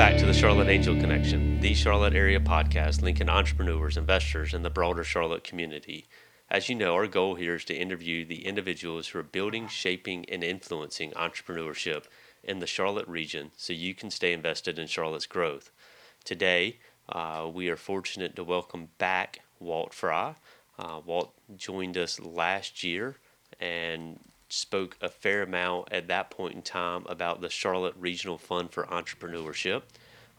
back 0.00 0.16
to 0.16 0.24
the 0.24 0.32
Charlotte 0.32 0.70
Angel 0.70 0.96
Connection, 0.98 1.60
the 1.60 1.74
Charlotte 1.74 2.14
area 2.14 2.40
podcast 2.40 3.02
linking 3.02 3.28
entrepreneurs, 3.28 3.98
investors, 3.98 4.54
and 4.54 4.64
the 4.64 4.70
broader 4.70 5.04
Charlotte 5.04 5.44
community. 5.44 6.06
As 6.50 6.70
you 6.70 6.74
know, 6.74 6.94
our 6.94 7.06
goal 7.06 7.34
here 7.34 7.56
is 7.56 7.66
to 7.66 7.74
interview 7.74 8.24
the 8.24 8.46
individuals 8.46 9.08
who 9.08 9.18
are 9.18 9.22
building, 9.22 9.68
shaping, 9.68 10.24
and 10.30 10.42
influencing 10.42 11.10
entrepreneurship 11.10 12.04
in 12.42 12.60
the 12.60 12.66
Charlotte 12.66 13.06
region 13.08 13.50
so 13.58 13.74
you 13.74 13.94
can 13.94 14.10
stay 14.10 14.32
invested 14.32 14.78
in 14.78 14.86
Charlotte's 14.86 15.26
growth. 15.26 15.70
Today, 16.24 16.78
uh, 17.10 17.50
we 17.52 17.68
are 17.68 17.76
fortunate 17.76 18.34
to 18.36 18.42
welcome 18.42 18.88
back 18.96 19.40
Walt 19.58 19.92
Fry. 19.92 20.34
Uh, 20.78 21.02
Walt 21.04 21.34
joined 21.58 21.98
us 21.98 22.18
last 22.18 22.82
year 22.82 23.16
and 23.60 24.18
spoke 24.52 24.96
a 25.00 25.08
fair 25.08 25.42
amount 25.42 25.92
at 25.92 26.08
that 26.08 26.30
point 26.30 26.54
in 26.54 26.62
time 26.62 27.04
about 27.08 27.40
the 27.40 27.48
Charlotte 27.48 27.94
Regional 27.98 28.38
Fund 28.38 28.70
for 28.70 28.84
Entrepreneurship. 28.84 29.82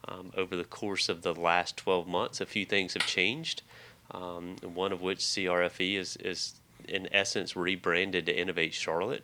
Um, 0.07 0.31
over 0.35 0.55
the 0.55 0.63
course 0.63 1.09
of 1.09 1.21
the 1.21 1.33
last 1.33 1.77
12 1.77 2.07
months, 2.07 2.41
a 2.41 2.45
few 2.45 2.65
things 2.65 2.93
have 2.95 3.05
changed, 3.05 3.61
um, 4.11 4.55
one 4.61 4.91
of 4.91 5.01
which 5.01 5.19
CRFE 5.19 5.95
is, 5.95 6.17
is, 6.17 6.53
in 6.87 7.07
essence, 7.13 7.55
rebranded 7.55 8.25
to 8.25 8.37
Innovate 8.37 8.73
Charlotte. 8.73 9.23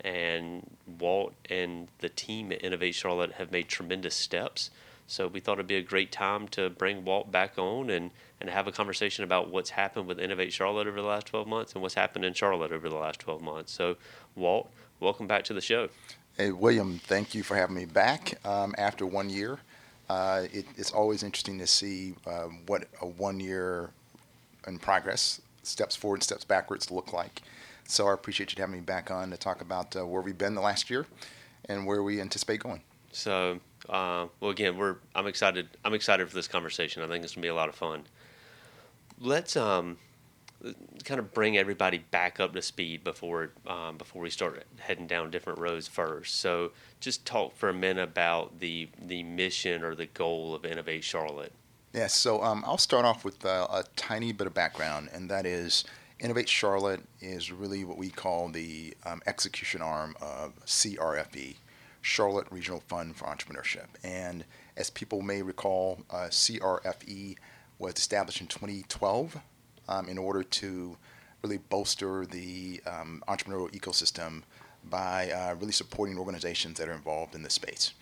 And 0.00 0.68
Walt 0.98 1.32
and 1.48 1.88
the 2.00 2.08
team 2.08 2.52
at 2.52 2.62
Innovate 2.62 2.94
Charlotte 2.94 3.32
have 3.32 3.52
made 3.52 3.68
tremendous 3.68 4.14
steps. 4.14 4.70
So 5.06 5.28
we 5.28 5.40
thought 5.40 5.54
it'd 5.54 5.66
be 5.66 5.76
a 5.76 5.82
great 5.82 6.12
time 6.12 6.48
to 6.48 6.68
bring 6.68 7.04
Walt 7.04 7.30
back 7.30 7.56
on 7.56 7.88
and, 7.88 8.10
and 8.40 8.50
have 8.50 8.66
a 8.66 8.72
conversation 8.72 9.24
about 9.24 9.50
what's 9.50 9.70
happened 9.70 10.06
with 10.06 10.20
Innovate 10.20 10.52
Charlotte 10.52 10.86
over 10.86 11.00
the 11.00 11.06
last 11.06 11.26
12 11.26 11.46
months 11.46 11.72
and 11.72 11.82
what's 11.82 11.94
happened 11.94 12.24
in 12.24 12.34
Charlotte 12.34 12.72
over 12.72 12.88
the 12.88 12.96
last 12.96 13.20
12 13.20 13.40
months. 13.40 13.72
So, 13.72 13.96
Walt, 14.34 14.70
welcome 15.00 15.26
back 15.26 15.44
to 15.44 15.54
the 15.54 15.60
show. 15.60 15.88
Hey, 16.36 16.52
William, 16.52 16.98
thank 16.98 17.34
you 17.34 17.42
for 17.42 17.56
having 17.56 17.76
me 17.76 17.86
back 17.86 18.38
um, 18.44 18.74
after 18.76 19.06
one 19.06 19.30
year. 19.30 19.58
Uh, 20.08 20.42
it, 20.52 20.66
it's 20.76 20.92
always 20.92 21.22
interesting 21.22 21.58
to 21.58 21.66
see 21.66 22.14
uh, 22.26 22.48
what 22.66 22.84
a 23.00 23.06
one 23.06 23.40
year 23.40 23.90
in 24.66 24.78
progress, 24.78 25.40
steps 25.62 25.96
forward, 25.96 26.22
steps 26.22 26.44
backwards 26.44 26.90
look 26.90 27.12
like. 27.12 27.42
So 27.88 28.08
I 28.08 28.14
appreciate 28.14 28.52
you 28.52 28.60
having 28.60 28.76
me 28.76 28.80
back 28.82 29.10
on 29.10 29.30
to 29.30 29.36
talk 29.36 29.60
about 29.60 29.96
uh, 29.96 30.06
where 30.06 30.20
we've 30.20 30.36
been 30.36 30.54
the 30.54 30.60
last 30.60 30.90
year 30.90 31.06
and 31.68 31.86
where 31.86 32.02
we 32.02 32.20
anticipate 32.20 32.60
going. 32.60 32.82
So, 33.12 33.60
uh, 33.88 34.26
well, 34.40 34.50
again, 34.50 34.76
we're 34.76 34.96
I'm 35.14 35.26
excited. 35.26 35.68
I'm 35.84 35.94
excited 35.94 36.28
for 36.28 36.34
this 36.34 36.48
conversation. 36.48 37.02
I 37.02 37.08
think 37.08 37.24
it's 37.24 37.34
gonna 37.34 37.42
be 37.42 37.48
a 37.48 37.54
lot 37.54 37.68
of 37.68 37.74
fun. 37.74 38.04
Let's 39.18 39.56
um, 39.56 39.98
kind 41.04 41.18
of 41.18 41.32
bring 41.32 41.56
everybody 41.56 41.98
back 41.98 42.40
up 42.40 42.52
to 42.54 42.62
speed 42.62 43.04
before 43.04 43.50
um, 43.66 43.96
before 43.96 44.22
we 44.22 44.30
start 44.30 44.64
heading 44.78 45.06
down 45.06 45.30
different 45.30 45.58
roads 45.58 45.88
first. 45.88 46.36
So, 46.36 46.72
just 47.00 47.24
talk 47.24 47.56
for 47.56 47.68
a 47.68 47.74
minute 47.74 48.02
about 48.02 48.60
the 48.60 48.88
the 49.00 49.22
mission 49.22 49.82
or 49.82 49.94
the 49.94 50.06
goal 50.06 50.54
of 50.54 50.64
Innovate 50.64 51.04
Charlotte. 51.04 51.52
Yeah, 51.92 52.08
so 52.08 52.42
um, 52.42 52.62
I'll 52.66 52.76
start 52.76 53.06
off 53.06 53.24
with 53.24 53.44
uh, 53.46 53.66
a 53.70 53.84
tiny 53.96 54.32
bit 54.32 54.46
of 54.46 54.52
background, 54.52 55.08
and 55.14 55.30
that 55.30 55.46
is 55.46 55.84
Innovate 56.18 56.48
Charlotte 56.48 57.00
is 57.20 57.52
really 57.52 57.84
what 57.84 57.98
we 57.98 58.10
call 58.10 58.48
the 58.48 58.94
um, 59.04 59.22
execution 59.26 59.82
arm 59.82 60.16
of 60.20 60.52
CRFE, 60.64 61.56
Charlotte 62.02 62.46
Regional 62.50 62.80
Fund 62.88 63.16
for 63.16 63.26
Entrepreneurship. 63.26 63.86
And 64.02 64.44
as 64.76 64.90
people 64.90 65.22
may 65.22 65.42
recall, 65.42 66.00
uh, 66.10 66.28
CRFE 66.30 67.36
was 67.78 67.94
established 67.96 68.40
in 68.40 68.46
2012 68.46 69.36
um, 69.88 70.08
in 70.08 70.18
order 70.18 70.42
to 70.42 70.96
really 71.42 71.58
bolster 71.58 72.26
the 72.26 72.80
um, 72.86 73.22
entrepreneurial 73.28 73.70
ecosystem 73.72 74.42
by 74.84 75.30
uh, 75.30 75.54
really 75.54 75.72
supporting 75.72 76.18
organizations 76.18 76.78
that 76.78 76.88
are 76.88 76.94
involved 76.94 77.34
in 77.34 77.42
this 77.42 77.54
space. 77.54 77.92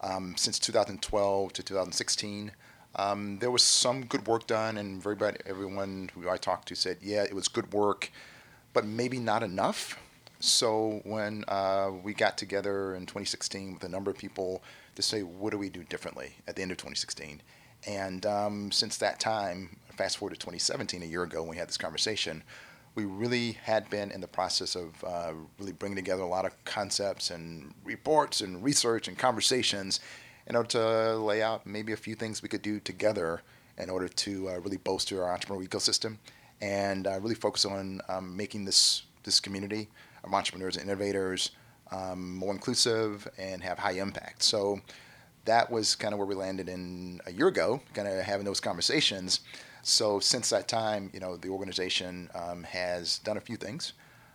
Um, 0.00 0.34
since 0.36 0.58
2012 0.58 1.52
to 1.52 1.62
2016, 1.62 2.52
um, 2.96 3.38
there 3.38 3.50
was 3.50 3.62
some 3.62 4.04
good 4.04 4.26
work 4.26 4.46
done, 4.46 4.76
and 4.76 4.98
everybody, 4.98 5.38
everyone 5.46 6.10
who 6.14 6.28
I 6.28 6.36
talked 6.36 6.68
to 6.68 6.74
said, 6.74 6.98
yeah, 7.02 7.22
it 7.22 7.34
was 7.34 7.48
good 7.48 7.72
work, 7.72 8.10
but 8.72 8.84
maybe 8.86 9.18
not 9.18 9.42
enough. 9.42 9.98
So 10.40 11.00
when 11.04 11.44
uh, 11.48 11.90
we 12.02 12.14
got 12.14 12.38
together 12.38 12.94
in 12.94 13.06
2016 13.06 13.74
with 13.74 13.84
a 13.84 13.88
number 13.88 14.10
of 14.10 14.16
people 14.16 14.62
to 14.94 15.02
say, 15.02 15.22
what 15.22 15.50
do 15.50 15.58
we 15.58 15.68
do 15.68 15.82
differently 15.84 16.36
at 16.46 16.56
the 16.56 16.62
end 16.62 16.70
of 16.70 16.76
2016? 16.76 17.42
And 17.86 18.26
um, 18.26 18.72
since 18.72 18.96
that 18.98 19.20
time, 19.20 19.76
fast 19.96 20.18
forward 20.18 20.34
to 20.34 20.40
2017, 20.40 21.02
a 21.02 21.06
year 21.06 21.22
ago, 21.22 21.42
when 21.42 21.50
we 21.50 21.56
had 21.56 21.68
this 21.68 21.76
conversation, 21.76 22.42
we 22.94 23.04
really 23.04 23.52
had 23.52 23.88
been 23.90 24.10
in 24.10 24.20
the 24.20 24.28
process 24.28 24.74
of 24.74 25.04
uh, 25.04 25.32
really 25.58 25.72
bringing 25.72 25.96
together 25.96 26.22
a 26.22 26.26
lot 26.26 26.44
of 26.44 26.64
concepts 26.64 27.30
and 27.30 27.72
reports 27.84 28.40
and 28.40 28.62
research 28.62 29.06
and 29.06 29.16
conversations 29.16 30.00
in 30.48 30.56
order 30.56 30.68
to 30.68 31.16
lay 31.16 31.42
out 31.42 31.66
maybe 31.66 31.92
a 31.92 31.96
few 31.96 32.14
things 32.14 32.42
we 32.42 32.48
could 32.48 32.62
do 32.62 32.80
together 32.80 33.42
in 33.76 33.88
order 33.90 34.08
to 34.08 34.48
uh, 34.48 34.58
really 34.60 34.78
bolster 34.78 35.22
our 35.22 35.36
entrepreneurial 35.36 35.68
ecosystem 35.68 36.16
and 36.60 37.06
uh, 37.06 37.20
really 37.20 37.34
focus 37.34 37.64
on 37.64 38.00
um, 38.08 38.36
making 38.36 38.64
this 38.64 39.02
this 39.22 39.40
community 39.40 39.88
of 40.24 40.32
entrepreneurs 40.32 40.76
and 40.76 40.86
innovators 40.86 41.50
um, 41.90 42.34
more 42.34 42.52
inclusive 42.52 43.28
and 43.38 43.62
have 43.62 43.78
high 43.78 43.92
impact. 43.92 44.42
So 44.42 44.80
that 45.48 45.70
was 45.70 45.94
kind 45.94 46.12
of 46.12 46.18
where 46.18 46.26
we 46.26 46.34
landed 46.34 46.68
in 46.68 47.20
a 47.26 47.32
year 47.32 47.48
ago, 47.48 47.80
kind 47.94 48.06
of 48.06 48.22
having 48.22 48.44
those 48.44 48.60
conversations. 48.60 49.40
So 49.82 50.20
since 50.20 50.50
that 50.50 50.68
time, 50.68 51.10
you 51.14 51.20
know, 51.20 51.36
the 51.36 51.48
organization 51.48 52.30
um, 52.34 52.64
has 52.64 53.18
done 53.20 53.38
a 53.38 53.40
few 53.40 53.56
things. 53.56 53.94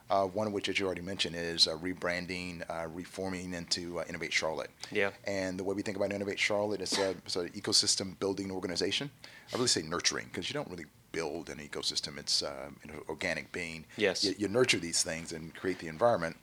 Uh, 0.10 0.26
one 0.26 0.48
of 0.48 0.54
which, 0.54 0.70
as 0.70 0.78
you 0.80 0.86
already 0.86 1.02
mentioned, 1.02 1.36
is 1.36 1.68
uh, 1.68 1.78
rebranding, 1.78 2.62
uh, 2.70 2.88
reforming 2.94 3.54
into 3.54 4.00
uh, 4.00 4.04
Innovate 4.10 4.34
Charlotte. 4.34 4.70
Yeah. 4.92 5.12
And 5.26 5.58
the 5.58 5.64
way 5.64 5.74
we 5.74 5.82
think 5.82 5.98
about 5.98 6.12
Innovate 6.12 6.38
Charlotte 6.38 6.82
is 6.82 6.98
a, 6.98 7.12
it's 7.26 7.36
an 7.36 7.50
ecosystem 7.50 8.20
building 8.20 8.52
organization. 8.52 9.10
I 9.52 9.56
really 9.56 9.68
say 9.68 9.82
nurturing 9.82 10.26
because 10.26 10.50
you 10.50 10.54
don't 10.54 10.70
really 10.70 10.86
build 11.12 11.50
an 11.50 11.60
ecosystem. 11.60 12.18
It's 12.18 12.44
uh, 12.44 12.70
an 12.84 12.92
organic 13.08 13.52
being. 13.52 13.86
Yes. 13.98 14.24
You, 14.24 14.36
you, 14.38 14.48
nurture 14.48 14.80
these 14.80 15.04
things 15.04 15.32
and 15.32 15.56
create 15.56 15.80
the 15.80 15.88
environment. 15.88 16.36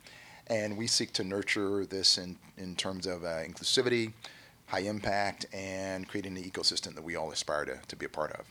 And 0.47 0.77
we 0.77 0.87
seek 0.87 1.13
to 1.13 1.23
nurture 1.23 1.85
this 1.85 2.17
in, 2.17 2.37
in 2.57 2.75
terms 2.75 3.05
of 3.05 3.23
uh, 3.23 3.43
inclusivity, 3.43 4.13
high 4.71 4.79
impact, 4.79 5.45
and 5.51 6.07
creating 6.07 6.33
the 6.33 6.41
ecosystem 6.41 6.95
that 6.95 7.03
we 7.03 7.17
all 7.17 7.29
aspire 7.31 7.65
to, 7.65 7.77
to 7.89 7.95
be 7.97 8.05
a 8.05 8.09
part 8.09 8.31
of. 8.31 8.45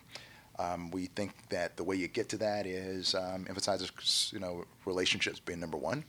Um, 0.58 0.91
we 0.91 1.06
think 1.06 1.32
that 1.48 1.78
the 1.78 1.82
way 1.82 1.97
you 1.97 2.08
get 2.08 2.28
to 2.28 2.36
that 2.36 2.66
is 2.66 3.14
um, 3.14 3.47
emphasizes, 3.48 4.30
you 4.30 4.38
know, 4.38 4.66
relationships 4.84 5.41
being 5.41 5.60
number 5.60 5.78
one, 5.78 6.04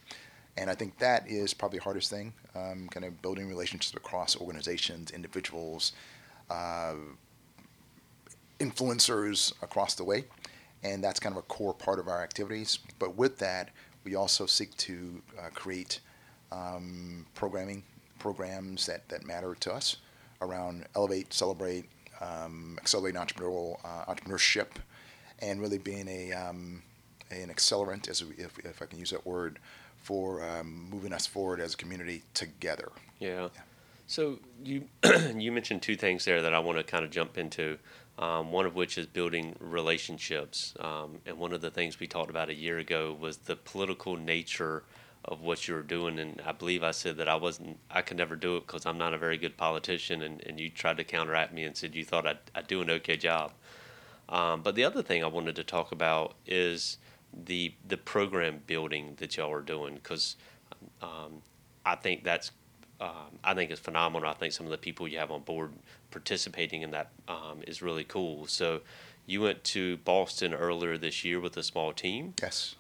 and 0.58 0.70
I 0.70 0.76
think 0.76 0.98
that 0.98 1.30
is 1.30 1.54
probably 1.54 1.80
the 1.80 1.86
hardest 1.86 2.10
thing. 2.10 2.34
Um, 2.54 2.90
kind 2.92 3.06
of 3.06 3.22
building 3.22 3.48
relationships 3.48 3.96
across 3.96 4.36
organizations, 4.36 5.12
individuals, 5.12 5.94
uh, 6.50 6.96
influencers 8.60 9.54
across 9.64 9.96
the 9.96 10.04
way, 10.04 10.26
and 10.84 11.02
that's 11.02 11.22
kind 11.22 11.34
of 11.34 11.40
a 11.40 11.44
core 11.44 11.74
part 11.74 12.00
of 12.00 12.10
our 12.10 12.22
activities. 12.22 12.80
But 13.00 13.16
with 13.16 13.38
that, 13.38 13.70
we 14.04 14.16
also 14.16 14.46
seek 14.46 14.76
to 14.76 15.22
uh, 15.40 15.52
create 15.54 16.02
um, 16.52 17.26
programming 17.34 17.84
programs 18.22 18.86
that, 18.86 19.10
that 19.10 19.26
matter 19.26 19.56
to 19.56 19.74
us 19.74 19.98
around 20.42 20.86
elevate, 20.96 21.34
celebrate, 21.34 21.86
um, 22.22 22.78
accelerating 22.80 23.20
entrepreneurial 23.20 23.80
uh, 23.84 24.06
entrepreneurship, 24.14 24.68
and 25.40 25.60
really 25.60 25.80
being 25.80 26.08
a 26.08 26.32
um, 26.34 26.84
an 27.32 27.50
accelerant, 27.50 28.10
as 28.10 28.22
if, 28.38 28.60
if 28.60 28.82
I 28.82 28.86
can 28.86 29.00
use 29.00 29.10
that 29.10 29.26
word, 29.26 29.58
for 29.98 30.44
um, 30.48 30.88
moving 30.92 31.14
us 31.14 31.26
forward 31.26 31.60
as 31.60 31.74
a 31.74 31.78
community 31.78 32.22
together. 32.34 32.92
Yeah. 33.20 33.50
yeah. 33.56 33.62
So 34.06 34.38
you 34.64 34.84
you 35.36 35.52
mentioned 35.52 35.82
two 35.82 35.96
things 35.96 36.24
there 36.26 36.44
that 36.44 36.54
I 36.54 36.60
want 36.60 36.78
to 36.78 36.84
kind 36.84 37.04
of 37.04 37.10
jump 37.12 37.38
into. 37.38 37.80
Um, 38.20 38.52
one 38.52 38.68
of 38.68 38.76
which 38.76 39.00
is 39.00 39.08
building 39.08 39.56
relationships, 39.60 40.76
um, 40.80 41.22
and 41.26 41.40
one 41.40 41.54
of 41.54 41.62
the 41.62 41.72
things 41.72 42.00
we 42.00 42.06
talked 42.06 42.30
about 42.30 42.50
a 42.50 42.54
year 42.54 42.78
ago 42.78 43.18
was 43.20 43.38
the 43.38 43.56
political 43.56 44.16
nature 44.16 44.84
of 45.26 45.42
what 45.42 45.68
you 45.68 45.76
were 45.76 45.82
doing. 45.82 46.20
And 46.20 46.42
I 46.46 46.52
believe 46.52 46.84
I 46.84 46.92
said 46.92 47.18
that 47.18 47.28
I 47.28 47.36
wasn't, 47.36 47.78
I 47.90 48.02
could 48.02 48.18
never 48.18 48.36
do 48.36 48.58
it 48.58 48.68
because 48.68 48.86
I'm 48.86 48.98
not 48.98 49.14
a 49.14 49.18
very 49.18 49.38
good 49.38 49.58
politician. 49.58 50.22
And, 50.22 50.42
and 50.46 50.60
you 50.60 50.70
tried 50.70 50.98
to 50.98 51.04
counteract 51.04 51.54
me 51.54 51.64
and 51.64 51.78
said 51.78 51.96
you 51.96 52.04
thought 52.04 52.26
I'd, 52.26 52.40
I'd 52.56 52.68
do 52.68 52.82
an 52.82 52.90
okay 52.90 53.18
job. 53.18 53.54
Um, 54.30 54.62
but 54.62 54.76
the 54.76 54.84
other 54.84 55.04
thing 55.04 55.24
I 55.24 55.28
wanted 55.28 55.56
to 55.58 55.64
talk 55.64 55.92
about 55.92 56.36
is 56.48 56.98
the 57.34 57.74
the 57.88 57.98
program 57.98 58.62
building 58.68 59.16
that 59.18 59.38
y'all 59.38 59.52
are 59.52 59.62
doing 59.62 59.96
because 59.96 60.36
um, 61.02 61.42
I 61.86 61.96
think 61.96 62.24
that's 62.24 62.52
um, 63.00 63.40
I 63.44 63.54
think 63.54 63.72
it's 63.72 63.80
phenomenal. 63.80 64.30
I 64.30 64.34
think 64.34 64.54
some 64.54 64.66
of 64.66 64.72
the 64.72 64.78
people 64.78 65.08
you 65.08 65.18
have 65.18 65.32
on 65.32 65.42
board 65.42 65.74
participating 66.12 66.82
in 66.82 66.92
that 66.92 67.12
um, 67.28 67.62
is 67.68 67.82
really 67.82 68.04
cool. 68.04 68.46
So 68.48 68.82
you 69.26 69.42
went 69.42 69.64
to 69.66 69.98
Boston 69.98 70.54
earlier 70.54 70.98
this 70.98 71.24
year 71.26 71.40
with 71.40 71.58
a 71.58 71.64
small 71.64 71.94
team. 71.94 72.36
Yes. 72.42 72.76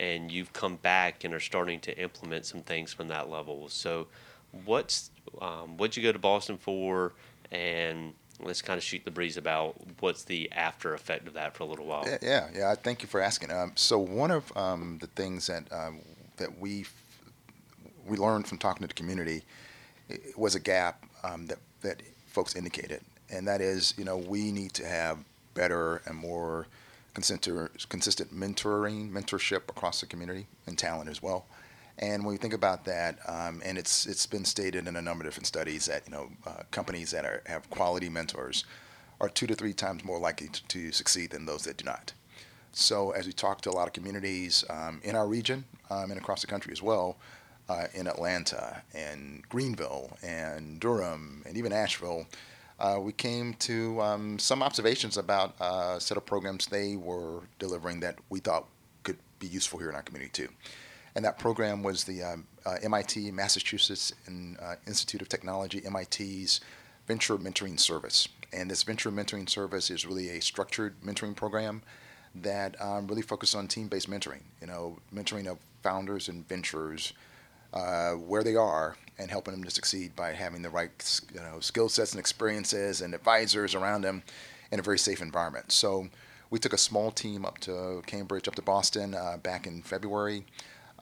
And 0.00 0.30
you've 0.30 0.52
come 0.52 0.76
back 0.76 1.24
and 1.24 1.34
are 1.34 1.40
starting 1.40 1.80
to 1.80 1.98
implement 1.98 2.46
some 2.46 2.62
things 2.62 2.92
from 2.92 3.08
that 3.08 3.28
level. 3.28 3.68
So, 3.68 4.06
what's 4.64 5.10
um, 5.40 5.76
what'd 5.76 5.96
you 5.96 6.02
go 6.02 6.12
to 6.12 6.18
Boston 6.18 6.56
for? 6.56 7.12
And 7.50 8.14
let's 8.40 8.62
kind 8.62 8.76
of 8.76 8.84
shoot 8.84 9.02
the 9.04 9.10
breeze 9.10 9.36
about 9.36 9.76
what's 10.00 10.24
the 10.24 10.50
after 10.52 10.94
effect 10.94 11.26
of 11.26 11.34
that 11.34 11.56
for 11.56 11.64
a 11.64 11.66
little 11.66 11.86
while. 11.86 12.04
Yeah, 12.06 12.18
yeah. 12.22 12.48
yeah 12.54 12.74
thank 12.74 13.02
you 13.02 13.08
for 13.08 13.20
asking. 13.20 13.50
Um, 13.50 13.72
so 13.74 13.98
one 13.98 14.30
of 14.30 14.56
um, 14.56 14.98
the 15.00 15.08
things 15.08 15.46
that 15.48 15.70
um, 15.72 16.00
that 16.36 16.58
we 16.58 16.86
we 18.06 18.16
learned 18.16 18.46
from 18.46 18.58
talking 18.58 18.82
to 18.82 18.88
the 18.88 18.94
community 18.94 19.42
was 20.36 20.54
a 20.54 20.60
gap 20.60 21.04
um, 21.22 21.46
that 21.46 21.58
that 21.82 22.02
folks 22.26 22.56
indicated, 22.56 23.00
and 23.30 23.46
that 23.48 23.60
is, 23.60 23.94
you 23.96 24.04
know, 24.04 24.16
we 24.16 24.52
need 24.52 24.72
to 24.74 24.86
have 24.86 25.18
better 25.54 26.02
and 26.06 26.16
more 26.16 26.66
consistent 27.88 28.34
mentoring, 28.34 29.10
mentorship 29.10 29.68
across 29.68 30.00
the 30.00 30.06
community 30.06 30.46
and 30.66 30.78
talent 30.78 31.10
as 31.10 31.22
well. 31.22 31.46
And 31.98 32.24
when 32.24 32.32
we 32.32 32.38
think 32.38 32.54
about 32.54 32.84
that, 32.84 33.18
um, 33.26 33.60
and 33.64 33.76
it's 33.76 34.06
it's 34.06 34.26
been 34.26 34.44
stated 34.44 34.86
in 34.86 34.96
a 34.96 35.02
number 35.02 35.24
of 35.24 35.30
different 35.30 35.46
studies 35.46 35.86
that 35.86 36.02
you 36.06 36.12
know 36.12 36.30
uh, 36.46 36.62
companies 36.70 37.10
that 37.10 37.24
are, 37.24 37.42
have 37.46 37.68
quality 37.70 38.08
mentors 38.08 38.64
are 39.20 39.28
two 39.28 39.48
to 39.48 39.54
three 39.54 39.72
times 39.72 40.04
more 40.04 40.20
likely 40.20 40.48
to, 40.48 40.64
to, 40.68 40.92
succeed 40.92 41.30
than 41.30 41.44
those 41.44 41.64
that 41.64 41.76
do 41.76 41.84
not. 41.84 42.12
So 42.72 43.10
as 43.10 43.26
we 43.26 43.32
talk 43.32 43.60
to 43.62 43.70
a 43.70 43.72
lot 43.72 43.88
of 43.88 43.92
communities 43.92 44.64
um, 44.70 45.00
in 45.02 45.16
our 45.16 45.26
region 45.26 45.64
um, 45.90 46.12
and 46.12 46.20
across 46.20 46.40
the 46.40 46.46
country 46.46 46.70
as 46.70 46.80
well, 46.80 47.16
uh, 47.68 47.86
in 47.94 48.06
Atlanta 48.06 48.82
and 48.94 49.42
Greenville 49.48 50.16
and 50.22 50.78
Durham 50.78 51.42
and 51.46 51.56
even 51.56 51.72
Asheville, 51.72 52.26
uh, 52.78 52.98
we 53.00 53.12
came 53.12 53.54
to 53.54 54.00
um, 54.00 54.38
some 54.38 54.62
observations 54.62 55.16
about 55.16 55.54
uh, 55.60 55.94
a 55.96 56.00
set 56.00 56.16
of 56.16 56.24
programs 56.24 56.66
they 56.66 56.96
were 56.96 57.42
delivering 57.58 58.00
that 58.00 58.16
we 58.30 58.38
thought 58.40 58.66
could 59.02 59.18
be 59.38 59.46
useful 59.46 59.78
here 59.78 59.88
in 59.88 59.94
our 59.94 60.02
community 60.02 60.30
too. 60.32 60.48
And 61.14 61.24
that 61.24 61.38
program 61.38 61.82
was 61.82 62.04
the 62.04 62.22
um, 62.22 62.46
uh, 62.64 62.76
MIT, 62.82 63.32
Massachusetts 63.32 64.12
uh, 64.28 64.74
Institute 64.86 65.20
of 65.20 65.28
Technology, 65.28 65.82
MIT's 65.90 66.60
Venture 67.08 67.36
Mentoring 67.36 67.80
Service. 67.80 68.28
And 68.52 68.70
this 68.70 68.84
Venture 68.84 69.10
Mentoring 69.10 69.48
Service 69.48 69.90
is 69.90 70.06
really 70.06 70.28
a 70.30 70.40
structured 70.40 71.00
mentoring 71.00 71.34
program 71.34 71.82
that 72.34 72.80
um, 72.80 73.08
really 73.08 73.22
focuses 73.22 73.56
on 73.56 73.66
team-based 73.66 74.08
mentoring. 74.08 74.42
You 74.60 74.68
know, 74.68 74.98
mentoring 75.12 75.48
of 75.48 75.58
founders 75.82 76.28
and 76.28 76.46
ventures 76.48 77.12
uh, 77.72 78.12
where 78.12 78.44
they 78.44 78.54
are 78.54 78.96
and 79.18 79.30
helping 79.30 79.52
them 79.52 79.64
to 79.64 79.70
succeed 79.70 80.14
by 80.14 80.32
having 80.32 80.62
the 80.62 80.70
right 80.70 81.20
you 81.34 81.40
know, 81.40 81.60
skill 81.60 81.88
sets 81.88 82.12
and 82.12 82.20
experiences 82.20 83.00
and 83.00 83.14
advisors 83.14 83.74
around 83.74 84.02
them 84.02 84.22
in 84.70 84.78
a 84.78 84.82
very 84.82 84.98
safe 84.98 85.20
environment. 85.20 85.72
So 85.72 86.08
we 86.50 86.58
took 86.58 86.72
a 86.72 86.78
small 86.78 87.10
team 87.10 87.44
up 87.44 87.58
to 87.60 88.02
Cambridge, 88.06 88.48
up 88.48 88.54
to 88.54 88.62
Boston 88.62 89.14
uh, 89.14 89.36
back 89.42 89.66
in 89.66 89.82
February, 89.82 90.44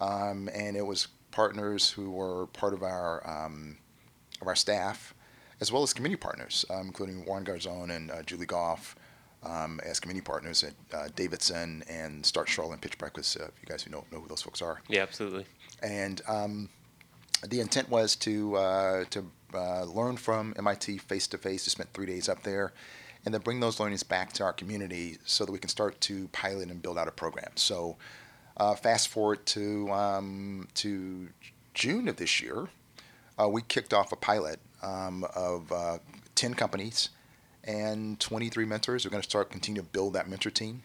um, 0.01 0.49
and 0.53 0.77
it 0.77 0.87
was 0.87 1.09
partners 1.31 1.91
who 1.91 2.11
were 2.11 2.47
part 2.49 2.73
of 2.73 2.83
our 2.83 3.23
um, 3.29 3.77
of 4.41 4.49
our 4.49 4.57
staff, 4.57 5.15
as 5.61 5.71
well 5.71 5.83
as 5.83 5.93
community 5.93 6.21
partners, 6.21 6.65
um, 6.71 6.87
including 6.87 7.25
Warren 7.25 7.45
Garzone 7.45 7.95
and 7.95 8.11
uh, 8.11 8.23
Julie 8.23 8.47
Goff. 8.47 8.97
Um, 9.43 9.81
as 9.85 10.01
community 10.01 10.25
partners 10.25 10.65
at 10.65 10.73
uh, 10.93 11.09
Davidson 11.15 11.85
and 11.89 12.27
Start 12.27 12.49
Charlotte 12.49 12.73
and 12.73 12.83
Pitch 12.83 12.99
Breakfast, 12.99 13.37
uh, 13.39 13.45
if 13.45 13.53
you 13.63 13.69
guys 13.69 13.81
who 13.81 13.93
know, 13.93 14.05
know 14.11 14.19
who 14.19 14.27
those 14.27 14.43
folks 14.43 14.61
are. 14.61 14.81
Yeah, 14.89 15.03
absolutely. 15.03 15.45
And 15.83 16.21
um, 16.27 16.69
the 17.43 17.61
intent 17.61 17.89
was 17.89 18.17
to 18.17 18.57
uh, 18.57 19.05
to 19.11 19.27
uh, 19.55 19.85
learn 19.85 20.17
from 20.17 20.55
MIT 20.57 20.99
face 20.99 21.27
to 21.29 21.39
face. 21.39 21.67
We 21.67 21.71
spent 21.71 21.93
three 21.93 22.07
days 22.07 22.29
up 22.29 22.43
there, 22.43 22.73
and 23.25 23.33
then 23.33 23.41
bring 23.41 23.61
those 23.61 23.79
learnings 23.81 24.03
back 24.03 24.33
to 24.35 24.45
our 24.45 24.53
community 24.53 25.19
so 25.25 25.45
that 25.45 25.53
we 25.53 25.59
can 25.59 25.69
start 25.69 26.01
to 26.03 26.29
pilot 26.29 26.71
and 26.71 26.83
build 26.83 26.99
out 26.99 27.09
a 27.09 27.13
program. 27.13 27.51
So, 27.57 27.97
uh, 28.57 28.75
fast 28.75 29.09
forward 29.09 29.45
to 29.47 29.91
um, 29.91 30.69
to 30.75 31.29
June 31.75 32.09
of 32.09 32.17
this 32.17 32.41
year, 32.41 32.69
uh, 33.39 33.49
we 33.49 33.63
kicked 33.63 33.93
off 33.93 34.13
a 34.13 34.17
pilot 34.17 34.59
um, 34.83 35.25
of 35.35 35.71
uh, 35.73 35.99
ten 36.35 36.55
companies 36.55 37.11
and 37.65 38.21
23 38.21 38.65
mentors. 38.65 39.05
We're 39.05 39.11
going 39.11 39.23
to 39.23 39.29
start 39.29 39.51
continue 39.51 39.83
to 39.83 39.89
build 39.89 40.13
that 40.15 40.29
mentor 40.29 40.51
team. 40.51 40.83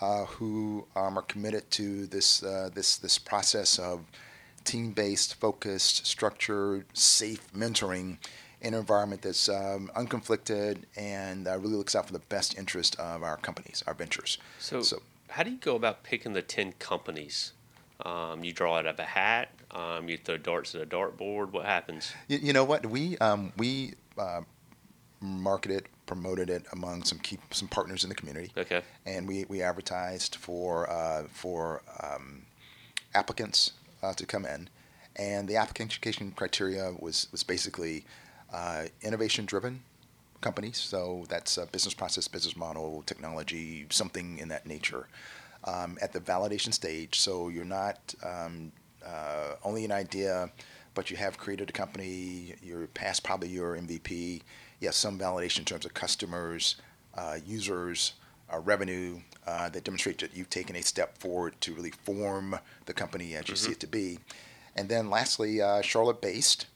Uh, 0.00 0.24
who 0.24 0.84
um, 0.96 1.16
are 1.16 1.22
committed 1.22 1.70
to 1.70 2.06
this 2.06 2.40
this 2.40 2.96
this 2.96 3.18
process 3.18 3.78
of 3.78 4.00
team-based, 4.64 5.34
focused, 5.34 6.06
structured, 6.06 6.86
safe 6.92 7.52
mentoring 7.52 8.18
in 8.60 8.74
an 8.74 8.80
environment 8.80 9.22
that's 9.22 9.48
um, 9.48 9.90
unconflicted 9.96 10.82
and 10.96 11.48
uh, 11.48 11.58
really 11.58 11.74
looks 11.74 11.94
out 11.94 12.06
for 12.06 12.12
the 12.12 12.20
best 12.20 12.56
interest 12.56 12.98
of 12.98 13.22
our 13.22 13.36
companies, 13.36 13.82
our 13.86 13.94
ventures. 13.94 14.38
So, 14.58 14.82
so 14.82 15.02
how 15.28 15.42
do 15.42 15.50
you 15.50 15.58
go 15.58 15.76
about 15.76 16.04
picking 16.04 16.32
the 16.32 16.42
10 16.42 16.74
companies? 16.78 17.52
Um, 18.04 18.44
you 18.44 18.52
draw 18.52 18.78
it 18.78 18.86
out 18.86 18.94
of 18.94 18.98
a 18.98 19.04
hat. 19.04 19.50
Um, 19.70 20.08
you 20.08 20.16
throw 20.16 20.36
darts 20.36 20.74
at 20.74 20.82
a 20.82 20.86
dartboard. 20.86 21.52
What 21.52 21.64
happens? 21.64 22.12
You, 22.28 22.38
you 22.38 22.52
know 22.52 22.64
what? 22.64 22.84
We 22.86 23.16
um, 23.18 23.52
we 23.56 23.94
uh, 24.18 24.42
marketed, 25.20 25.88
promoted 26.06 26.50
it 26.50 26.66
among 26.72 27.04
some 27.04 27.18
key 27.18 27.38
some 27.50 27.68
partners 27.68 28.02
in 28.02 28.08
the 28.08 28.14
community. 28.14 28.50
Okay. 28.56 28.82
And 29.06 29.26
we, 29.26 29.44
we 29.48 29.62
advertised 29.62 30.34
for 30.34 30.90
uh, 30.90 31.24
for 31.32 31.82
um, 32.02 32.42
applicants 33.14 33.72
uh, 34.02 34.12
to 34.14 34.26
come 34.26 34.44
in, 34.44 34.68
and 35.16 35.48
the 35.48 35.56
application 35.56 36.32
criteria 36.32 36.92
was 36.98 37.28
was 37.32 37.42
basically 37.42 38.04
uh, 38.52 38.84
innovation 39.02 39.44
driven 39.44 39.82
companies. 40.40 40.76
So 40.76 41.24
that's 41.28 41.56
a 41.56 41.66
business 41.66 41.94
process, 41.94 42.28
business 42.28 42.56
model, 42.56 43.02
technology, 43.06 43.86
something 43.90 44.38
in 44.38 44.48
that 44.48 44.66
nature. 44.66 45.08
Um, 45.64 45.96
at 46.02 46.12
the 46.12 46.18
validation 46.18 46.74
stage, 46.74 47.20
so 47.20 47.48
you're 47.48 47.64
not 47.64 48.16
um, 48.24 48.72
uh, 49.06 49.54
only 49.62 49.84
an 49.84 49.92
idea, 49.92 50.50
but 50.94 51.08
you 51.08 51.16
have 51.16 51.38
created 51.38 51.70
a 51.70 51.72
company. 51.72 52.56
You're 52.60 52.88
past 52.88 53.22
probably 53.22 53.48
your 53.48 53.76
MVP. 53.76 54.42
You 54.80 54.88
have 54.88 54.96
some 54.96 55.16
validation 55.18 55.60
in 55.60 55.64
terms 55.64 55.86
of 55.86 55.94
customers, 55.94 56.76
uh, 57.14 57.38
users, 57.46 58.14
uh, 58.52 58.58
revenue, 58.58 59.20
uh, 59.46 59.68
that 59.70 59.84
demonstrate 59.84 60.18
that 60.18 60.36
you've 60.36 60.50
taken 60.50 60.76
a 60.76 60.82
step 60.82 61.18
forward 61.18 61.54
to 61.60 61.74
really 61.74 61.90
form 61.90 62.58
the 62.86 62.92
company 62.92 63.34
as 63.34 63.48
you 63.48 63.54
mm-hmm. 63.54 63.66
see 63.66 63.72
it 63.72 63.80
to 63.80 63.86
be. 63.86 64.18
And 64.76 64.88
then 64.88 65.10
lastly, 65.10 65.60
uh, 65.60 65.82
Charlotte 65.82 66.20
based 66.20 66.66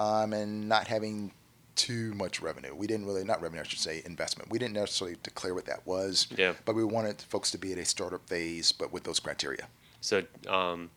um, 0.00 0.32
and 0.32 0.68
not 0.68 0.88
having 0.88 1.32
too 1.76 2.14
much 2.14 2.40
revenue. 2.40 2.74
We 2.74 2.86
didn't 2.86 3.06
really, 3.06 3.24
not 3.24 3.42
revenue, 3.42 3.62
I 3.62 3.64
should 3.64 3.80
say, 3.80 4.02
investment. 4.04 4.50
We 4.50 4.58
didn't 4.58 4.74
necessarily 4.74 5.16
declare 5.22 5.54
what 5.54 5.66
that 5.66 5.86
was, 5.86 6.28
yeah. 6.36 6.52
but 6.64 6.74
we 6.74 6.84
wanted 6.84 7.20
folks 7.22 7.50
to 7.52 7.58
be 7.58 7.72
at 7.72 7.78
a 7.78 7.84
startup 7.84 8.28
phase, 8.28 8.72
but 8.72 8.92
with 8.92 9.04
those 9.04 9.18
criteria. 9.18 9.66
So, 10.00 10.22
um, 10.48 10.90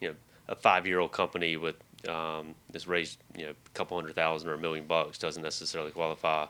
you 0.00 0.08
know, 0.08 0.14
a 0.48 0.54
five 0.54 0.86
year 0.86 0.98
old 0.98 1.12
company 1.12 1.56
with 1.56 1.76
um, 2.08 2.54
that's 2.70 2.86
raised 2.86 3.18
you 3.36 3.44
know 3.44 3.50
a 3.50 3.70
couple 3.74 3.96
hundred 3.96 4.14
thousand 4.14 4.48
or 4.48 4.54
a 4.54 4.58
million 4.58 4.86
bucks 4.86 5.18
doesn't 5.18 5.42
necessarily 5.42 5.90
qualify 5.90 6.46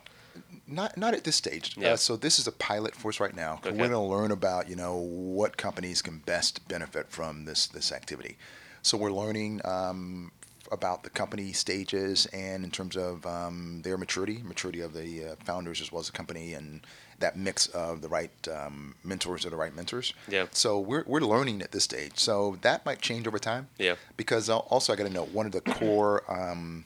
not 0.66 0.96
not 0.96 1.14
at 1.14 1.24
this 1.24 1.36
stage. 1.36 1.76
Uh, 1.76 1.80
yeah. 1.80 1.88
Uh, 1.92 1.96
so 1.96 2.16
this 2.16 2.38
is 2.38 2.46
a 2.46 2.52
pilot 2.52 2.94
for 2.94 3.08
us 3.08 3.20
right 3.20 3.34
now. 3.34 3.54
Okay. 3.54 3.70
We're 3.70 3.88
going 3.88 3.90
to 3.90 3.98
learn 3.98 4.30
about 4.30 4.68
you 4.68 4.76
know 4.76 4.96
what 4.96 5.56
companies 5.56 6.02
can 6.02 6.18
best 6.18 6.66
benefit 6.68 7.10
from 7.10 7.44
this 7.44 7.66
this 7.66 7.92
activity. 7.92 8.36
So 8.82 8.96
we're 8.96 9.12
learning 9.12 9.60
um, 9.64 10.32
about 10.72 11.02
the 11.02 11.10
company 11.10 11.52
stages 11.52 12.26
and 12.26 12.64
in 12.64 12.70
terms 12.70 12.96
of 12.96 13.26
um, 13.26 13.82
their 13.82 13.98
maturity, 13.98 14.40
maturity 14.42 14.80
of 14.80 14.94
the 14.94 15.24
uh, 15.24 15.34
founders 15.44 15.80
as 15.80 15.92
well 15.92 16.00
as 16.00 16.06
the 16.06 16.12
company, 16.12 16.54
and 16.54 16.80
that 17.18 17.36
mix 17.36 17.66
of 17.68 18.00
the 18.00 18.08
right 18.08 18.30
um, 18.48 18.94
mentors 19.04 19.44
or 19.44 19.50
the 19.50 19.56
right 19.56 19.74
mentors. 19.74 20.14
Yeah. 20.28 20.46
So 20.52 20.78
we're 20.78 21.04
we're 21.06 21.20
learning 21.20 21.62
at 21.62 21.72
this 21.72 21.84
stage. 21.84 22.12
So 22.14 22.58
that 22.62 22.86
might 22.86 23.00
change 23.00 23.26
over 23.26 23.38
time. 23.38 23.68
Yeah. 23.78 23.96
Because 24.16 24.48
also 24.48 24.92
I 24.92 24.96
got 24.96 25.06
to 25.06 25.12
know 25.12 25.24
one 25.24 25.46
of 25.46 25.52
the 25.52 25.60
core 25.60 26.22
um, 26.28 26.84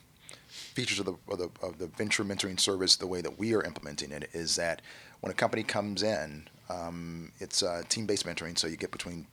features 0.75 0.99
of 0.99 1.05
the, 1.05 1.13
of 1.29 1.37
the, 1.39 1.49
of 1.65 1.79
the 1.79 1.87
venture 1.87 2.23
mentoring 2.23 2.59
service, 2.59 2.95
the 2.97 3.07
way 3.07 3.21
that 3.21 3.39
we 3.39 3.55
are 3.55 3.63
implementing 3.63 4.11
it, 4.11 4.29
is 4.33 4.55
that 4.57 4.81
when 5.21 5.31
a 5.31 5.35
company 5.35 5.63
comes 5.63 6.03
in, 6.03 6.47
um, 6.69 7.31
it's 7.39 7.63
uh, 7.63 7.81
team-based 7.89 8.25
mentoring, 8.25 8.57
so 8.57 8.67
you 8.67 8.77
get 8.77 8.91
between 8.91 9.25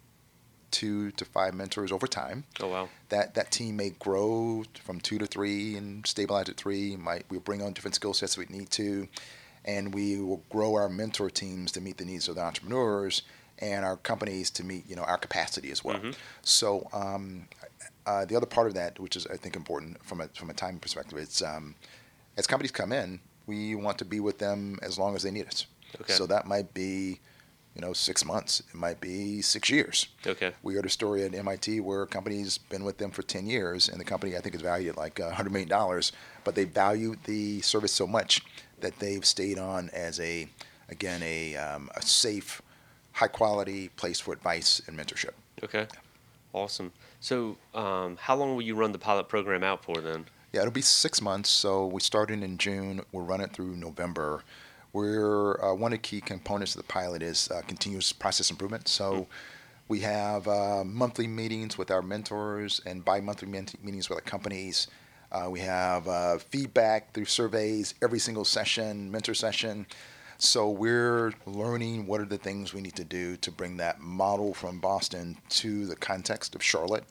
two 0.70 1.10
to 1.12 1.24
five 1.24 1.54
mentors 1.54 1.92
over 1.92 2.06
time. 2.06 2.44
Oh 2.60 2.68
wow! 2.68 2.88
That 3.10 3.34
that 3.34 3.50
team 3.50 3.76
may 3.76 3.90
grow 3.90 4.64
from 4.82 5.00
two 5.00 5.18
to 5.18 5.26
three 5.26 5.76
and 5.76 6.06
stabilize 6.06 6.48
at 6.48 6.56
three. 6.56 6.96
Might 6.96 7.24
we 7.28 7.38
bring 7.38 7.62
on 7.62 7.72
different 7.74 7.94
skill 7.94 8.14
sets 8.14 8.38
we 8.38 8.46
need 8.48 8.70
to, 8.70 9.06
and 9.64 9.94
we 9.94 10.18
will 10.20 10.42
grow 10.48 10.74
our 10.74 10.88
mentor 10.88 11.30
teams 11.30 11.72
to 11.72 11.80
meet 11.80 11.98
the 11.98 12.04
needs 12.04 12.28
of 12.28 12.36
the 12.36 12.42
entrepreneurs 12.42 13.22
and 13.58 13.84
our 13.84 13.96
companies 13.96 14.50
to 14.50 14.64
meet 14.64 14.88
you 14.88 14.96
know 14.96 15.02
our 15.02 15.18
capacity 15.18 15.70
as 15.70 15.84
well. 15.84 15.98
Mm-hmm. 15.98 16.10
So 16.42 16.88
um, 16.92 17.46
uh, 18.06 18.24
the 18.24 18.36
other 18.36 18.46
part 18.46 18.66
of 18.66 18.74
that, 18.74 18.98
which 18.98 19.16
is 19.16 19.26
I 19.26 19.36
think 19.36 19.56
important 19.56 20.04
from 20.04 20.20
a 20.20 20.28
from 20.28 20.50
a 20.50 20.54
time 20.54 20.78
perspective, 20.78 21.18
it's 21.18 21.42
um, 21.42 21.74
as 22.36 22.46
companies 22.46 22.72
come 22.72 22.92
in, 22.92 23.20
we 23.46 23.74
want 23.74 23.98
to 23.98 24.04
be 24.04 24.20
with 24.20 24.38
them 24.38 24.78
as 24.82 24.98
long 24.98 25.14
as 25.14 25.22
they 25.22 25.30
need 25.30 25.46
us. 25.46 25.66
Okay. 26.00 26.12
So 26.12 26.26
that 26.26 26.46
might 26.46 26.72
be, 26.72 27.20
you 27.74 27.80
know, 27.80 27.92
six 27.92 28.24
months. 28.24 28.60
It 28.60 28.74
might 28.74 29.00
be 29.00 29.42
six 29.42 29.68
years. 29.68 30.08
Okay. 30.26 30.52
We 30.62 30.74
heard 30.74 30.86
a 30.86 30.90
story 30.90 31.24
at 31.24 31.34
MIT 31.34 31.80
where 31.80 32.02
a 32.02 32.06
company's 32.06 32.58
been 32.58 32.84
with 32.84 32.98
them 32.98 33.10
for 33.10 33.22
ten 33.22 33.46
years, 33.46 33.88
and 33.88 34.00
the 34.00 34.04
company 34.04 34.36
I 34.36 34.40
think 34.40 34.54
is 34.54 34.62
valued 34.62 34.90
at 34.90 34.96
like 34.96 35.20
hundred 35.20 35.50
million 35.50 35.68
dollars, 35.68 36.12
but 36.44 36.54
they 36.54 36.64
value 36.64 37.14
the 37.24 37.60
service 37.60 37.92
so 37.92 38.06
much 38.06 38.42
that 38.80 38.98
they've 38.98 39.24
stayed 39.24 39.58
on 39.58 39.90
as 39.90 40.18
a, 40.18 40.48
again, 40.88 41.22
a 41.22 41.56
um, 41.56 41.88
a 41.94 42.02
safe, 42.02 42.60
high 43.12 43.28
quality 43.28 43.88
place 43.90 44.18
for 44.18 44.32
advice 44.32 44.80
and 44.86 44.98
mentorship. 44.98 45.34
Okay. 45.62 45.86
Awesome. 46.52 46.92
So, 47.22 47.56
um, 47.74 48.18
how 48.20 48.36
long 48.36 48.54
will 48.54 48.62
you 48.62 48.74
run 48.74 48.92
the 48.92 48.98
pilot 48.98 49.28
program 49.28 49.64
out 49.64 49.82
for 49.82 49.96
then? 50.02 50.26
Yeah, 50.52 50.60
it'll 50.60 50.72
be 50.72 50.82
six 50.82 51.22
months. 51.22 51.48
So 51.48 51.86
we 51.86 52.00
started 52.02 52.42
in 52.42 52.58
June. 52.58 53.00
We'll 53.12 53.24
run 53.24 53.40
it 53.40 53.52
through 53.54 53.76
November. 53.76 54.44
We're 54.92 55.58
uh, 55.64 55.72
one 55.72 55.94
of 55.94 55.98
the 55.98 56.08
key 56.08 56.20
components 56.20 56.74
of 56.74 56.82
the 56.82 56.88
pilot 56.92 57.22
is 57.22 57.48
uh, 57.50 57.62
continuous 57.66 58.12
process 58.12 58.50
improvement. 58.50 58.88
So. 58.88 59.12
Mm-hmm. 59.12 59.22
We 59.88 60.00
have 60.00 60.48
uh, 60.48 60.84
monthly 60.84 61.26
meetings 61.26 61.76
with 61.76 61.90
our 61.90 62.00
mentors 62.00 62.80
and 62.86 63.04
bi-monthly 63.04 63.48
meetings 63.48 64.08
with 64.08 64.16
our 64.16 64.22
companies 64.22 64.88
Uh, 65.32 65.48
we 65.50 65.60
have 65.60 66.06
uh, 66.08 66.36
feedback 66.36 67.12
through 67.14 67.24
surveys 67.24 67.94
every 68.02 68.18
single 68.18 68.44
session, 68.44 69.10
mentor 69.10 69.32
session. 69.32 69.86
So 70.44 70.68
we're 70.68 71.32
learning 71.46 72.08
what 72.08 72.20
are 72.20 72.26
the 72.26 72.36
things 72.36 72.74
we 72.74 72.80
need 72.80 72.96
to 72.96 73.04
do 73.04 73.36
to 73.36 73.52
bring 73.52 73.76
that 73.76 74.00
model 74.00 74.54
from 74.54 74.80
Boston 74.80 75.36
to 75.50 75.86
the 75.86 75.94
context 75.94 76.56
of 76.56 76.64
Charlotte, 76.64 77.04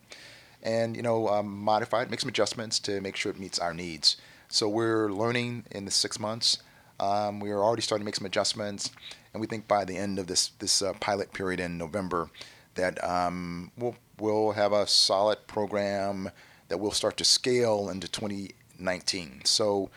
and 0.61 0.97
you 0.97 1.01
know 1.01 1.29
um, 1.29 1.47
modify 1.63 2.01
it, 2.01 2.09
make 2.09 2.19
some 2.19 2.27
adjustments 2.27 2.77
to 2.79 2.99
make 2.99 3.15
sure 3.15 3.31
it 3.31 3.39
meets 3.39 3.57
our 3.57 3.73
needs. 3.73 4.17
So 4.49 4.67
we're 4.67 5.13
learning 5.13 5.63
in 5.71 5.85
the 5.85 5.91
six 5.91 6.19
months. 6.19 6.57
Um, 6.99 7.39
we 7.39 7.51
are 7.51 7.63
already 7.63 7.81
starting 7.81 8.03
to 8.03 8.05
make 8.05 8.17
some 8.17 8.25
adjustments, 8.25 8.91
and 9.33 9.39
we 9.39 9.47
think 9.47 9.65
by 9.65 9.85
the 9.85 9.95
end 9.95 10.19
of 10.19 10.27
this 10.27 10.49
this 10.59 10.81
uh, 10.81 10.91
pilot 10.99 11.31
period 11.31 11.61
in 11.61 11.77
November, 11.77 12.29
that 12.75 13.01
um, 13.01 13.71
we'll 13.77 13.95
we'll 14.19 14.51
have 14.51 14.73
a 14.73 14.85
solid 14.85 15.47
program 15.47 16.31
that 16.67 16.79
we'll 16.79 16.91
start 16.91 17.15
to 17.15 17.23
scale 17.23 17.87
into 17.87 18.09
2019. 18.09 19.45
So 19.45 19.89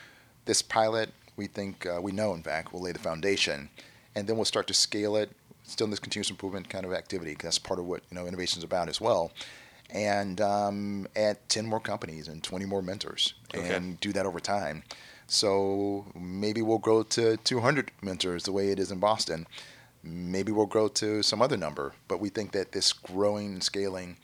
this 0.45 0.63
pilot 0.63 1.11
we 1.37 1.47
think 1.47 1.87
uh, 1.87 2.01
we 2.01 2.13
know 2.13 2.35
in 2.35 2.43
fact 2.43 2.73
we'll 2.73 2.83
lay 2.83 2.93
the 2.93 2.99
foundation. 2.99 3.69
And 4.17 4.27
then 4.29 4.37
we'll 4.37 4.45
start 4.45 4.67
to 4.69 4.75
scale 4.75 5.17
it 5.17 5.31
still 5.65 5.87
in 5.87 5.91
this 5.91 5.99
continuous 5.99 6.31
improvement 6.31 6.69
kind 6.69 6.85
of 6.85 6.93
activity 6.93 7.37
that's 7.41 7.59
part 7.59 7.81
of 7.81 7.87
what 7.87 8.03
you 8.11 8.15
know 8.17 8.27
innovation 8.27 8.59
is 8.59 8.65
about 8.65 8.89
as 8.89 9.01
well. 9.01 9.33
And 9.91 10.41
um, 10.41 11.07
add 11.15 11.39
10 11.49 11.67
more 11.67 11.81
companies 11.81 12.29
and 12.29 12.43
20 12.43 12.65
more 12.65 12.83
mentors 12.83 13.35
Okay. 13.55 13.75
and 13.75 14.01
do 14.01 14.13
that 14.13 14.27
over 14.27 14.41
time. 14.41 14.83
So 15.27 16.07
maybe 16.15 16.63
we'll 16.63 16.79
grow 16.79 17.03
to 17.03 17.37
200 17.39 17.91
mentors 18.03 18.45
the 18.45 18.53
way 18.53 18.71
it 18.71 18.79
is 18.79 18.91
in 18.91 18.99
boston. 18.99 19.47
Maybe 20.03 20.53
we'll 20.53 20.67
grow 20.67 20.89
to 20.89 21.23
some 21.23 21.41
other 21.43 21.57
number 21.57 21.95
but 22.09 22.21
we 22.21 22.29
think 22.29 22.53
that 22.53 22.73
this 22.73 22.93
growing 22.93 23.55
and 23.55 23.63
scaling 23.63 24.17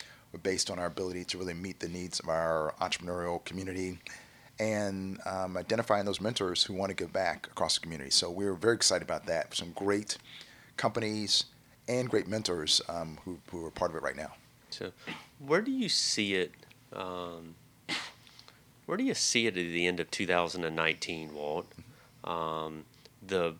based 0.42 0.70
on 0.70 0.78
our 0.78 0.86
ability 0.86 1.24
to 1.24 1.38
really 1.38 1.54
meet 1.54 1.80
the 1.80 1.88
needs 1.88 2.20
of 2.20 2.28
our 2.28 2.74
entrepreneurial 2.80 3.44
community 3.44 3.98
and 4.60 5.18
um, 5.24 5.56
identifying 5.56 6.04
those 6.04 6.20
mentors 6.20 6.62
who 6.62 6.74
want 6.74 6.90
to 6.90 6.94
give 6.94 7.12
back 7.12 7.46
across 7.46 7.76
the 7.76 7.80
community. 7.80 8.10
So 8.10 8.30
we're 8.30 8.52
very 8.52 8.74
excited 8.74 9.02
about 9.02 9.24
that. 9.26 9.54
Some 9.54 9.72
great 9.72 10.18
companies 10.76 11.44
and 11.88 12.10
great 12.10 12.28
mentors 12.28 12.82
um, 12.88 13.18
who, 13.24 13.38
who 13.50 13.64
are 13.64 13.70
part 13.70 13.90
of 13.90 13.96
it 13.96 14.02
right 14.02 14.16
now. 14.16 14.32
So, 14.68 14.92
where 15.38 15.62
do 15.62 15.72
you 15.72 15.88
see 15.88 16.34
it? 16.34 16.52
Um, 16.92 17.54
where 18.86 18.98
do 18.98 19.02
you 19.02 19.14
see 19.14 19.46
it 19.46 19.56
at 19.56 19.64
the 19.64 19.86
end 19.86 19.98
of 19.98 20.10
2019, 20.10 21.34
Walt? 21.34 21.66
Um, 22.22 22.84
the 23.26 23.54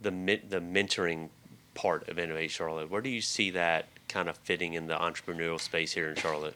the 0.00 0.10
the 0.10 0.60
mentoring 0.60 1.30
part 1.74 2.08
of 2.08 2.18
Innovate 2.18 2.50
Charlotte. 2.50 2.90
Where 2.90 3.00
do 3.00 3.08
you 3.08 3.20
see 3.22 3.50
that 3.50 3.88
kind 4.08 4.28
of 4.28 4.36
fitting 4.36 4.74
in 4.74 4.86
the 4.86 4.96
entrepreneurial 4.96 5.60
space 5.60 5.92
here 5.92 6.08
in 6.08 6.16
Charlotte? 6.16 6.54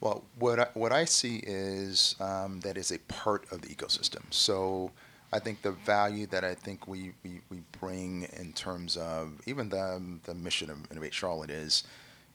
Well, 0.00 0.24
what 0.38 0.60
I, 0.60 0.66
what 0.74 0.92
I 0.92 1.04
see 1.06 1.42
is 1.46 2.14
um, 2.20 2.60
that 2.60 2.76
is 2.76 2.90
a 2.90 2.98
part 3.00 3.50
of 3.50 3.62
the 3.62 3.68
ecosystem. 3.68 4.22
So 4.30 4.90
I 5.32 5.38
think 5.38 5.62
the 5.62 5.72
value 5.72 6.26
that 6.26 6.44
I 6.44 6.54
think 6.54 6.86
we, 6.86 7.12
we, 7.24 7.40
we 7.48 7.62
bring 7.80 8.28
in 8.38 8.52
terms 8.52 8.96
of 8.96 9.40
even 9.46 9.68
the, 9.68 10.02
the 10.24 10.34
mission 10.34 10.70
of 10.70 10.76
Innovate 10.90 11.14
Charlotte 11.14 11.50
is, 11.50 11.84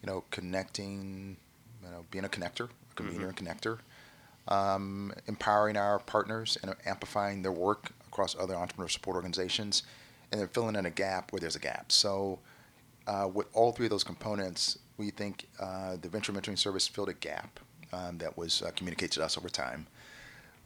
you 0.02 0.08
know, 0.08 0.24
connecting, 0.32 1.38
you 1.84 1.92
know, 1.92 2.06
being 2.12 2.26
a 2.26 2.30
connector, 2.30 2.70
a 2.92 2.96
convener 2.96 3.28
and 3.28 3.38
connector, 3.38 3.80
um, 4.48 5.14
empowering 5.28 5.78
our 5.78 6.00
partners 6.00 6.58
and 6.62 6.76
amplifying 6.86 7.42
their 7.42 7.52
work 7.52 7.92
across 8.08 8.36
other 8.38 8.56
entrepreneur 8.56 8.90
support 8.90 9.16
organizations, 9.16 9.84
and 10.32 10.42
then 10.42 10.48
filling 10.48 10.76
in 10.76 10.86
a 10.86 10.90
gap 10.90 11.32
where 11.32 11.40
there's 11.40 11.56
a 11.56 11.60
gap. 11.60 11.92
So 11.92 12.40
uh, 13.08 13.30
with 13.32 13.48
all 13.54 13.72
three 13.72 13.86
of 13.86 13.92
those 13.92 14.04
components, 14.04 14.80
we 15.00 15.10
think 15.10 15.48
uh, 15.60 15.96
the 16.00 16.10
venture 16.10 16.32
mentoring 16.34 16.58
service 16.60 16.88
filled 16.88 17.10
a 17.10 17.14
gap 17.14 17.60
um, 17.94 18.20
that 18.20 18.38
was 18.38 18.62
uh, 18.62 18.70
communicated 18.76 19.14
to 19.14 19.24
us 19.24 19.38
over 19.38 19.50
time. 19.50 19.88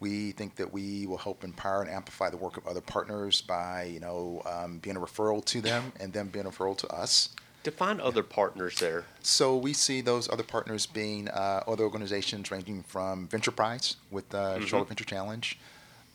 We 0.01 0.31
think 0.31 0.55
that 0.55 0.73
we 0.73 1.07
will 1.07 1.19
help 1.19 1.45
empower 1.45 1.81
and 1.83 1.89
amplify 1.89 2.29
the 2.29 2.35
work 2.35 2.57
of 2.57 2.67
other 2.67 2.81
partners 2.81 3.41
by, 3.41 3.83
you 3.83 4.01
know, 4.01 4.41
um, 4.45 4.79
being 4.79 4.97
a 4.97 4.99
referral 4.99 5.45
to 5.45 5.61
them 5.61 5.93
and 5.99 6.11
them 6.11 6.27
being 6.27 6.45
a 6.45 6.49
referral 6.49 6.77
to 6.79 6.87
us. 6.89 7.29
Define 7.61 8.01
other 8.01 8.23
partners 8.23 8.77
there. 8.79 9.05
So 9.21 9.55
we 9.55 9.71
see 9.71 10.01
those 10.01 10.27
other 10.29 10.43
partners 10.43 10.85
being 10.85 11.29
uh, 11.29 11.63
other 11.65 11.85
organizations 11.85 12.51
ranging 12.51 12.83
from 12.83 13.27
Venture 13.29 13.51
Prize 13.51 13.95
with 14.11 14.27
the 14.29 14.57
Mhm. 14.57 14.67
Charlotte 14.67 14.89
Venture 14.89 15.05
Challenge, 15.05 15.57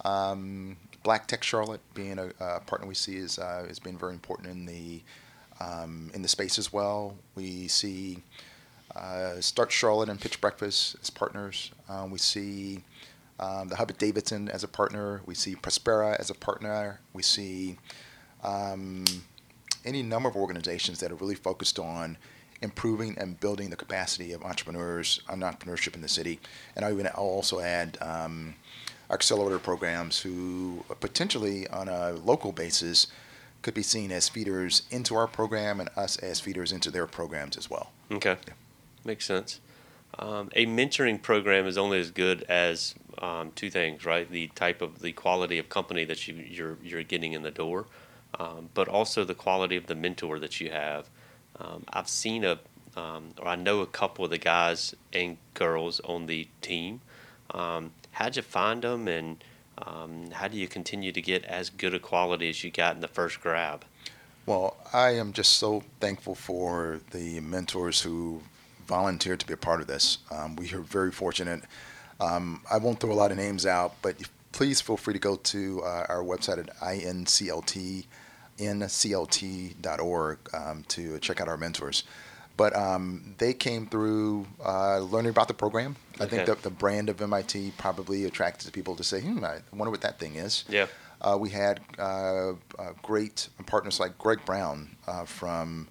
um, 0.04 0.76
Black 1.02 1.26
Tech 1.26 1.42
Charlotte 1.42 1.80
being 1.94 2.18
a, 2.18 2.30
a 2.40 2.60
partner 2.60 2.86
we 2.86 2.94
see 2.94 3.16
is 3.16 3.38
uh, 3.38 3.64
has 3.66 3.78
been 3.78 3.96
very 3.96 4.12
important 4.12 4.48
in 4.50 4.66
the 4.66 5.00
um, 5.60 6.10
in 6.14 6.22
the 6.22 6.28
space 6.28 6.58
as 6.58 6.72
well. 6.72 7.16
We 7.34 7.68
see 7.68 8.22
uh, 8.94 9.40
Start 9.40 9.70
Charlotte 9.70 10.08
and 10.08 10.20
Pitch 10.20 10.40
Breakfast 10.40 10.96
as 11.02 11.10
partners. 11.10 11.70
Um, 11.88 12.10
we 12.10 12.18
see 12.18 12.82
um, 13.40 13.68
the 13.68 13.76
Hub 13.76 13.90
at 13.90 13.98
Davidson 13.98 14.48
as 14.48 14.64
a 14.64 14.68
partner. 14.68 15.22
We 15.26 15.34
see 15.34 15.54
Prospera 15.54 16.18
as 16.18 16.30
a 16.30 16.34
partner. 16.34 17.00
We 17.12 17.22
see 17.22 17.76
um, 18.42 19.04
any 19.84 20.02
number 20.02 20.28
of 20.28 20.36
organizations 20.36 21.00
that 21.00 21.12
are 21.12 21.16
really 21.16 21.34
focused 21.34 21.78
on 21.78 22.16
improving 22.60 23.16
and 23.18 23.38
building 23.38 23.70
the 23.70 23.76
capacity 23.76 24.32
of 24.32 24.42
entrepreneurs 24.42 25.20
on 25.28 25.40
entrepreneurship 25.40 25.94
in 25.94 26.02
the 26.02 26.08
city. 26.08 26.40
And 26.74 26.84
I 26.84 26.92
even 26.92 27.06
I'll 27.06 27.22
also 27.22 27.60
add 27.60 27.98
um, 28.00 28.54
accelerator 29.10 29.58
programs 29.58 30.20
who 30.20 30.84
potentially 31.00 31.68
on 31.68 31.88
a 31.88 32.12
local 32.12 32.52
basis 32.52 33.06
could 33.68 33.74
be 33.74 33.82
seen 33.82 34.10
as 34.10 34.30
feeders 34.30 34.80
into 34.90 35.14
our 35.14 35.26
program 35.26 35.78
and 35.78 35.90
us 35.94 36.16
as 36.20 36.40
feeders 36.40 36.72
into 36.72 36.90
their 36.90 37.06
programs 37.06 37.54
as 37.54 37.68
well. 37.68 37.92
Okay, 38.10 38.38
Yeah. 38.46 38.54
makes 39.04 39.26
sense. 39.26 39.60
Um, 40.18 40.48
a 40.56 40.64
mentoring 40.64 41.20
program 41.20 41.66
is 41.66 41.76
only 41.76 42.00
as 42.00 42.10
good 42.10 42.44
as 42.44 42.94
um, 43.18 43.52
two 43.54 43.68
things, 43.68 44.06
right? 44.06 44.26
The 44.30 44.46
type 44.54 44.80
of 44.80 45.00
the 45.00 45.12
quality 45.12 45.58
of 45.58 45.68
company 45.68 46.04
that 46.06 46.26
you 46.26 46.34
you're 46.36 46.78
you're 46.82 47.02
getting 47.02 47.34
in 47.34 47.42
the 47.42 47.50
door, 47.50 47.84
um, 48.38 48.70
but 48.72 48.88
also 48.88 49.22
the 49.22 49.34
quality 49.34 49.76
of 49.76 49.84
the 49.86 49.94
mentor 49.94 50.38
that 50.38 50.62
you 50.62 50.70
have. 50.70 51.10
Um, 51.60 51.84
I've 51.92 52.08
seen 52.08 52.44
a, 52.46 52.58
um, 52.96 53.34
or 53.38 53.48
I 53.48 53.56
know 53.56 53.80
a 53.80 53.86
couple 53.86 54.24
of 54.24 54.30
the 54.30 54.38
guys 54.38 54.94
and 55.12 55.36
girls 55.52 56.00
on 56.04 56.24
the 56.24 56.48
team. 56.62 57.02
Um, 57.50 57.92
how'd 58.12 58.34
you 58.36 58.42
find 58.42 58.80
them, 58.80 59.08
and 59.08 59.44
um, 59.86 60.30
how 60.32 60.48
do 60.48 60.56
you 60.56 60.68
continue 60.68 61.12
to 61.12 61.22
get 61.22 61.44
as 61.44 61.70
good 61.70 61.94
a 61.94 61.98
quality 61.98 62.48
as 62.48 62.64
you 62.64 62.70
got 62.70 62.94
in 62.94 63.00
the 63.00 63.08
first 63.08 63.40
grab? 63.40 63.84
Well, 64.46 64.76
I 64.92 65.10
am 65.10 65.32
just 65.32 65.54
so 65.54 65.82
thankful 66.00 66.34
for 66.34 67.00
the 67.10 67.40
mentors 67.40 68.00
who 68.00 68.42
volunteered 68.86 69.40
to 69.40 69.46
be 69.46 69.52
a 69.52 69.58
part 69.58 69.80
of 69.80 69.86
this. 69.86 70.18
Um, 70.30 70.56
we 70.56 70.72
are 70.72 70.80
very 70.80 71.12
fortunate. 71.12 71.62
Um, 72.20 72.62
I 72.70 72.78
won't 72.78 72.98
throw 72.98 73.12
a 73.12 73.14
lot 73.14 73.30
of 73.30 73.36
names 73.36 73.66
out, 73.66 73.94
but 74.00 74.16
please 74.52 74.80
feel 74.80 74.96
free 74.96 75.14
to 75.14 75.20
go 75.20 75.36
to 75.36 75.82
uh, 75.84 76.06
our 76.08 76.22
website 76.22 76.58
at 76.58 76.74
inclt, 76.80 78.06
um, 80.54 80.84
to 80.88 81.18
check 81.18 81.40
out 81.40 81.48
our 81.48 81.56
mentors. 81.56 82.04
But 82.58 82.76
um, 82.76 83.36
they 83.38 83.54
came 83.54 83.86
through 83.86 84.46
uh, 84.62 84.98
learning 84.98 85.30
about 85.30 85.48
the 85.48 85.54
program. 85.54 85.96
I 86.20 86.26
think 86.26 86.46
that 86.46 86.62
the 86.62 86.70
brand 86.70 87.08
of 87.08 87.22
MIT 87.22 87.72
probably 87.78 88.24
attracted 88.24 88.70
people 88.72 88.96
to 88.96 89.04
say, 89.04 89.20
hmm, 89.20 89.44
I 89.44 89.60
wonder 89.72 89.90
what 89.90 90.02
that 90.02 90.18
thing 90.18 90.34
is. 90.34 90.64
Yeah. 90.68 90.88
Uh, 91.20 91.38
we 91.40 91.50
had 91.50 91.80
uh, 91.98 92.50
uh, 92.50 92.54
great 93.00 93.48
partners 93.66 94.00
like 94.00 94.18
Greg 94.18 94.44
Brown 94.44 94.90
uh, 95.06 95.24
from 95.24 95.88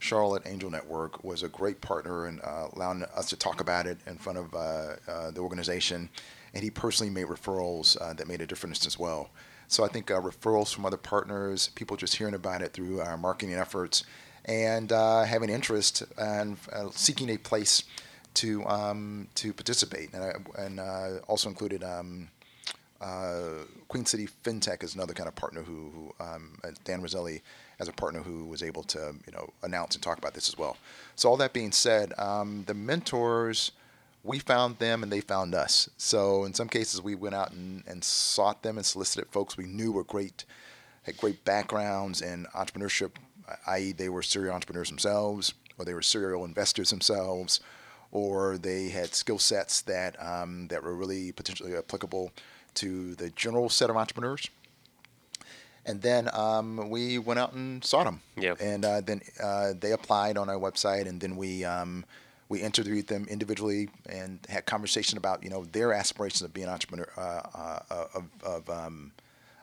Charlotte 0.00 0.42
Angel 0.46 0.70
Network 0.70 1.22
was 1.24 1.42
a 1.42 1.48
great 1.48 1.80
partner 1.80 2.26
in 2.26 2.40
uh, 2.40 2.68
allowing 2.74 3.02
us 3.14 3.28
to 3.30 3.36
talk 3.36 3.60
about 3.60 3.86
it 3.86 3.98
in 4.06 4.16
front 4.16 4.38
of 4.38 4.54
uh, 4.54 4.96
uh, 5.08 5.30
the 5.30 5.40
organization, 5.40 6.08
and 6.54 6.62
he 6.62 6.70
personally 6.70 7.10
made 7.10 7.26
referrals 7.26 8.00
uh, 8.00 8.12
that 8.14 8.28
made 8.28 8.40
a 8.40 8.46
difference 8.46 8.86
as 8.86 8.98
well. 8.98 9.30
So 9.66 9.84
I 9.84 9.88
think 9.88 10.10
uh, 10.10 10.20
referrals 10.20 10.74
from 10.74 10.86
other 10.86 10.96
partners, 10.96 11.70
people 11.74 11.96
just 11.96 12.16
hearing 12.16 12.34
about 12.34 12.62
it 12.62 12.72
through 12.72 13.00
our 13.00 13.18
marketing 13.18 13.54
efforts, 13.54 14.04
and 14.48 14.90
uh, 14.92 15.22
having 15.24 15.50
interest 15.50 16.02
and 16.18 16.56
uh, 16.72 16.88
seeking 16.92 17.28
a 17.30 17.36
place 17.36 17.84
to 18.34 18.64
um, 18.66 19.28
to 19.36 19.52
participate, 19.52 20.12
and, 20.14 20.22
I- 20.24 20.60
and 20.62 20.80
uh, 20.80 21.10
also 21.28 21.48
included. 21.48 21.84
Um, 21.84 22.30
uh, 23.00 23.62
Queen 23.86 24.04
City 24.04 24.28
FinTech 24.42 24.82
is 24.82 24.96
another 24.96 25.14
kind 25.14 25.28
of 25.28 25.36
partner 25.36 25.62
who, 25.62 25.90
who 26.18 26.24
um, 26.24 26.58
Dan 26.82 27.00
Roselli 27.00 27.42
as 27.78 27.86
a 27.86 27.92
partner 27.92 28.20
who 28.20 28.44
was 28.46 28.60
able 28.60 28.82
to 28.82 29.14
you 29.24 29.32
know 29.32 29.48
announce 29.62 29.94
and 29.94 30.02
talk 30.02 30.18
about 30.18 30.34
this 30.34 30.48
as 30.48 30.58
well. 30.58 30.76
So 31.14 31.28
all 31.28 31.36
that 31.36 31.52
being 31.52 31.70
said, 31.70 32.12
um, 32.18 32.64
the 32.66 32.74
mentors 32.74 33.70
we 34.24 34.40
found 34.40 34.78
them 34.78 35.04
and 35.04 35.12
they 35.12 35.20
found 35.20 35.54
us. 35.54 35.88
So 35.96 36.44
in 36.44 36.52
some 36.54 36.68
cases 36.68 37.00
we 37.00 37.14
went 37.14 37.36
out 37.36 37.52
and, 37.52 37.84
and 37.86 38.02
sought 38.02 38.64
them 38.64 38.76
and 38.76 38.84
solicited 38.84 39.30
folks 39.30 39.56
we 39.56 39.64
knew 39.66 39.92
were 39.92 40.02
great, 40.04 40.44
had 41.04 41.16
great 41.18 41.44
backgrounds 41.44 42.20
in 42.20 42.46
entrepreneurship, 42.54 43.12
i.e. 43.66 43.92
they 43.92 44.08
were 44.08 44.22
serial 44.22 44.54
entrepreneurs 44.54 44.88
themselves 44.88 45.54
or 45.78 45.84
they 45.84 45.94
were 45.94 46.02
serial 46.02 46.44
investors 46.44 46.90
themselves 46.90 47.60
or 48.10 48.56
they 48.58 48.88
had 48.88 49.14
skill 49.14 49.38
sets 49.38 49.82
that 49.82 50.16
um, 50.24 50.68
that 50.68 50.82
were 50.82 50.94
really 50.94 51.32
potentially 51.32 51.76
applicable 51.76 52.32
to 52.74 53.14
the 53.16 53.30
general 53.30 53.68
set 53.68 53.90
of 53.90 53.96
entrepreneurs. 53.96 54.48
And 55.84 56.02
then 56.02 56.28
um, 56.34 56.90
we 56.90 57.18
went 57.18 57.38
out 57.40 57.52
and 57.54 57.82
sought 57.82 58.04
them. 58.04 58.20
Yeah. 58.36 58.54
And 58.60 58.84
uh, 58.84 59.00
then 59.00 59.22
uh, 59.42 59.72
they 59.78 59.92
applied 59.92 60.36
on 60.36 60.48
our 60.50 60.58
website, 60.58 61.06
and 61.08 61.20
then 61.20 61.36
we 61.36 61.64
um, 61.64 62.04
We 62.48 62.62
interviewed 62.62 63.08
them 63.08 63.26
individually 63.28 63.90
and 64.08 64.38
had 64.48 64.64
conversation 64.64 65.18
about 65.18 65.42
you 65.42 65.50
know 65.50 65.66
their 65.66 65.92
aspirations 65.92 66.42
of 66.42 66.54
being 66.54 66.68
entrepreneur 66.68 67.08
uh, 67.16 67.42
uh, 67.90 68.04
of 68.14 68.24
of, 68.42 68.70
um, 68.70 69.12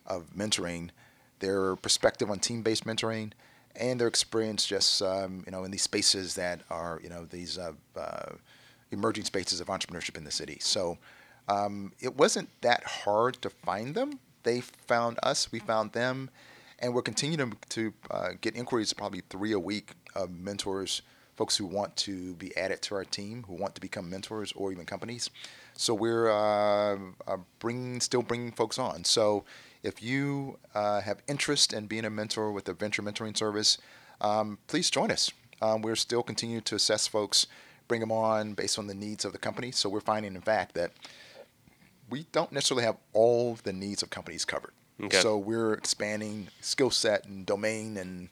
of 0.06 0.30
mentoring, 0.36 0.92
their 1.39 1.75
perspective 1.75 2.30
on 2.30 2.39
team-based 2.39 2.86
mentoring, 2.86 3.32
and 3.77 4.00
their 4.00 4.08
experience 4.08 4.65
just 4.65 5.01
um, 5.01 5.44
you 5.46 5.51
know 5.51 5.63
in 5.63 5.72
these 5.72 5.84
spaces 5.84 6.36
that 6.36 6.62
are 6.70 7.00
you 7.03 7.10
know 7.10 7.25
these 7.25 7.58
uh, 7.58 7.74
uh, 7.98 8.34
emerging 8.91 9.25
spaces 9.25 9.60
of 9.60 9.67
entrepreneurship 9.67 10.17
in 10.17 10.24
the 10.24 10.32
city. 10.32 10.58
So 10.62 10.98
um, 11.48 11.91
it 12.00 12.15
wasn't 12.15 12.50
that 12.62 12.84
hard 12.84 13.41
to 13.41 13.50
find 13.50 13.94
them. 13.96 14.20
They 14.44 14.62
found 14.62 15.20
us, 15.24 15.51
we 15.51 15.60
found 15.60 15.91
them, 15.91 16.29
and 16.79 16.94
we're 16.94 17.01
continuing 17.01 17.51
to, 17.51 17.58
to 17.70 17.94
uh, 18.12 18.29
get 18.41 18.55
inquiries 18.55 18.94
probably 18.94 19.22
three 19.29 19.53
a 19.53 19.60
week 19.60 19.91
of 20.15 20.32
mentors, 20.32 21.01
folks 21.36 21.58
who 21.58 21.65
want 21.65 21.96
to 21.98 22.34
be 22.36 22.55
added 22.55 22.82
to 22.84 22.96
our 22.96 23.03
team, 23.03 23.44
who 23.48 23.55
want 23.55 23.75
to 23.75 23.82
become 23.82 24.10
mentors 24.10 24.51
or 24.53 24.72
even 24.72 24.86
companies. 24.86 25.29
So 25.74 25.94
we're 25.94 26.29
uh, 26.29 26.98
uh 27.27 27.38
bringing, 27.60 28.00
still 28.01 28.22
bringing 28.22 28.51
folks 28.51 28.79
on. 28.79 29.03
So 29.03 29.44
if 29.86 30.01
you 30.01 30.58
uh, 30.74 31.01
have 31.01 31.22
interest 31.27 31.72
in 31.72 31.86
being 31.86 32.06
a 32.06 32.10
mentor 32.10 32.51
with 32.51 32.65
the 32.65 32.74
venture 32.74 33.04
mentoring 33.04 33.38
service, 33.38 33.77
um, 34.20 34.58
please 34.68 34.89
join 34.89 35.12
us. 35.12 35.32
Um, 35.62 35.84
we're 35.84 35.96
still 35.96 36.24
continuing 36.24 36.63
to 36.63 36.75
assess 36.75 37.06
folks, 37.08 37.46
bring 37.88 38.01
them 38.01 38.12
on 38.12 38.54
based 38.54 38.80
on 38.80 38.88
the 38.88 38.96
needs 38.96 39.25
of 39.25 39.32
the 39.32 39.38
company. 39.38 39.72
So 39.72 39.88
we're 39.88 40.01
finding, 40.01 40.36
in 40.36 40.42
fact, 40.42 40.74
that 40.74 40.92
we 42.10 42.25
don't 42.32 42.51
necessarily 42.51 42.84
have 42.84 42.98
all 43.13 43.58
the 43.63 43.74
needs 43.74 44.01
of 44.01 44.10
companies 44.10 44.44
covered. 44.44 44.74
Okay. 45.01 45.20
So 45.20 45.38
we're 45.38 45.74
expanding 45.74 46.48
skill 46.62 46.89
set 46.89 47.25
and 47.25 47.46
domain 47.46 47.98
and 47.98 48.30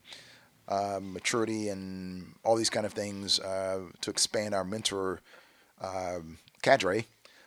uh, 0.67 0.99
maturity 1.01 1.69
and 1.69 2.33
all 2.43 2.55
these 2.55 2.69
kind 2.69 2.85
of 2.85 2.93
things 2.93 3.39
uh, 3.39 3.81
to 4.01 4.09
expand 4.09 4.55
our 4.55 4.63
mentor 4.63 5.21
um, 5.81 6.37
cadre 6.61 7.05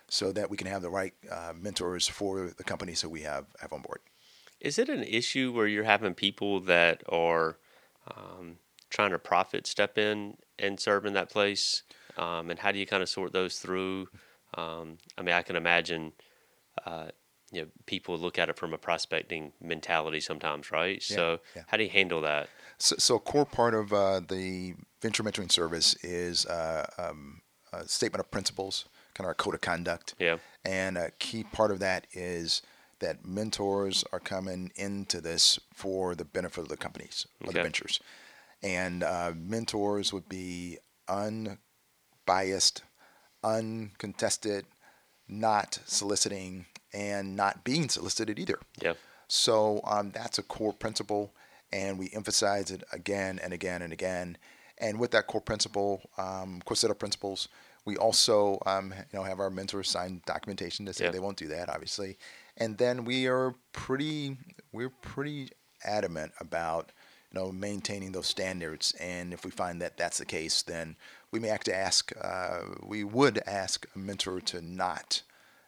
so 0.09 0.33
that 0.33 0.51
we 0.51 0.57
can 0.57 0.67
have 0.67 0.83
the 0.83 0.91
right 0.91 1.15
uh, 1.31 1.53
mentors 1.59 2.07
for 2.09 2.53
the 2.57 2.65
companies 2.65 3.01
that 3.03 3.09
we 3.09 3.23
have 3.23 3.47
have 3.61 3.73
on 3.73 3.83
board. 3.83 4.01
Is 4.61 4.79
it 4.79 4.89
an 4.89 5.03
issue 5.03 5.53
where 5.53 5.67
you're 5.67 5.85
having 5.85 6.15
people 6.15 6.61
that 6.61 7.03
are 7.09 7.59
um, 8.17 8.57
trying 8.91 9.11
to 9.11 9.19
profit 9.19 9.67
step 9.67 9.99
in 9.99 10.37
and 10.59 10.81
serve 10.81 11.05
in 11.05 11.13
that 11.15 11.31
place? 11.31 11.83
Um, 12.17 12.51
and 12.51 12.59
how 12.59 12.73
do 12.73 12.79
you 12.79 12.87
kind 12.87 13.03
of 13.03 13.09
sort 13.09 13.33
those 13.33 13.59
through? 13.59 14.09
Um, 14.55 14.99
I 15.19 15.23
mean, 15.23 15.35
I 15.35 15.43
can 15.43 15.57
imagine, 15.57 16.13
uh, 16.87 17.09
you 17.53 17.63
know, 17.63 17.69
people 17.85 18.17
look 18.17 18.39
at 18.39 18.49
it 18.49 18.57
from 18.57 18.73
a 18.73 18.79
prospecting 18.79 19.53
mentality 19.61 20.21
sometimes, 20.21 20.71
right? 20.73 21.05
Yeah, 21.11 21.17
so, 21.17 21.39
yeah. 21.55 21.63
how 21.67 21.77
do 21.77 21.83
you 21.83 21.91
handle 21.91 22.23
that? 22.23 22.49
So, 22.79 22.97
so 22.99 23.17
a 23.17 23.21
core 23.21 23.45
part 23.45 23.75
of 23.75 23.93
uh, 23.93 24.21
the 24.21 24.75
venture 25.03 25.23
mentoring 25.23 25.53
service 25.53 25.95
is 26.03 26.47
uh, 26.47 26.87
um, 26.97 27.43
a 27.73 27.87
statement 27.87 28.21
of 28.21 28.31
principles 28.31 28.87
kind 29.17 29.27
of 29.27 29.29
our 29.29 29.35
code 29.35 29.55
of 29.55 29.61
conduct. 29.61 30.15
Yeah. 30.19 30.37
And 30.65 30.99
a 30.99 31.11
key 31.19 31.45
part 31.45 31.71
of 31.71 31.79
that 31.79 32.07
is 32.13 32.63
that 32.99 33.25
mentors 33.25 34.05
are 34.13 34.21
coming 34.21 34.73
into 34.77 35.21
this 35.21 35.59
for 35.75 36.15
the 36.15 36.25
benefit 36.25 36.61
of 36.61 36.69
the 36.69 36.77
companies 36.77 37.27
or 37.41 37.49
okay. 37.49 37.59
the 37.59 37.63
ventures. 37.63 38.01
And 38.63 39.03
uh, 39.03 39.33
mentors 39.37 40.13
would 40.13 40.29
be 40.29 40.79
unbiased, 41.09 42.83
uncontested, 43.43 44.67
not 45.29 45.79
soliciting, 45.87 46.67
and 46.93 47.37
not 47.37 47.65
being 47.65 47.89
solicited 47.89 48.39
either. 48.39 48.59
Yeah. 48.81 48.95
So 49.29 49.81
um, 49.85 50.11
that's 50.13 50.39
a 50.39 50.43
core 50.43 50.73
principle, 50.73 51.33
and 51.73 51.99
we 51.99 52.11
emphasize 52.15 52.71
it 52.71 52.83
again 52.93 53.39
and 53.43 53.53
again 53.53 53.83
and 53.83 53.93
again. 53.93 54.39
And 54.79 54.99
with 54.99 55.11
that 55.13 55.27
core 55.27 55.41
principle, 55.41 56.03
um, 56.17 56.61
core 56.65 56.77
set 56.77 56.91
of 56.91 56.99
principles, 56.99 57.49
we 57.87 57.97
also, 57.97 58.59
um, 58.67 58.93
you 58.93 59.19
know, 59.19 59.23
have 59.23 59.41
our 59.41 59.49
mentors 59.49 59.89
sign 59.89 60.21
documentation 60.27 60.85
to 60.87 60.93
say 60.93 61.05
yeah. 61.07 61.11
they 61.13 61.21
won't 61.21 61.39
do 61.39 61.49
that, 61.49 61.71
obviously. 61.71 62.19
And 62.57 62.77
then 62.77 63.05
we 63.05 63.27
are 63.29 63.55
pretty, 63.73 64.37
we're 64.73 64.91
pretty 64.91 65.51
adamant 65.85 66.33
about, 66.41 66.91
you 67.33 67.41
know, 67.41 67.53
maintaining 67.53 68.13
those 68.13 68.27
standards. 68.27 68.93
And 69.01 69.33
if 69.33 69.45
we 69.45 69.53
find 69.53 69.81
that 69.81 69.97
that's 69.97 70.19
the 70.19 70.25
case, 70.25 70.63
then 70.63 70.97
we 71.31 71.39
may 71.39 71.49
have 71.49 71.65
to 71.65 71.75
ask, 71.75 72.13
uh, 72.21 72.59
we 72.83 73.05
would 73.05 73.41
ask 73.47 73.87
a 73.95 73.99
mentor 73.99 74.41
to 74.41 74.61
not 74.61 75.23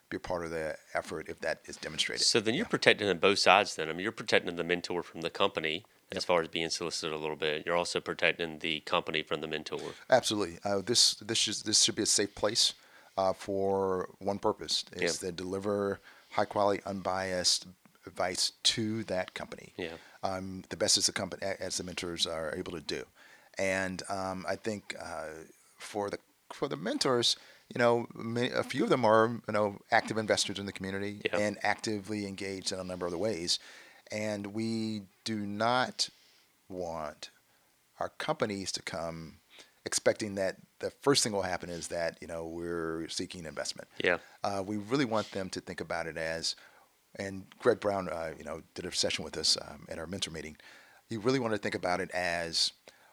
be 0.09 0.17
a 0.17 0.19
part 0.19 0.43
of 0.43 0.51
the 0.51 0.75
effort 0.93 1.27
if 1.29 1.39
that 1.39 1.61
is 1.65 1.77
demonstrated. 1.77 2.25
So 2.25 2.41
then 2.41 2.53
you're 2.53 2.65
yeah. 2.65 2.69
protecting 2.69 3.07
on 3.07 3.19
both 3.19 3.39
sides. 3.39 3.75
Then 3.75 3.87
I 3.87 3.93
mean, 3.93 4.01
you're 4.01 4.11
protecting 4.11 4.55
the 4.55 4.63
mentor 4.63 5.03
from 5.03 5.21
the 5.21 5.29
company 5.29 5.85
as 6.15 6.25
far 6.25 6.41
as 6.41 6.47
being 6.47 6.69
solicited 6.69 7.13
a 7.13 7.17
little 7.17 7.35
bit. 7.35 7.65
You're 7.65 7.75
also 7.75 7.99
protecting 7.99 8.59
the 8.59 8.79
company 8.81 9.21
from 9.21 9.41
the 9.41 9.47
mentor. 9.47 9.93
Absolutely. 10.09 10.57
Uh, 10.63 10.81
this 10.83 11.15
this 11.15 11.37
should 11.37 11.55
this 11.65 11.83
should 11.83 11.95
be 11.95 12.03
a 12.03 12.07
safe 12.07 12.33
place 12.35 12.73
uh, 13.17 13.33
for 13.33 14.09
one 14.19 14.39
purpose: 14.39 14.85
is 14.93 15.21
yeah. 15.21 15.29
to 15.29 15.35
deliver 15.35 15.99
high 16.31 16.45
quality, 16.45 16.81
unbiased 16.85 17.67
advice 18.05 18.53
to 18.63 19.03
that 19.05 19.33
company. 19.33 19.73
Yeah. 19.77 19.93
Um, 20.23 20.63
the 20.69 20.77
best 20.77 20.97
as 20.97 21.05
the 21.05 21.11
company 21.11 21.43
as 21.59 21.77
the 21.77 21.83
mentors 21.83 22.25
are 22.25 22.53
able 22.55 22.73
to 22.73 22.81
do, 22.81 23.03
and 23.57 24.01
um, 24.09 24.45
I 24.47 24.55
think 24.55 24.95
uh, 25.01 25.45
for 25.77 26.09
the 26.09 26.19
for 26.51 26.67
the 26.67 26.75
mentors, 26.75 27.37
you 27.73 27.79
know, 27.79 28.07
a 28.55 28.63
few 28.63 28.83
of 28.83 28.89
them 28.89 29.05
are 29.05 29.27
you 29.47 29.53
know 29.53 29.79
active 29.91 30.17
investors 30.17 30.59
in 30.59 30.65
the 30.65 30.73
community 30.73 31.21
yeah. 31.25 31.37
and 31.37 31.57
actively 31.63 32.25
engaged 32.25 32.71
in 32.71 32.79
a 32.79 32.83
number 32.83 33.05
of 33.05 33.13
other 33.13 33.21
ways. 33.21 33.59
And 34.11 34.47
we 34.47 35.03
do 35.23 35.37
not 35.37 36.09
want 36.67 37.29
our 37.99 38.09
companies 38.09 38.71
to 38.73 38.81
come 38.81 39.37
expecting 39.85 40.35
that 40.35 40.57
the 40.79 40.91
first 41.01 41.23
thing 41.23 41.33
will 41.33 41.41
happen 41.41 41.69
is 41.69 41.87
that 41.87 42.17
you 42.21 42.27
know 42.27 42.45
we're 42.45 43.07
seeking 43.09 43.45
investment. 43.45 43.87
Yeah. 44.03 44.17
Uh, 44.43 44.63
we 44.65 44.77
really 44.77 45.05
want 45.05 45.31
them 45.31 45.49
to 45.49 45.61
think 45.61 45.81
about 45.81 46.07
it 46.07 46.17
as, 46.17 46.55
and 47.17 47.45
Greg 47.59 47.79
Brown, 47.79 48.09
uh, 48.09 48.31
you 48.37 48.43
know, 48.43 48.61
did 48.75 48.85
a 48.85 48.91
session 48.91 49.23
with 49.23 49.37
us 49.37 49.57
um, 49.67 49.85
at 49.89 49.99
our 49.99 50.07
mentor 50.07 50.31
meeting. 50.31 50.57
You 51.09 51.19
really 51.19 51.39
want 51.39 51.53
to 51.53 51.57
think 51.57 51.75
about 51.75 52.01
it 52.01 52.11
as 52.11 52.71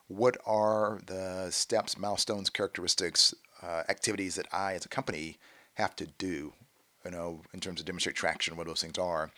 what 0.08 0.36
are 0.46 1.00
the 1.06 1.50
steps, 1.50 1.98
milestones, 1.98 2.50
characteristics, 2.50 3.34
uh, 3.62 3.82
activities 3.88 4.34
that 4.36 4.46
I, 4.52 4.74
as 4.74 4.84
a 4.84 4.88
company, 4.88 5.38
have 5.74 5.96
to 5.96 6.06
do, 6.06 6.52
you 7.04 7.10
know, 7.10 7.40
in 7.52 7.60
terms 7.60 7.80
of 7.80 7.86
demonstrate 7.86 8.16
traction, 8.16 8.56
what 8.56 8.66
those 8.66 8.82
things 8.82 8.98
are, 8.98 9.30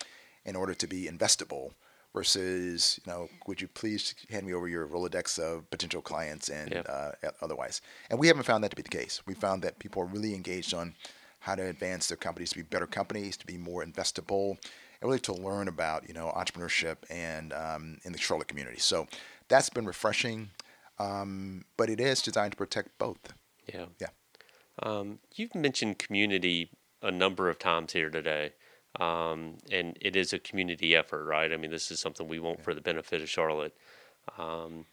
in 0.48 0.56
order 0.56 0.74
to 0.74 0.86
be 0.86 1.06
investable 1.06 1.72
versus, 2.14 2.98
you 3.04 3.12
know, 3.12 3.28
would 3.46 3.60
you 3.60 3.68
please 3.68 4.14
hand 4.30 4.46
me 4.46 4.54
over 4.54 4.66
your 4.66 4.86
Rolodex 4.86 5.38
of 5.38 5.70
potential 5.70 6.00
clients 6.00 6.48
and 6.48 6.74
uh, 6.88 7.12
otherwise. 7.42 7.82
And 8.08 8.18
we 8.18 8.28
haven't 8.28 8.44
found 8.44 8.64
that 8.64 8.70
to 8.70 8.76
be 8.76 8.82
the 8.82 8.88
case. 8.88 9.20
We 9.26 9.34
found 9.34 9.62
that 9.62 9.78
people 9.78 10.02
are 10.02 10.06
really 10.06 10.34
engaged 10.34 10.72
on 10.72 10.94
how 11.40 11.54
to 11.54 11.66
advance 11.66 12.08
their 12.08 12.16
companies 12.16 12.50
to 12.50 12.56
be 12.56 12.62
better 12.62 12.86
companies, 12.86 13.36
to 13.36 13.46
be 13.46 13.58
more 13.58 13.84
investable, 13.84 14.56
and 15.00 15.08
really 15.08 15.20
to 15.20 15.34
learn 15.34 15.68
about, 15.68 16.08
you 16.08 16.14
know, 16.14 16.32
entrepreneurship 16.34 16.96
and 17.10 17.52
um, 17.52 17.98
in 18.04 18.12
the 18.12 18.18
Charlotte 18.18 18.48
community. 18.48 18.78
So 18.78 19.06
that's 19.48 19.68
been 19.68 19.86
refreshing, 19.86 20.50
um, 20.98 21.64
but 21.76 21.90
it 21.90 22.00
is 22.00 22.22
designed 22.22 22.52
to 22.52 22.56
protect 22.56 22.98
both. 22.98 23.34
Yeah. 23.72 23.86
Yeah. 24.00 24.08
Um, 24.82 25.18
you've 25.34 25.54
mentioned 25.54 25.98
community 25.98 26.70
a 27.02 27.10
number 27.10 27.50
of 27.50 27.58
times 27.58 27.92
here 27.92 28.10
today. 28.10 28.52
Um, 28.98 29.58
and 29.70 29.96
it 30.00 30.16
is 30.16 30.32
a 30.32 30.38
community 30.38 30.96
effort, 30.96 31.24
right? 31.24 31.52
I 31.52 31.56
mean, 31.56 31.70
this 31.70 31.90
is 31.90 32.00
something 32.00 32.26
we 32.26 32.38
want 32.38 32.62
for 32.62 32.74
the 32.74 32.80
benefit 32.80 33.22
of 33.22 33.28
Charlotte. 33.28 33.74
Um, 34.38 34.86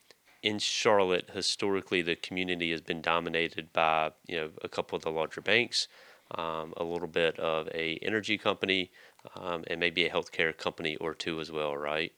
in 0.43 0.60
Charlotte, 0.60 1.31
historically, 1.34 2.01
the 2.01 2.15
community 2.15 2.71
has 2.71 2.81
been 2.81 3.01
dominated 3.01 3.73
by 3.73 4.12
you 4.27 4.38
know 4.38 4.49
a 4.62 4.69
couple 4.69 4.95
of 4.95 5.01
the 5.01 5.10
larger 5.10 5.41
banks, 5.41 5.88
um, 6.31 6.73
a 6.77 6.84
little 6.84 7.08
bit 7.08 7.39
of 7.39 7.67
a 7.69 7.97
energy 8.01 8.38
company, 8.38 8.91
um, 9.36 9.63
and 9.67 9.79
maybe 9.79 10.05
a 10.05 10.10
healthcare 10.10 10.55
company 10.55 10.95
or 10.97 11.15
two 11.15 11.39
as 11.39 11.51
well, 11.51 11.75
right? 11.75 12.12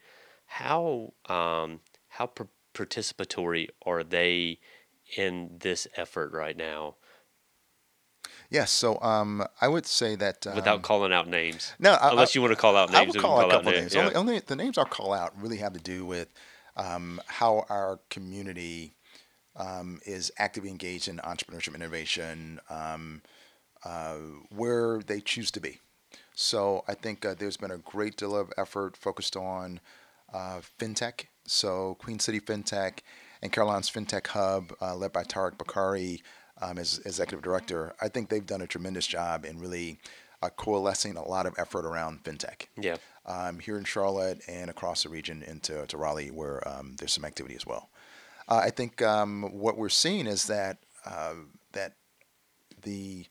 How 0.45 1.13
um, 1.29 1.79
how 2.09 2.29
participatory 2.73 3.69
are 3.85 4.03
they 4.03 4.59
in 5.15 5.57
this 5.59 5.87
effort 5.95 6.33
right 6.33 6.57
now? 6.57 6.95
Yes, 8.49 8.71
so 8.71 8.99
um, 9.01 9.43
I 9.61 9.67
would 9.67 9.85
say 9.85 10.15
that 10.15 10.47
um, 10.47 10.55
without 10.55 10.81
calling 10.81 11.13
out 11.13 11.27
names. 11.27 11.73
No, 11.79 11.93
I, 11.93 12.11
unless 12.11 12.35
you 12.35 12.41
want 12.41 12.53
to 12.53 12.59
call 12.59 12.75
out 12.75 12.91
names, 12.91 12.97
I 12.97 13.07
would 13.07 13.21
call, 13.21 13.35
call 13.37 13.41
out 13.41 13.49
a 13.49 13.51
couple 13.51 13.71
names. 13.71 13.81
names. 13.81 13.95
Yeah. 13.95 14.01
Only, 14.01 14.15
only, 14.15 14.39
the 14.39 14.55
names 14.55 14.77
I'll 14.77 14.85
call 14.85 15.13
out 15.13 15.39
really 15.41 15.57
have 15.57 15.73
to 15.73 15.79
do 15.79 16.05
with 16.05 16.33
um, 16.75 17.19
how 17.27 17.65
our 17.69 17.99
community 18.09 18.93
um, 19.55 19.99
is 20.05 20.31
actively 20.37 20.69
engaged 20.69 21.07
in 21.07 21.17
entrepreneurship 21.17 21.75
innovation, 21.75 22.59
um, 22.69 23.21
uh, 23.83 24.15
where 24.49 24.99
they 24.99 25.19
choose 25.19 25.51
to 25.51 25.59
be. 25.59 25.79
So 26.33 26.83
I 26.87 26.93
think 26.93 27.25
uh, 27.25 27.33
there's 27.37 27.57
been 27.57 27.71
a 27.71 27.77
great 27.77 28.15
deal 28.15 28.35
of 28.35 28.53
effort 28.57 28.95
focused 28.95 29.35
on 29.35 29.79
uh, 30.33 30.61
fintech. 30.79 31.25
So 31.45 31.95
Queen 31.99 32.19
City 32.19 32.39
FinTech 32.39 32.99
and 33.41 33.51
Caroline's 33.51 33.89
FinTech 33.89 34.27
Hub, 34.27 34.73
uh, 34.81 34.95
led 34.95 35.13
by 35.13 35.23
Tariq 35.23 35.57
Bokhari 35.57 36.21
um, 36.61 36.77
as 36.77 36.99
executive 36.99 37.41
director, 37.41 37.93
I 38.01 38.09
think 38.09 38.29
they've 38.29 38.45
done 38.45 38.61
a 38.61 38.67
tremendous 38.67 39.07
job 39.07 39.45
in 39.45 39.59
really 39.59 39.99
uh, 40.41 40.49
coalescing 40.49 41.17
a 41.17 41.27
lot 41.27 41.45
of 41.45 41.53
effort 41.57 41.85
around 41.85 42.23
fintech. 42.23 42.67
Yeah. 42.79 42.97
Um, 43.25 43.59
here 43.59 43.77
in 43.77 43.83
Charlotte 43.83 44.41
and 44.47 44.69
across 44.69 45.03
the 45.03 45.09
region 45.09 45.43
into 45.43 45.85
to 45.85 45.97
Raleigh, 45.97 46.31
where 46.31 46.65
um, 46.67 46.95
there's 46.97 47.13
some 47.13 47.25
activity 47.25 47.55
as 47.55 47.65
well. 47.65 47.89
Uh, 48.47 48.61
I 48.63 48.69
think 48.69 49.01
um, 49.01 49.43
what 49.51 49.77
we're 49.77 49.89
seeing 49.89 50.27
is 50.27 50.47
that 50.47 50.77
uh, 51.05 51.33
that 51.73 51.93
the 52.83 53.25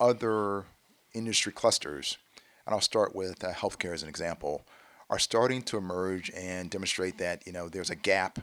other 0.00 0.64
industry 1.12 1.52
clusters, 1.52 2.16
and 2.64 2.74
I'll 2.74 2.80
start 2.80 3.14
with 3.14 3.44
uh, 3.44 3.52
healthcare 3.52 3.92
as 3.92 4.02
an 4.02 4.08
example, 4.08 4.66
are 5.10 5.18
starting 5.18 5.62
to 5.62 5.76
emerge 5.76 6.30
and 6.34 6.70
demonstrate 6.70 7.18
that 7.18 7.46
you 7.46 7.52
know 7.52 7.68
there's 7.68 7.90
a 7.90 7.96
gap 7.96 8.38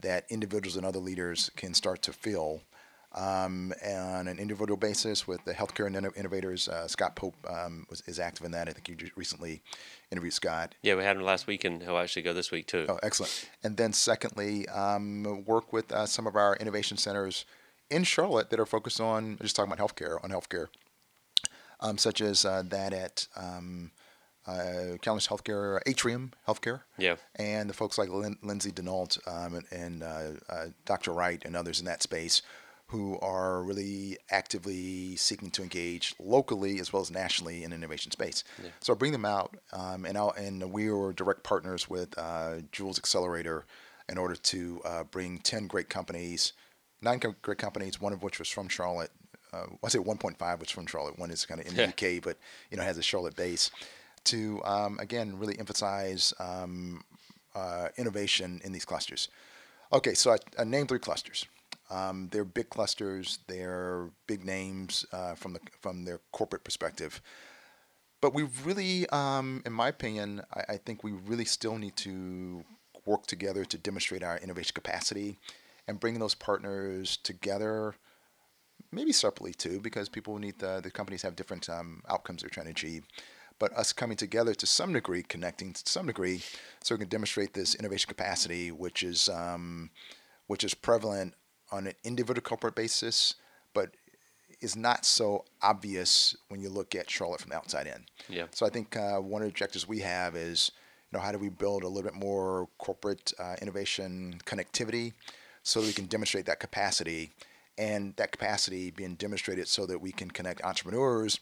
that 0.00 0.26
individuals 0.28 0.76
and 0.76 0.84
other 0.84 0.98
leaders 0.98 1.50
can 1.56 1.72
start 1.72 2.02
to 2.02 2.12
fill 2.12 2.62
um, 3.14 3.72
on 3.86 4.28
an 4.28 4.38
individual 4.38 4.76
basis 4.76 5.26
with 5.26 5.44
the 5.44 5.54
healthcare 5.54 5.86
innovators. 6.16 6.68
Uh, 6.68 6.88
Scott 6.88 7.14
Pope 7.14 7.36
um, 7.48 7.86
was, 7.88 8.02
is 8.06 8.18
active 8.18 8.44
in 8.44 8.52
that. 8.52 8.68
I 8.68 8.72
think 8.72 8.88
you 8.88 9.10
recently 9.16 9.62
interviewed 10.10 10.32
Scott. 10.32 10.74
Yeah, 10.82 10.96
we 10.96 11.04
had 11.04 11.16
him 11.16 11.22
last 11.22 11.46
week, 11.46 11.64
and 11.64 11.82
he'll 11.82 11.98
actually 11.98 12.22
go 12.22 12.32
this 12.32 12.50
week 12.50 12.66
too. 12.66 12.86
Oh, 12.88 12.98
excellent. 13.02 13.48
And 13.62 13.76
then 13.76 13.92
secondly, 13.92 14.68
um, 14.68 15.44
work 15.46 15.72
with 15.72 15.92
uh, 15.92 16.06
some 16.06 16.26
of 16.26 16.34
our 16.34 16.56
innovation 16.56 16.96
centers 16.96 17.44
in 17.90 18.04
Charlotte 18.04 18.50
that 18.50 18.58
are 18.58 18.66
focused 18.66 19.00
on 19.00 19.38
just 19.40 19.54
talking 19.54 19.72
about 19.72 19.86
healthcare 19.86 20.22
on 20.24 20.30
healthcare, 20.30 20.66
um, 21.80 21.98
such 21.98 22.20
as 22.20 22.44
uh, 22.44 22.62
that 22.66 22.92
at 22.92 23.28
um, 23.36 23.92
uh, 24.46 24.96
Healthcare, 25.02 25.80
Atrium 25.86 26.32
Healthcare, 26.46 26.80
yeah, 26.98 27.16
and 27.36 27.70
the 27.70 27.74
folks 27.74 27.96
like 27.96 28.08
Lin- 28.08 28.38
Lindsay 28.42 28.72
Denault 28.72 29.18
um, 29.26 29.54
and, 29.54 29.64
and 29.70 30.02
uh, 30.02 30.30
uh, 30.48 30.66
Dr. 30.84 31.12
Wright 31.12 31.42
and 31.44 31.56
others 31.56 31.78
in 31.80 31.86
that 31.86 32.02
space 32.02 32.42
who 32.88 33.18
are 33.20 33.62
really 33.62 34.18
actively 34.30 35.16
seeking 35.16 35.50
to 35.50 35.62
engage 35.62 36.14
locally 36.20 36.78
as 36.78 36.92
well 36.92 37.02
as 37.02 37.10
nationally 37.10 37.64
in 37.64 37.72
innovation 37.72 38.12
space. 38.12 38.44
Yeah. 38.62 38.70
So 38.80 38.92
I 38.92 38.96
bring 38.96 39.12
them 39.12 39.24
out, 39.24 39.56
um, 39.72 40.04
and, 40.04 40.16
and 40.16 40.72
we 40.72 40.90
were 40.90 41.12
direct 41.12 41.42
partners 41.42 41.88
with 41.88 42.16
uh, 42.18 42.60
Joules 42.72 42.98
Accelerator 42.98 43.64
in 44.08 44.18
order 44.18 44.34
to 44.34 44.80
uh, 44.84 45.04
bring 45.04 45.38
10 45.38 45.66
great 45.66 45.88
companies, 45.88 46.52
nine 47.00 47.20
great 47.42 47.58
companies, 47.58 48.00
one 48.00 48.12
of 48.12 48.22
which 48.22 48.38
was 48.38 48.48
from 48.48 48.68
Charlotte. 48.68 49.10
Uh, 49.52 49.66
I 49.82 49.88
say 49.88 49.98
1.5 49.98 50.60
was 50.60 50.70
from 50.70 50.86
Charlotte. 50.86 51.18
One 51.18 51.30
is 51.30 51.46
kind 51.46 51.60
of 51.60 51.66
in 51.66 51.74
the. 51.74 51.88
UK, 51.88 52.22
but 52.22 52.36
you 52.70 52.76
know 52.76 52.82
has 52.82 52.98
a 52.98 53.02
Charlotte 53.02 53.36
base. 53.36 53.70
To 54.24 54.62
um, 54.64 54.98
again 55.00 55.38
really 55.38 55.58
emphasize 55.58 56.32
um, 56.40 57.04
uh, 57.54 57.88
innovation 57.96 58.60
in 58.64 58.72
these 58.72 58.84
clusters. 58.84 59.28
Okay, 59.92 60.14
so 60.14 60.32
I, 60.32 60.38
I 60.58 60.64
named 60.64 60.88
three 60.88 60.98
clusters. 60.98 61.46
Um, 61.90 62.28
they're 62.30 62.44
big 62.44 62.70
clusters. 62.70 63.38
They're 63.46 64.10
big 64.26 64.44
names 64.44 65.04
uh, 65.12 65.34
from 65.34 65.52
the 65.52 65.60
from 65.80 66.04
their 66.04 66.20
corporate 66.32 66.64
perspective. 66.64 67.20
But 68.20 68.32
we 68.32 68.44
really, 68.64 69.06
um, 69.10 69.62
in 69.66 69.72
my 69.72 69.88
opinion, 69.88 70.42
I, 70.54 70.64
I, 70.74 70.76
think 70.78 71.04
we 71.04 71.12
really 71.12 71.44
still 71.44 71.76
need 71.76 71.94
to 71.96 72.64
work 73.04 73.26
together 73.26 73.66
to 73.66 73.76
demonstrate 73.76 74.22
our 74.22 74.38
innovation 74.38 74.72
capacity 74.74 75.36
and 75.86 76.00
bring 76.00 76.18
those 76.18 76.34
partners 76.34 77.18
together. 77.18 77.94
Maybe 78.90 79.12
separately 79.12 79.52
too, 79.52 79.78
because 79.78 80.08
people 80.08 80.38
need 80.38 80.58
the, 80.58 80.80
the 80.82 80.90
companies 80.90 81.20
have 81.20 81.36
different 81.36 81.68
um, 81.68 82.00
outcomes 82.08 82.40
they're 82.40 82.48
trying 82.48 82.66
to 82.66 82.72
achieve 82.72 83.06
but 83.58 83.72
us 83.74 83.92
coming 83.92 84.16
together 84.16 84.54
to 84.54 84.66
some 84.66 84.92
degree, 84.92 85.22
connecting 85.22 85.72
to 85.72 85.82
some 85.86 86.06
degree, 86.06 86.42
so 86.82 86.94
we 86.94 86.98
can 86.98 87.08
demonstrate 87.08 87.54
this 87.54 87.74
innovation 87.74 88.08
capacity, 88.08 88.70
which 88.70 89.02
is 89.02 89.28
um, 89.28 89.90
which 90.46 90.64
is 90.64 90.74
prevalent 90.74 91.34
on 91.74 91.88
an 91.88 91.94
individual 92.04 92.40
corporate 92.40 92.76
basis, 92.76 93.34
but 93.72 93.90
is 94.60 94.76
not 94.76 95.04
so 95.04 95.44
obvious 95.60 96.36
when 96.48 96.60
you 96.60 96.68
look 96.68 96.94
at 96.94 97.10
Charlotte 97.10 97.40
from 97.40 97.50
the 97.50 97.56
outside 97.56 97.86
in. 97.86 98.04
Yeah. 98.28 98.46
So 98.52 98.64
I 98.64 98.70
think 98.70 98.96
uh, 98.96 99.18
one 99.18 99.42
of 99.42 99.46
the 99.46 99.50
objectives 99.50 99.86
we 99.86 99.98
have 100.00 100.36
is, 100.36 100.70
you 101.10 101.18
know, 101.18 101.24
how 101.24 101.32
do 101.32 101.38
we 101.38 101.48
build 101.48 101.82
a 101.82 101.88
little 101.88 102.08
bit 102.10 102.18
more 102.18 102.68
corporate 102.78 103.32
uh, 103.38 103.56
innovation 103.60 104.40
connectivity 104.46 105.12
so 105.62 105.80
that 105.80 105.86
we 105.86 105.92
can 105.92 106.06
demonstrate 106.06 106.46
that 106.46 106.60
capacity 106.60 107.32
and 107.76 108.14
that 108.16 108.30
capacity 108.30 108.90
being 108.90 109.16
demonstrated 109.16 109.66
so 109.66 109.84
that 109.86 110.00
we 110.00 110.12
can 110.12 110.30
connect 110.30 110.62
entrepreneurs 110.62 111.40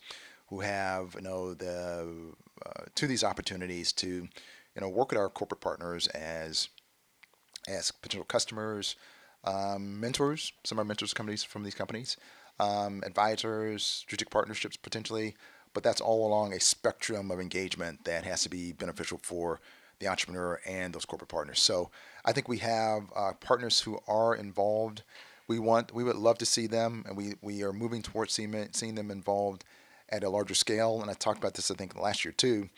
who 0.49 0.61
have, 0.61 1.15
you 1.15 1.21
know, 1.21 1.55
the 1.55 2.09
uh, 2.65 2.85
to 2.95 3.07
these 3.07 3.23
opportunities 3.23 3.93
to, 3.93 4.07
you 4.07 4.81
know, 4.81 4.89
work 4.89 5.11
with 5.11 5.19
our 5.19 5.29
corporate 5.29 5.61
partners 5.61 6.07
as 6.09 6.69
as 7.69 7.91
potential 7.91 8.25
customers, 8.25 8.97
um, 9.45 10.01
mentors. 10.01 10.53
Some 10.65 10.79
are 10.79 10.85
mentors 10.85 11.15
companies 11.15 11.43
from 11.43 11.63
these 11.63 11.75
companies, 11.75 12.17
um, 12.61 13.03
advisors, 13.05 13.85
strategic 13.85 14.31
partnerships 14.31 14.77
potentially. 14.77 15.35
But 15.75 15.83
that's 15.83 16.03
all 16.03 16.27
along 16.27 16.53
a 16.53 16.61
spectrum 16.61 17.31
of 17.31 17.41
engagement 17.41 18.05
that 18.05 18.25
has 18.25 18.43
to 18.43 18.51
be 18.51 18.73
beneficial 18.73 19.19
for 19.23 19.59
the 20.01 20.09
entrepreneur 20.09 20.61
and 20.67 20.93
those 20.93 21.07
corporate 21.07 21.31
partners. 21.31 21.61
So 21.61 21.91
I 22.27 22.33
think 22.33 22.47
we 22.47 22.59
have 22.59 23.05
uh, 23.17 23.33
partners 23.41 23.81
who 23.81 23.99
are 24.07 24.35
involved. 24.35 25.03
We 25.49 25.59
want, 25.59 25.95
we 25.95 26.05
would 26.05 26.17
love 26.17 26.37
to 26.39 26.47
see 26.47 26.67
them, 26.67 27.05
and 27.07 27.17
we, 27.17 27.35
we 27.41 27.63
are 27.63 27.73
moving 27.73 28.03
towards 28.03 28.35
seeing, 28.35 28.69
seeing 28.73 28.97
them 28.97 29.11
involved 29.11 29.65
at 30.11 30.25
a 30.25 30.29
larger 30.29 30.55
scale. 30.55 31.01
And 31.01 31.11
I 31.11 31.15
talked 31.15 31.39
about 31.39 31.55
this, 31.55 31.71
I 31.71 31.75
think, 31.75 31.99
last 31.99 32.25
year 32.25 32.33
too. 32.33 32.69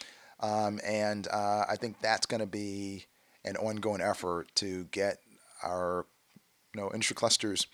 Um, 0.40 0.78
and 0.84 1.26
uh, 1.28 1.64
I 1.68 1.76
think 1.76 2.00
that's 2.00 2.26
going 2.26 2.40
to 2.40 2.46
be 2.46 3.06
an 3.44 3.56
ongoing 3.56 4.00
effort 4.00 4.54
to 4.56 4.84
get 4.92 5.18
our 5.62 6.06
you 6.74 6.80
know, 6.80 6.90
industry 6.92 7.14
clusters 7.14 7.66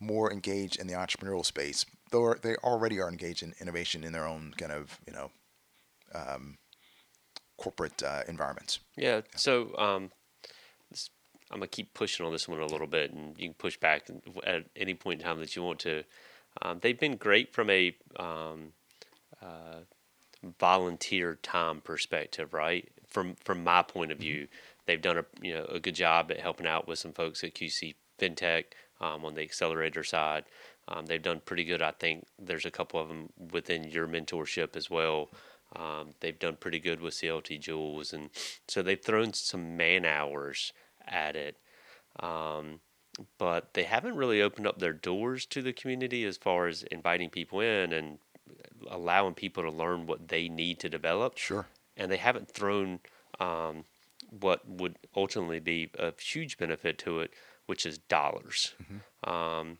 more 0.00 0.32
engaged 0.32 0.78
in 0.78 0.86
the 0.86 0.94
entrepreneurial 0.94 1.44
space, 1.44 1.84
though 2.10 2.34
they 2.34 2.56
already 2.56 3.00
are 3.00 3.08
engaged 3.08 3.42
in 3.42 3.54
innovation 3.60 4.04
in 4.04 4.12
their 4.12 4.26
own 4.26 4.52
kind 4.56 4.72
of, 4.72 4.98
you 5.06 5.12
know, 5.12 5.30
um, 6.14 6.58
corporate 7.56 8.02
uh, 8.02 8.22
environments. 8.28 8.78
Yeah. 8.96 9.22
So 9.36 9.76
um, 9.76 10.10
this, 10.90 11.10
I'm 11.50 11.58
gonna 11.58 11.68
keep 11.68 11.94
pushing 11.94 12.24
on 12.24 12.32
this 12.32 12.48
one 12.48 12.60
a 12.60 12.66
little 12.66 12.86
bit, 12.86 13.12
and 13.12 13.36
you 13.38 13.48
can 13.48 13.54
push 13.54 13.76
back 13.76 14.08
at 14.46 14.64
any 14.76 14.94
point 14.94 15.20
in 15.20 15.26
time 15.26 15.40
that 15.40 15.56
you 15.56 15.62
want 15.62 15.80
to. 15.80 16.04
Um, 16.62 16.78
they've 16.80 16.98
been 16.98 17.16
great 17.16 17.52
from 17.52 17.70
a 17.70 17.94
um, 18.16 18.72
uh, 19.42 19.80
volunteer 20.58 21.38
time 21.42 21.80
perspective, 21.80 22.54
right? 22.54 22.88
From 23.06 23.34
from 23.44 23.64
my 23.64 23.82
point 23.82 24.12
of 24.12 24.18
mm-hmm. 24.18 24.22
view, 24.22 24.48
they've 24.86 25.02
done 25.02 25.18
a 25.18 25.24
you 25.42 25.54
know 25.54 25.64
a 25.64 25.80
good 25.80 25.94
job 25.94 26.30
at 26.30 26.40
helping 26.40 26.66
out 26.66 26.86
with 26.86 26.98
some 26.98 27.12
folks 27.12 27.42
at 27.42 27.54
QC 27.54 27.94
FinTech 28.18 28.64
um, 29.00 29.24
on 29.24 29.34
the 29.34 29.42
accelerator 29.42 30.04
side. 30.04 30.44
Um, 30.88 31.06
they've 31.06 31.22
done 31.22 31.42
pretty 31.44 31.64
good. 31.64 31.82
I 31.82 31.90
think 31.92 32.26
there's 32.38 32.64
a 32.64 32.70
couple 32.70 33.00
of 33.00 33.08
them 33.08 33.28
within 33.52 33.84
your 33.84 34.06
mentorship 34.06 34.74
as 34.74 34.88
well. 34.88 35.28
Um, 35.76 36.14
they've 36.20 36.38
done 36.38 36.56
pretty 36.56 36.78
good 36.78 37.00
with 37.00 37.14
CLT 37.14 37.60
Joules, 37.60 38.12
and 38.14 38.30
so 38.66 38.80
they've 38.82 39.02
thrown 39.02 39.34
some 39.34 39.76
man 39.76 40.06
hours 40.06 40.72
at 41.06 41.36
it. 41.36 41.56
Um, 42.20 42.80
but 43.36 43.74
they 43.74 43.82
haven't 43.82 44.16
really 44.16 44.40
opened 44.40 44.66
up 44.66 44.78
their 44.78 44.92
doors 44.92 45.44
to 45.46 45.60
the 45.60 45.72
community 45.72 46.24
as 46.24 46.36
far 46.36 46.68
as 46.68 46.84
inviting 46.84 47.28
people 47.28 47.60
in 47.60 47.92
and 47.92 48.18
allowing 48.90 49.34
people 49.34 49.62
to 49.62 49.70
learn 49.70 50.06
what 50.06 50.28
they 50.28 50.48
need 50.48 50.78
to 50.80 50.88
develop. 50.88 51.36
Sure. 51.36 51.66
And 51.96 52.10
they 52.10 52.16
haven't 52.16 52.50
thrown 52.50 53.00
um, 53.40 53.84
what 54.30 54.68
would 54.68 54.96
ultimately 55.16 55.60
be 55.60 55.90
a 55.98 56.12
huge 56.20 56.58
benefit 56.58 56.98
to 56.98 57.20
it, 57.20 57.32
which 57.68 57.84
is 57.84 57.98
dollars. 57.98 58.74
Mm-hmm. 58.82 59.30
Um, 59.30 59.78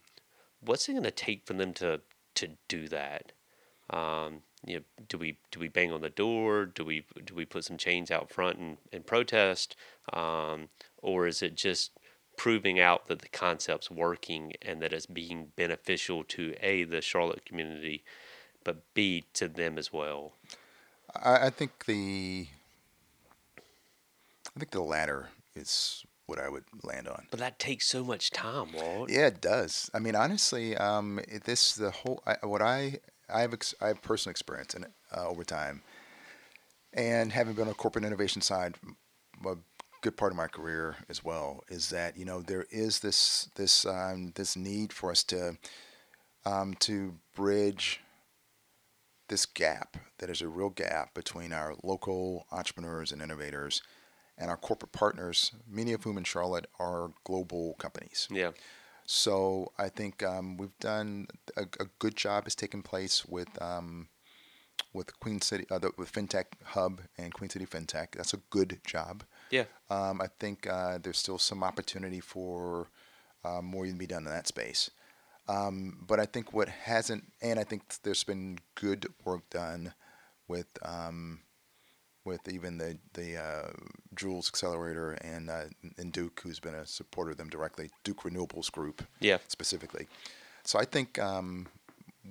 what's 0.60 0.88
it 0.88 0.92
going 0.92 1.04
to 1.04 1.10
take 1.10 1.46
for 1.46 1.54
them 1.54 1.72
to 1.74 2.02
to 2.34 2.50
do 2.68 2.86
that? 2.88 3.32
Um, 3.90 4.42
you 4.66 4.76
know, 4.76 4.82
do 5.08 5.16
we 5.16 5.38
do 5.50 5.58
we 5.58 5.68
bang 5.68 5.90
on 5.90 6.02
the 6.02 6.10
door? 6.10 6.66
Do 6.66 6.84
we 6.84 7.06
do 7.24 7.34
we 7.34 7.46
put 7.46 7.64
some 7.64 7.78
chains 7.78 8.10
out 8.10 8.30
front 8.30 8.58
and, 8.58 8.76
and 8.92 9.06
protest, 9.06 9.74
um, 10.12 10.68
or 10.98 11.26
is 11.26 11.42
it 11.42 11.54
just 11.54 11.92
proving 12.36 12.78
out 12.78 13.08
that 13.08 13.22
the 13.22 13.28
concept's 13.28 13.90
working 13.90 14.52
and 14.60 14.82
that 14.82 14.92
it's 14.92 15.06
being 15.06 15.52
beneficial 15.56 16.22
to 16.24 16.54
a 16.60 16.84
the 16.84 17.00
Charlotte 17.00 17.46
community, 17.46 18.04
but 18.64 18.82
b 18.92 19.24
to 19.32 19.48
them 19.48 19.78
as 19.78 19.92
well? 19.92 20.34
I, 21.16 21.46
I 21.46 21.50
think 21.50 21.86
the 21.86 22.48
I 24.54 24.58
think 24.58 24.72
the 24.72 24.82
latter 24.82 25.30
is 25.54 26.04
what 26.28 26.38
I 26.38 26.48
would 26.48 26.64
land 26.82 27.08
on. 27.08 27.26
But 27.30 27.40
that 27.40 27.58
takes 27.58 27.88
so 27.88 28.04
much 28.04 28.30
time, 28.30 28.72
Walt. 28.74 29.10
Yeah, 29.10 29.28
it 29.28 29.40
does. 29.40 29.90
I 29.94 29.98
mean, 29.98 30.14
honestly, 30.14 30.76
um, 30.76 31.20
this 31.44 31.74
the 31.74 31.90
whole 31.90 32.22
I, 32.26 32.36
what 32.46 32.60
I 32.60 32.98
I 33.32 33.40
have 33.40 33.54
ex, 33.54 33.74
I 33.80 33.88
have 33.88 34.02
personal 34.02 34.32
experience 34.32 34.74
in 34.74 34.84
it 34.84 34.92
uh, 35.16 35.26
over 35.26 35.42
time, 35.42 35.82
and 36.92 37.32
having 37.32 37.54
been 37.54 37.62
on 37.62 37.68
the 37.68 37.74
corporate 37.74 38.04
innovation 38.04 38.42
side, 38.42 38.76
a 39.44 39.56
good 40.02 40.16
part 40.18 40.30
of 40.30 40.36
my 40.36 40.46
career 40.46 40.96
as 41.08 41.24
well 41.24 41.64
is 41.68 41.88
that 41.90 42.16
you 42.16 42.26
know 42.26 42.42
there 42.42 42.66
is 42.70 43.00
this 43.00 43.48
this 43.54 43.86
um, 43.86 44.32
this 44.34 44.54
need 44.54 44.92
for 44.92 45.10
us 45.10 45.24
to 45.24 45.56
um, 46.44 46.74
to 46.80 47.14
bridge 47.34 48.00
this 49.28 49.46
gap 49.46 49.96
that 50.18 50.28
is 50.28 50.42
a 50.42 50.48
real 50.48 50.70
gap 50.70 51.14
between 51.14 51.54
our 51.54 51.74
local 51.82 52.46
entrepreneurs 52.52 53.12
and 53.12 53.22
innovators 53.22 53.82
and 54.38 54.50
our 54.50 54.56
corporate 54.56 54.92
partners, 54.92 55.52
many 55.68 55.92
of 55.92 56.04
whom 56.04 56.16
in 56.16 56.24
Charlotte 56.24 56.66
are 56.78 57.10
global 57.24 57.74
companies. 57.78 58.28
Yeah. 58.30 58.52
So 59.06 59.72
I 59.78 59.88
think 59.88 60.22
um, 60.22 60.56
we've 60.56 60.78
done 60.80 61.28
a, 61.56 61.62
a, 61.80 61.86
good 61.98 62.14
job 62.14 62.44
has 62.44 62.54
taken 62.54 62.82
place 62.82 63.24
with 63.24 63.48
um, 63.60 64.08
with 64.92 65.18
Queen 65.18 65.40
City 65.40 65.64
uh, 65.70 65.78
the, 65.78 65.92
with 65.96 66.12
FinTech 66.12 66.44
Hub 66.62 67.00
and 67.16 67.32
Queen 67.32 67.48
City 67.48 67.64
FinTech. 67.64 68.12
That's 68.12 68.34
a 68.34 68.40
good 68.50 68.80
job. 68.84 69.24
Yeah. 69.50 69.64
Um, 69.88 70.20
I 70.20 70.28
think 70.38 70.66
uh, 70.66 70.98
there's 71.02 71.18
still 71.18 71.38
some 71.38 71.64
opportunity 71.64 72.20
for 72.20 72.90
uh, 73.44 73.62
more 73.62 73.86
to 73.86 73.92
be 73.92 74.06
done 74.06 74.26
in 74.26 74.32
that 74.32 74.46
space. 74.46 74.90
Um, 75.48 76.04
but 76.06 76.20
I 76.20 76.26
think 76.26 76.52
what 76.52 76.68
hasn't, 76.68 77.32
and 77.40 77.58
I 77.58 77.64
think 77.64 77.82
there's 78.02 78.24
been 78.24 78.58
good 78.74 79.06
work 79.24 79.48
done 79.48 79.94
with 80.46 80.66
um, 80.82 81.40
with 82.28 82.48
even 82.48 82.78
the 82.78 82.96
the 83.14 83.36
uh, 83.36 83.70
Joules 84.14 84.48
Accelerator 84.48 85.12
and 85.22 85.50
uh, 85.50 85.64
and 85.96 86.12
Duke, 86.12 86.40
who's 86.44 86.60
been 86.60 86.74
a 86.74 86.86
supporter 86.86 87.32
of 87.32 87.38
them 87.38 87.48
directly, 87.48 87.90
Duke 88.04 88.22
Renewables 88.22 88.70
Group, 88.70 89.02
yeah, 89.18 89.38
specifically. 89.48 90.06
So 90.62 90.78
I 90.78 90.84
think 90.84 91.18
um, 91.18 91.66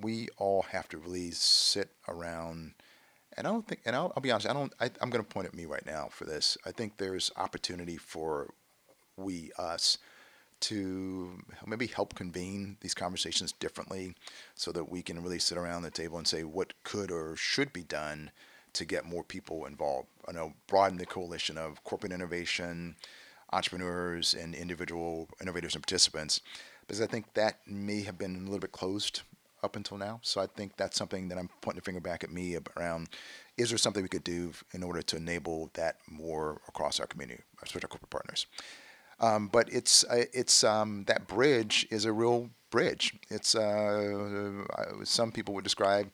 we 0.02 0.28
all 0.38 0.62
have 0.62 0.88
to 0.90 0.98
really 0.98 1.32
sit 1.32 1.90
around. 2.08 2.74
And 3.36 3.46
I 3.46 3.52
don't 3.52 3.68
think, 3.68 3.82
and 3.86 3.96
I'll, 3.96 4.12
I'll 4.16 4.22
be 4.22 4.32
honest, 4.32 4.50
I 4.50 4.54
don't. 4.54 4.74
I, 4.80 4.86
I'm 5.02 5.10
going 5.10 5.24
to 5.24 5.30
point 5.30 5.48
at 5.48 5.54
me 5.54 5.66
right 5.66 5.86
now 5.86 6.08
for 6.12 6.26
this. 6.26 6.58
I 6.66 6.72
think 6.72 6.98
there's 6.98 7.32
opportunity 7.36 7.98
for 7.98 8.54
we 9.18 9.52
us 9.58 9.98
to 10.60 11.44
maybe 11.66 11.88
help 11.88 12.16
convene 12.16 12.78
these 12.82 12.96
conversations 12.96 13.52
differently 13.52 14.16
so 14.56 14.72
that 14.72 14.90
we 14.90 15.04
can 15.04 15.22
really 15.22 15.38
sit 15.38 15.58
around 15.58 15.84
the 15.84 15.92
table 15.92 16.18
and 16.18 16.28
say 16.28 16.44
what 16.44 16.74
could 16.84 17.12
or 17.12 17.36
should 17.36 17.72
be 17.74 17.84
done 17.84 18.32
to 18.74 18.86
get 18.86 19.06
more 19.06 19.24
people 19.24 19.66
involved. 19.66 20.08
I 20.28 20.32
know 20.32 20.54
broaden 20.68 20.98
the 20.98 21.06
coalition 21.06 21.58
of 21.58 21.84
corporate 21.84 22.12
innovation, 22.12 22.96
entrepreneurs, 23.52 24.34
and 24.34 24.54
individual 24.54 25.30
innovators 25.42 25.76
and 25.76 25.84
participants, 25.84 26.42
because 26.82 27.02
I 27.02 27.08
think 27.08 27.34
that 27.34 27.60
may 27.66 28.02
have 28.04 28.18
been 28.18 28.36
a 28.36 28.40
little 28.40 28.60
bit 28.60 28.72
closed 28.72 29.22
up 29.64 29.76
until 29.76 29.98
now. 29.98 30.20
So 30.22 30.42
I 30.42 30.48
think 30.48 30.78
that's 30.78 30.98
something 30.98 31.30
that 31.30 31.38
I'm 31.38 31.50
pointing 31.62 31.80
the 31.80 31.86
finger 31.86 32.02
back 32.02 32.24
at 32.24 32.32
me 32.32 32.58
around. 32.78 33.10
Is 33.58 33.70
there 33.70 33.78
something 33.78 34.04
we 34.04 34.10
could 34.10 34.24
do 34.24 34.52
in 34.74 34.84
order 34.84 35.02
to 35.02 35.18
enable 35.18 35.72
that 35.74 35.98
more 36.08 36.62
across 36.68 37.00
our 37.00 37.08
community, 37.08 37.42
especially 37.64 37.86
our 37.86 37.90
corporate 37.90 38.12
partners? 38.12 38.46
Um, 39.20 39.48
but 39.48 39.72
it's 39.74 40.04
uh, 40.04 40.26
it's 40.32 40.64
um, 40.64 41.06
that 41.08 41.28
bridge 41.28 41.88
is 41.90 42.06
a 42.06 42.12
real 42.12 42.52
bridge. 42.70 43.16
It's 43.30 43.56
uh, 43.56 44.64
some 45.04 45.32
people 45.32 45.56
would 45.56 45.64
describe 45.64 46.12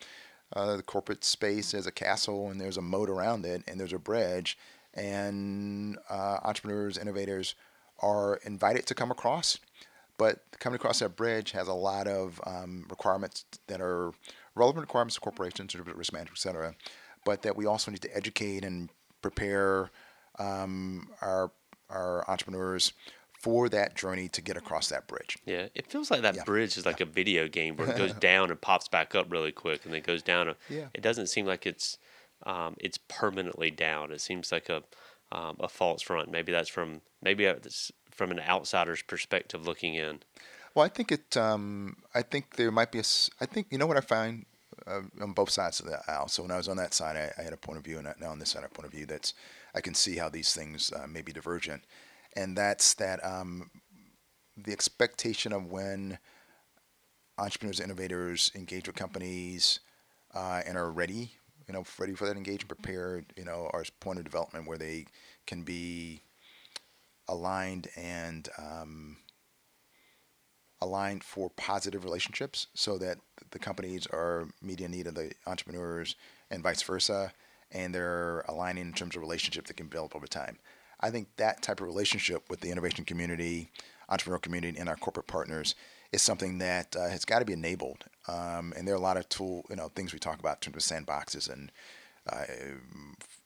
uh, 0.55 0.75
the 0.77 0.83
corporate 0.83 1.23
space 1.23 1.73
as 1.73 1.87
a 1.87 1.91
castle, 1.91 2.49
and 2.49 2.59
there's 2.59 2.77
a 2.77 2.81
moat 2.81 3.09
around 3.09 3.45
it, 3.45 3.63
and 3.67 3.79
there's 3.79 3.93
a 3.93 3.99
bridge, 3.99 4.57
and 4.93 5.97
uh, 6.09 6.37
entrepreneurs, 6.43 6.97
innovators 6.97 7.55
are 7.99 8.39
invited 8.43 8.85
to 8.85 8.95
come 8.95 9.11
across. 9.11 9.59
But 10.17 10.43
coming 10.59 10.75
across 10.75 10.99
that 10.99 11.15
bridge 11.15 11.51
has 11.51 11.67
a 11.67 11.73
lot 11.73 12.07
of 12.07 12.39
um, 12.45 12.85
requirements 12.89 13.45
that 13.67 13.81
are 13.81 14.11
relevant 14.55 14.83
requirements 14.83 15.17
of 15.17 15.23
corporations, 15.23 15.75
risk 15.75 16.13
management, 16.13 16.37
et 16.37 16.37
cetera, 16.37 16.75
but 17.25 17.41
that 17.41 17.55
we 17.55 17.65
also 17.65 17.89
need 17.89 18.01
to 18.01 18.15
educate 18.15 18.63
and 18.63 18.89
prepare 19.21 19.89
um, 20.39 21.09
our 21.21 21.51
our 21.89 22.27
entrepreneurs 22.29 22.93
for 23.43 23.67
that 23.67 23.93
journey 23.93 24.29
to 24.29 24.41
get 24.41 24.55
across 24.55 24.87
that 24.87 25.05
bridge. 25.05 25.37
Yeah, 25.45 25.67
it 25.75 25.85
feels 25.87 26.09
like 26.09 26.21
that 26.21 26.35
yeah. 26.35 26.45
bridge 26.45 26.77
is 26.77 26.85
like 26.85 27.01
yeah. 27.01 27.05
a 27.05 27.09
video 27.09 27.49
game 27.49 27.75
where 27.75 27.89
it 27.89 27.97
goes 27.97 28.13
down 28.29 28.49
and 28.49 28.59
pops 28.59 28.87
back 28.87 29.15
up 29.15 29.29
really 29.29 29.51
quick, 29.51 29.83
and 29.83 29.93
then 29.93 30.01
goes 30.01 30.23
down. 30.23 30.55
Yeah. 30.69 30.87
It 30.93 31.01
doesn't 31.01 31.27
seem 31.27 31.45
like 31.45 31.65
it's 31.65 31.97
um, 32.45 32.77
it's 32.79 32.97
permanently 33.09 33.69
down. 33.69 34.11
It 34.13 34.21
seems 34.21 34.49
like 34.49 34.69
a 34.69 34.83
um, 35.33 35.57
a 35.59 35.67
false 35.67 36.01
front. 36.01 36.31
Maybe 36.31 36.53
that's 36.53 36.69
from 36.69 37.01
maybe 37.21 37.43
it's 37.43 37.91
from 38.11 38.31
an 38.31 38.39
outsider's 38.39 39.01
perspective 39.01 39.67
looking 39.67 39.95
in. 39.95 40.19
Well, 40.73 40.85
I 40.85 40.89
think 40.89 41.11
it. 41.11 41.35
Um, 41.35 41.97
I 42.15 42.21
think 42.21 42.55
there 42.55 42.71
might 42.71 42.93
be 42.93 42.99
a. 42.99 43.05
I 43.41 43.45
think 43.45 43.67
you 43.71 43.77
know 43.77 43.87
what 43.87 43.97
I 43.97 44.01
find 44.01 44.45
uh, 44.87 45.01
on 45.21 45.33
both 45.33 45.49
sides 45.49 45.81
of 45.81 45.87
the 45.87 45.99
aisle. 46.07 46.29
So 46.29 46.43
when 46.43 46.51
I 46.51 46.57
was 46.57 46.69
on 46.69 46.77
that 46.77 46.93
side, 46.93 47.17
I, 47.17 47.41
I, 47.41 47.43
had 47.43 47.53
a 47.53 47.57
point 47.57 47.77
of 47.77 47.83
view, 47.83 47.99
and 47.99 48.07
now 48.21 48.29
on 48.29 48.39
this 48.39 48.51
side, 48.51 48.59
I 48.59 48.61
have 48.63 48.71
a 48.71 48.75
point 48.75 48.87
of 48.87 48.93
view 48.93 49.05
that's 49.05 49.33
I 49.75 49.81
can 49.81 49.93
see 49.93 50.15
how 50.15 50.29
these 50.29 50.53
things 50.53 50.93
uh, 50.93 51.07
may 51.07 51.21
be 51.21 51.33
divergent, 51.33 51.83
and 52.35 52.57
that's 52.57 52.93
that 52.95 53.23
um, 53.25 53.69
the 54.57 54.71
expectation 54.71 55.53
of 55.53 55.71
when 55.71 56.17
entrepreneurs, 57.37 57.79
innovators 57.79 58.51
engage 58.55 58.87
with 58.87 58.95
companies 58.95 59.79
uh, 60.33 60.61
and 60.65 60.77
are 60.77 60.91
ready, 60.91 61.31
you 61.67 61.73
know, 61.73 61.83
ready 61.97 62.13
for 62.13 62.25
that 62.25 62.37
engagement, 62.37 62.67
prepared, 62.67 63.25
you 63.35 63.45
know, 63.45 63.69
are 63.73 63.83
point 63.99 64.19
of 64.19 64.25
development 64.25 64.67
where 64.67 64.77
they 64.77 65.05
can 65.45 65.63
be 65.63 66.21
aligned 67.27 67.87
and 67.95 68.49
um, 68.57 69.17
aligned 70.81 71.23
for 71.23 71.49
positive 71.51 72.03
relationships 72.03 72.67
so 72.73 72.97
that 72.97 73.17
the 73.51 73.59
companies 73.59 74.05
are 74.07 74.47
meeting 74.61 74.91
need 74.91 75.07
of 75.07 75.15
the 75.15 75.31
entrepreneurs 75.47 76.15
and 76.51 76.61
vice 76.61 76.81
versa 76.81 77.31
and 77.71 77.95
they're 77.95 78.41
aligning 78.41 78.85
in 78.85 78.93
terms 78.93 79.15
of 79.15 79.21
relationship 79.21 79.65
that 79.65 79.77
can 79.77 79.87
build 79.87 80.11
over 80.13 80.27
time. 80.27 80.59
I 81.03 81.11
think 81.11 81.27
that 81.35 81.61
type 81.61 81.81
of 81.81 81.85
relationship 81.85 82.49
with 82.49 82.61
the 82.61 82.71
innovation 82.71 83.03
community, 83.03 83.69
entrepreneurial 84.09 84.41
community, 84.41 84.79
and 84.79 84.87
our 84.87 84.95
corporate 84.95 85.27
partners 85.27 85.75
is 86.13 86.21
something 86.21 86.59
that 86.59 86.95
uh, 86.95 87.09
has 87.09 87.25
got 87.25 87.39
to 87.39 87.45
be 87.45 87.51
enabled. 87.51 88.05
Um, 88.29 88.73
and 88.77 88.87
there 88.87 88.95
are 88.95 88.97
a 88.97 89.01
lot 89.01 89.17
of 89.17 89.27
tool, 89.27 89.65
you 89.69 89.75
know, 89.75 89.89
things 89.89 90.13
we 90.13 90.19
talk 90.19 90.39
about 90.39 90.65
in 90.65 90.71
terms 90.71 90.89
of 90.89 90.97
sandboxes 90.97 91.51
and 91.51 91.71
uh, 92.31 92.45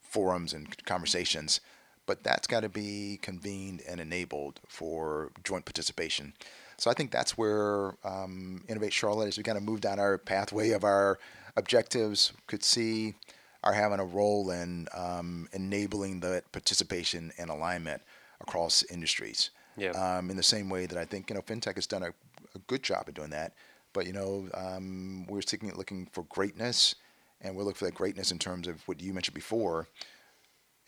forums 0.02 0.52
and 0.52 0.84
conversations, 0.84 1.60
but 2.06 2.22
that's 2.22 2.46
got 2.46 2.60
to 2.60 2.68
be 2.68 3.18
convened 3.22 3.82
and 3.88 4.00
enabled 4.00 4.60
for 4.68 5.32
joint 5.42 5.64
participation. 5.64 6.34
So 6.76 6.92
I 6.92 6.94
think 6.94 7.10
that's 7.10 7.36
where 7.36 7.96
um, 8.04 8.62
Innovate 8.68 8.92
Charlotte, 8.92 9.26
as 9.26 9.36
we 9.36 9.42
kind 9.42 9.58
of 9.58 9.64
move 9.64 9.80
down 9.80 9.98
our 9.98 10.16
pathway 10.16 10.70
of 10.70 10.84
our 10.84 11.18
objectives, 11.56 12.32
could 12.46 12.62
see 12.62 13.14
are 13.62 13.72
having 13.72 13.98
a 13.98 14.04
role 14.04 14.50
in 14.50 14.88
um, 14.94 15.48
enabling 15.52 16.20
the 16.20 16.42
participation 16.52 17.32
and 17.38 17.50
alignment 17.50 18.02
across 18.40 18.82
industries. 18.84 19.50
Yeah. 19.76 19.90
Um, 19.90 20.30
in 20.30 20.36
the 20.36 20.42
same 20.42 20.68
way 20.68 20.86
that 20.86 20.98
I 20.98 21.04
think 21.04 21.30
you 21.30 21.36
know 21.36 21.42
fintech 21.42 21.76
has 21.76 21.86
done 21.86 22.02
a, 22.02 22.08
a 22.54 22.58
good 22.66 22.82
job 22.82 23.08
of 23.08 23.14
doing 23.14 23.30
that, 23.30 23.54
but 23.92 24.06
you 24.06 24.12
know 24.12 24.48
um, 24.54 25.26
we're 25.28 25.42
seeking 25.42 25.72
looking 25.74 26.08
for 26.12 26.24
greatness, 26.24 26.94
and 27.40 27.54
we're 27.54 27.62
looking 27.62 27.78
for 27.78 27.84
that 27.84 27.94
greatness 27.94 28.32
in 28.32 28.38
terms 28.38 28.66
of 28.66 28.86
what 28.88 29.00
you 29.00 29.12
mentioned 29.12 29.34
before, 29.34 29.88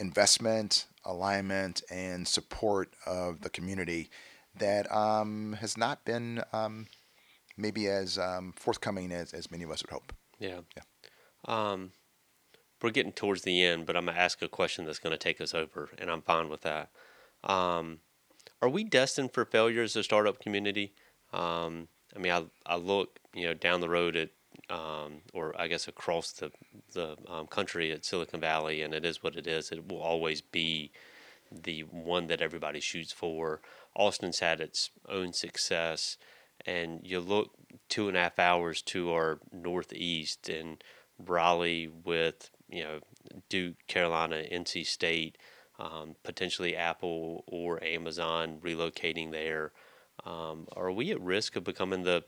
investment, 0.00 0.86
alignment, 1.04 1.82
and 1.90 2.26
support 2.26 2.94
of 3.06 3.42
the 3.42 3.50
community 3.50 4.10
that 4.58 4.90
um, 4.92 5.56
has 5.60 5.76
not 5.76 6.04
been 6.04 6.42
um, 6.52 6.86
maybe 7.56 7.86
as 7.86 8.18
um, 8.18 8.52
forthcoming 8.56 9.12
as, 9.12 9.32
as 9.32 9.50
many 9.50 9.62
of 9.62 9.70
us 9.70 9.82
would 9.82 9.90
hope. 9.90 10.12
Yeah. 10.38 10.60
Yeah. 10.76 10.82
We're 12.82 12.90
getting 12.90 13.12
towards 13.12 13.42
the 13.42 13.62
end, 13.62 13.86
but 13.86 13.96
I'm 13.96 14.06
gonna 14.06 14.18
ask 14.18 14.42
a 14.42 14.48
question 14.48 14.84
that's 14.86 14.98
gonna 14.98 15.18
take 15.18 15.40
us 15.40 15.54
over, 15.54 15.90
and 15.98 16.10
I'm 16.10 16.22
fine 16.22 16.48
with 16.48 16.62
that. 16.62 16.90
Um, 17.44 17.98
are 18.62 18.68
we 18.68 18.84
destined 18.84 19.32
for 19.32 19.44
failure 19.44 19.82
as 19.82 19.96
a 19.96 20.02
startup 20.02 20.40
community? 20.40 20.92
Um, 21.32 21.88
I 22.14 22.18
mean, 22.18 22.32
I, 22.32 22.44
I 22.66 22.76
look 22.76 23.18
you 23.34 23.46
know 23.46 23.54
down 23.54 23.80
the 23.80 23.88
road 23.88 24.16
at 24.16 24.30
um, 24.68 25.22
or 25.32 25.54
I 25.60 25.68
guess 25.68 25.88
across 25.88 26.32
the 26.32 26.50
the 26.92 27.16
um, 27.28 27.46
country 27.46 27.92
at 27.92 28.04
Silicon 28.04 28.40
Valley, 28.40 28.82
and 28.82 28.94
it 28.94 29.04
is 29.04 29.22
what 29.22 29.36
it 29.36 29.46
is. 29.46 29.70
It 29.70 29.88
will 29.88 30.00
always 30.00 30.40
be 30.40 30.90
the 31.50 31.80
one 31.82 32.28
that 32.28 32.40
everybody 32.40 32.80
shoots 32.80 33.12
for. 33.12 33.60
Austin's 33.94 34.38
had 34.38 34.60
its 34.60 34.90
own 35.08 35.32
success, 35.32 36.16
and 36.64 37.00
you 37.02 37.20
look 37.20 37.50
two 37.88 38.08
and 38.08 38.16
a 38.16 38.20
half 38.20 38.38
hours 38.38 38.82
to 38.82 39.12
our 39.12 39.40
northeast 39.52 40.48
and 40.48 40.82
Raleigh 41.18 41.88
with 41.88 42.50
you 42.70 42.84
know, 42.84 43.00
Duke, 43.48 43.76
Carolina, 43.86 44.42
NC 44.50 44.86
State, 44.86 45.36
um, 45.78 46.14
potentially 46.22 46.76
Apple 46.76 47.44
or 47.46 47.82
Amazon 47.82 48.58
relocating 48.62 49.32
there. 49.32 49.72
Um, 50.24 50.68
are 50.76 50.92
we 50.92 51.10
at 51.10 51.20
risk 51.20 51.56
of 51.56 51.64
becoming 51.64 52.02
the 52.02 52.24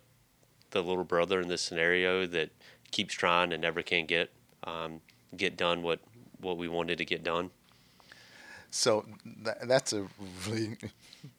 the 0.70 0.82
little 0.82 1.04
brother 1.04 1.40
in 1.40 1.48
this 1.48 1.60
scenario 1.60 2.26
that 2.26 2.50
keeps 2.90 3.12
trying 3.12 3.52
and 3.52 3.60
never 3.60 3.82
can 3.82 4.06
get 4.06 4.32
um, 4.64 5.00
get 5.36 5.56
done 5.56 5.82
what 5.82 6.00
what 6.40 6.56
we 6.56 6.68
wanted 6.68 6.98
to 6.98 7.04
get 7.04 7.22
done? 7.22 7.50
So 8.74 9.04
that, 9.42 9.68
that's 9.68 9.92
a 9.92 10.06
really 10.48 10.78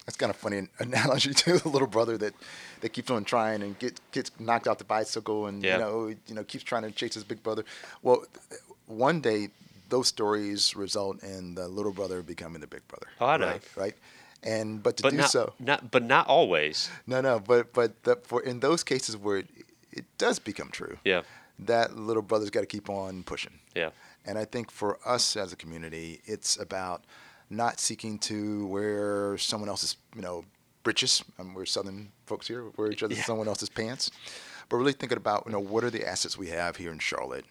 that's 0.06 0.16
kind 0.16 0.30
of 0.30 0.36
funny 0.36 0.68
analogy 0.80 1.34
to 1.34 1.58
the 1.58 1.68
little 1.68 1.88
brother 1.88 2.16
that, 2.20 2.36
that 2.82 2.90
keeps 2.90 3.10
on 3.10 3.26
trying 3.26 3.64
and 3.64 3.78
get, 3.80 4.00
gets 4.12 4.32
knocked 4.40 4.68
off 4.68 4.78
the 4.78 4.84
bicycle 4.84 5.48
and 5.48 5.64
yeah. 5.64 5.74
you 5.74 5.80
know 5.80 6.08
you 6.28 6.36
know 6.36 6.44
keeps 6.44 6.64
trying 6.64 6.84
to 6.84 6.92
chase 6.92 7.16
his 7.16 7.24
big 7.24 7.42
brother. 7.42 7.66
Well, 8.04 8.24
one 8.94 9.22
day 9.22 9.50
those 9.90 10.08
stories 10.08 10.76
result 10.76 11.22
in 11.24 11.56
the 11.56 11.68
little 11.68 11.92
brother 11.92 12.22
becoming 12.24 12.62
the 12.62 12.68
big 12.68 12.88
brother. 12.88 13.08
Oh, 13.22 13.28
I 13.28 13.38
know. 13.38 13.48
Right. 13.48 13.62
right? 13.76 13.96
And 14.42 14.84
but 14.84 14.98
to 14.98 15.04
but 15.04 15.12
do 15.12 15.18
not, 15.18 15.30
so, 15.30 15.54
not 15.60 15.92
but 15.92 16.04
not 16.04 16.28
always. 16.28 16.90
No, 17.08 17.22
no. 17.22 17.40
But 17.40 17.74
but 17.74 18.04
the, 18.04 18.18
for 18.18 18.42
in 18.42 18.60
those 18.60 18.84
cases 18.84 19.16
where 19.16 19.38
it, 19.38 19.48
it 19.92 20.06
does 20.18 20.40
become 20.40 20.70
true, 20.70 20.98
yeah, 21.06 21.22
that 21.60 21.96
little 21.96 22.22
brother's 22.24 22.50
got 22.50 22.62
to 22.62 22.66
keep 22.66 22.90
on 22.90 23.24
pushing. 23.24 23.60
Yeah. 23.76 23.92
And 24.26 24.38
I 24.38 24.46
think 24.46 24.72
for 24.72 25.00
us 25.06 25.36
as 25.38 25.54
a 25.54 25.56
community, 25.56 26.22
it's 26.26 26.58
about 26.58 27.04
not 27.50 27.80
seeking 27.80 28.18
to 28.20 28.68
wear 28.68 29.38
someone 29.38 29.70
else's, 29.70 29.98
you 30.16 30.22
know, 30.22 30.46
breeches. 30.84 31.24
Um, 31.40 31.54
we're 31.54 31.66
Southern 31.66 32.10
folks 32.26 32.48
here, 32.48 32.66
wear 32.78 32.92
each 32.92 33.04
other's 33.04 33.20
yeah. 33.20 33.26
someone 33.26 33.48
else's 33.48 33.70
pants, 33.70 34.12
but 34.70 34.78
really 34.78 34.94
thinking 34.94 35.18
about, 35.18 35.44
you 35.46 35.52
know, 35.52 35.60
what 35.60 35.84
are 35.84 35.90
the 35.90 36.08
assets 36.08 36.38
we 36.38 36.48
have 36.50 36.78
here 36.78 36.92
in 36.92 37.00
Charlotte 37.00 37.46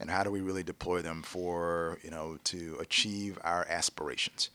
and 0.00 0.10
how 0.10 0.22
do 0.22 0.30
we 0.30 0.40
really 0.40 0.62
deploy 0.62 1.02
them 1.02 1.22
for 1.22 1.98
you 2.02 2.10
know 2.10 2.38
to 2.44 2.76
achieve 2.80 3.38
our 3.42 3.66
aspirations. 3.68 4.50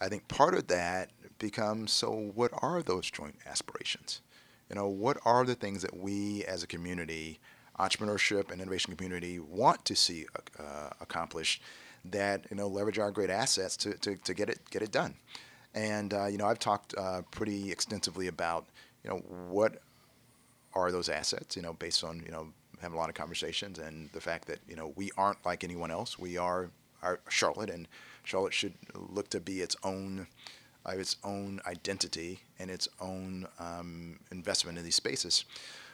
I 0.00 0.08
think 0.08 0.28
part 0.28 0.54
of 0.54 0.66
that 0.68 1.10
becomes 1.38 1.92
so 1.92 2.10
what 2.10 2.50
are 2.58 2.82
those 2.82 3.10
joint 3.10 3.36
aspirations? 3.46 4.20
You 4.68 4.76
know, 4.76 4.88
what 4.88 5.18
are 5.24 5.44
the 5.44 5.54
things 5.54 5.82
that 5.82 5.96
we 5.96 6.44
as 6.44 6.62
a 6.62 6.66
community, 6.66 7.38
entrepreneurship 7.78 8.50
and 8.50 8.60
innovation 8.60 8.94
community, 8.94 9.38
want 9.38 9.84
to 9.84 9.94
see 9.94 10.26
uh, 10.58 10.90
accomplished 11.00 11.62
that 12.04 12.46
you 12.50 12.56
know 12.56 12.68
leverage 12.68 12.98
our 12.98 13.10
great 13.10 13.30
assets 13.30 13.76
to, 13.78 13.94
to, 13.98 14.16
to 14.16 14.34
get 14.34 14.48
it 14.48 14.60
get 14.70 14.82
it 14.82 14.92
done. 14.92 15.14
And 15.74 16.14
uh, 16.14 16.26
you 16.26 16.38
know, 16.38 16.46
I've 16.46 16.58
talked 16.58 16.94
uh, 16.96 17.22
pretty 17.30 17.72
extensively 17.72 18.28
about 18.28 18.66
you 19.02 19.10
know 19.10 19.16
what 19.48 19.80
are 20.74 20.90
those 20.92 21.08
assets. 21.08 21.56
You 21.56 21.62
know, 21.62 21.72
based 21.72 22.04
on 22.04 22.22
you 22.24 22.30
know 22.30 22.48
having 22.84 22.96
a 22.96 23.00
lot 23.00 23.08
of 23.08 23.14
conversations 23.14 23.78
and 23.78 24.10
the 24.12 24.20
fact 24.20 24.46
that 24.46 24.60
you 24.68 24.76
know 24.76 24.92
we 24.94 25.10
aren't 25.16 25.44
like 25.44 25.64
anyone 25.64 25.90
else. 25.90 26.18
We 26.18 26.36
are 26.36 26.70
our 27.02 27.20
Charlotte, 27.28 27.70
and 27.70 27.88
Charlotte 28.22 28.54
should 28.54 28.74
look 28.94 29.28
to 29.30 29.40
be 29.40 29.60
its 29.60 29.76
own 29.82 30.28
its 30.86 31.16
own 31.24 31.60
identity 31.66 32.40
and 32.58 32.70
its 32.70 32.88
own 33.00 33.46
um, 33.58 34.18
investment 34.30 34.76
in 34.78 34.84
these 34.84 34.94
spaces. 34.94 35.44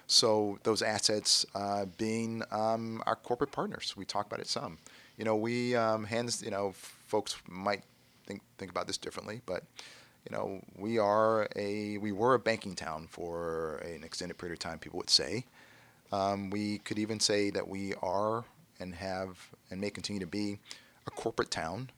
So 0.07 0.59
those 0.65 0.83
assets 0.83 1.47
uh, 1.55 1.87
being 1.97 2.43
um, 2.51 3.01
our 3.07 3.15
corporate 3.15 3.53
partners. 3.53 3.95
We 3.97 4.05
talk 4.05 4.27
about 4.27 4.41
it 4.41 4.49
some. 4.49 4.79
You 5.17 5.25
know, 5.25 5.37
we 5.37 5.77
um, 5.77 6.05
hands. 6.05 6.43
You 6.43 6.51
know, 6.51 6.73
folks 7.07 7.37
might 7.49 7.83
think 8.27 8.43
think 8.59 8.71
about 8.71 8.87
this 8.89 8.99
differently, 8.99 9.41
but 9.47 9.63
you 10.29 10.37
know, 10.37 10.61
we 10.77 10.99
are 10.99 11.49
a 11.55 11.99
we 11.99 12.13
were 12.13 12.35
a 12.35 12.39
banking 12.39 12.75
town 12.75 13.07
for 13.09 13.77
an 13.79 14.03
extended 14.03 14.37
period 14.37 14.55
of 14.55 14.59
time. 14.59 14.79
People 14.79 14.99
would 14.99 15.11
say. 15.11 15.45
Um, 16.13 16.51
we 16.51 16.79
could 16.79 16.99
even 16.99 17.21
say 17.21 17.51
that 17.51 17.69
we 17.69 17.95
are 18.03 18.45
and 18.81 18.95
have 18.95 19.39
and 19.71 19.81
may 19.81 19.91
continue 19.91 20.21
to 20.21 20.27
be 20.27 20.59
a 21.07 21.11
corporate 21.11 21.51
town 21.51 21.91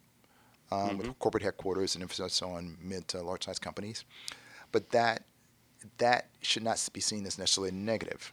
um, 0.70 0.78
mm-hmm. 0.80 0.98
with 0.98 1.18
corporate 1.18 1.42
headquarters 1.42 1.94
and 1.94 2.02
emphasis 2.02 2.42
on 2.42 2.76
mid 2.82 3.08
to 3.08 3.22
large 3.22 3.44
size 3.44 3.58
companies. 3.58 4.04
But 4.70 4.90
that 4.90 5.24
that 5.98 6.28
should 6.42 6.62
not 6.62 6.86
be 6.92 7.00
seen 7.00 7.26
as 7.26 7.38
necessarily 7.38 7.72
negative. 7.72 8.32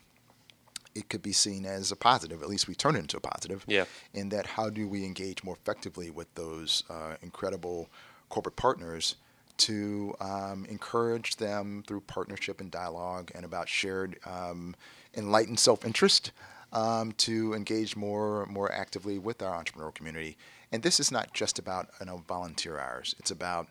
It 0.95 1.09
could 1.09 1.21
be 1.21 1.33
seen 1.33 1.65
as 1.65 1.91
a 1.91 1.95
positive. 1.95 2.41
At 2.41 2.49
least 2.49 2.67
we 2.67 2.75
turn 2.75 2.95
it 2.95 2.99
into 2.99 3.17
a 3.17 3.21
positive. 3.21 3.63
Yeah. 3.67 3.85
In 4.13 4.29
that, 4.29 4.45
how 4.45 4.69
do 4.69 4.87
we 4.87 5.05
engage 5.05 5.43
more 5.43 5.55
effectively 5.55 6.09
with 6.09 6.33
those 6.35 6.83
uh, 6.89 7.15
incredible 7.21 7.89
corporate 8.29 8.55
partners 8.55 9.15
to 9.57 10.15
um, 10.19 10.65
encourage 10.69 11.35
them 11.35 11.83
through 11.85 12.01
partnership 12.01 12.61
and 12.61 12.71
dialogue 12.71 13.31
and 13.35 13.45
about 13.45 13.67
shared 13.67 14.17
um, 14.25 14.75
enlightened 15.15 15.59
self-interest 15.59 16.31
um, 16.71 17.11
to 17.13 17.53
engage 17.53 17.95
more 17.95 18.45
more 18.45 18.71
actively 18.71 19.17
with 19.17 19.41
our 19.41 19.61
entrepreneurial 19.61 19.93
community. 19.93 20.37
And 20.71 20.83
this 20.83 20.99
is 20.99 21.11
not 21.11 21.33
just 21.33 21.57
about 21.57 21.89
you 21.99 22.05
know, 22.05 22.23
volunteer 22.27 22.79
hours. 22.79 23.15
It's 23.19 23.31
about 23.31 23.67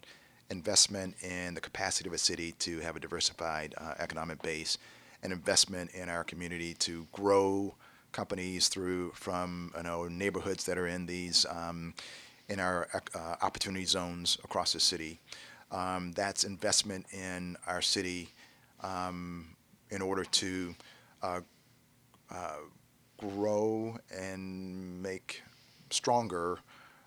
investment 0.50 1.14
in 1.22 1.54
the 1.54 1.60
capacity 1.60 2.08
of 2.08 2.14
a 2.14 2.18
city 2.18 2.52
to 2.58 2.80
have 2.80 2.96
a 2.96 3.00
diversified 3.00 3.74
uh, 3.78 3.94
economic 3.98 4.42
base, 4.42 4.78
and 5.22 5.32
investment 5.32 5.90
in 5.92 6.08
our 6.08 6.24
community 6.24 6.74
to 6.74 7.06
grow 7.12 7.74
companies 8.12 8.68
through 8.68 9.12
from 9.14 9.72
you 9.76 9.82
know 9.82 10.08
neighborhoods 10.08 10.64
that 10.64 10.78
are 10.78 10.86
in 10.86 11.06
these 11.06 11.46
um, 11.50 11.94
in 12.48 12.58
our 12.58 12.88
uh, 13.14 13.36
opportunity 13.42 13.84
zones 13.84 14.38
across 14.44 14.72
the 14.72 14.80
city. 14.80 15.20
Um, 15.70 16.12
that's 16.12 16.44
investment 16.44 17.04
in 17.12 17.56
our 17.66 17.82
city 17.82 18.30
um, 18.82 19.48
in 19.90 20.00
order 20.00 20.24
to 20.24 20.74
uh, 21.22 21.40
uh, 22.30 22.56
grow 23.18 23.96
and 24.16 25.02
make 25.02 25.42
stronger 25.90 26.58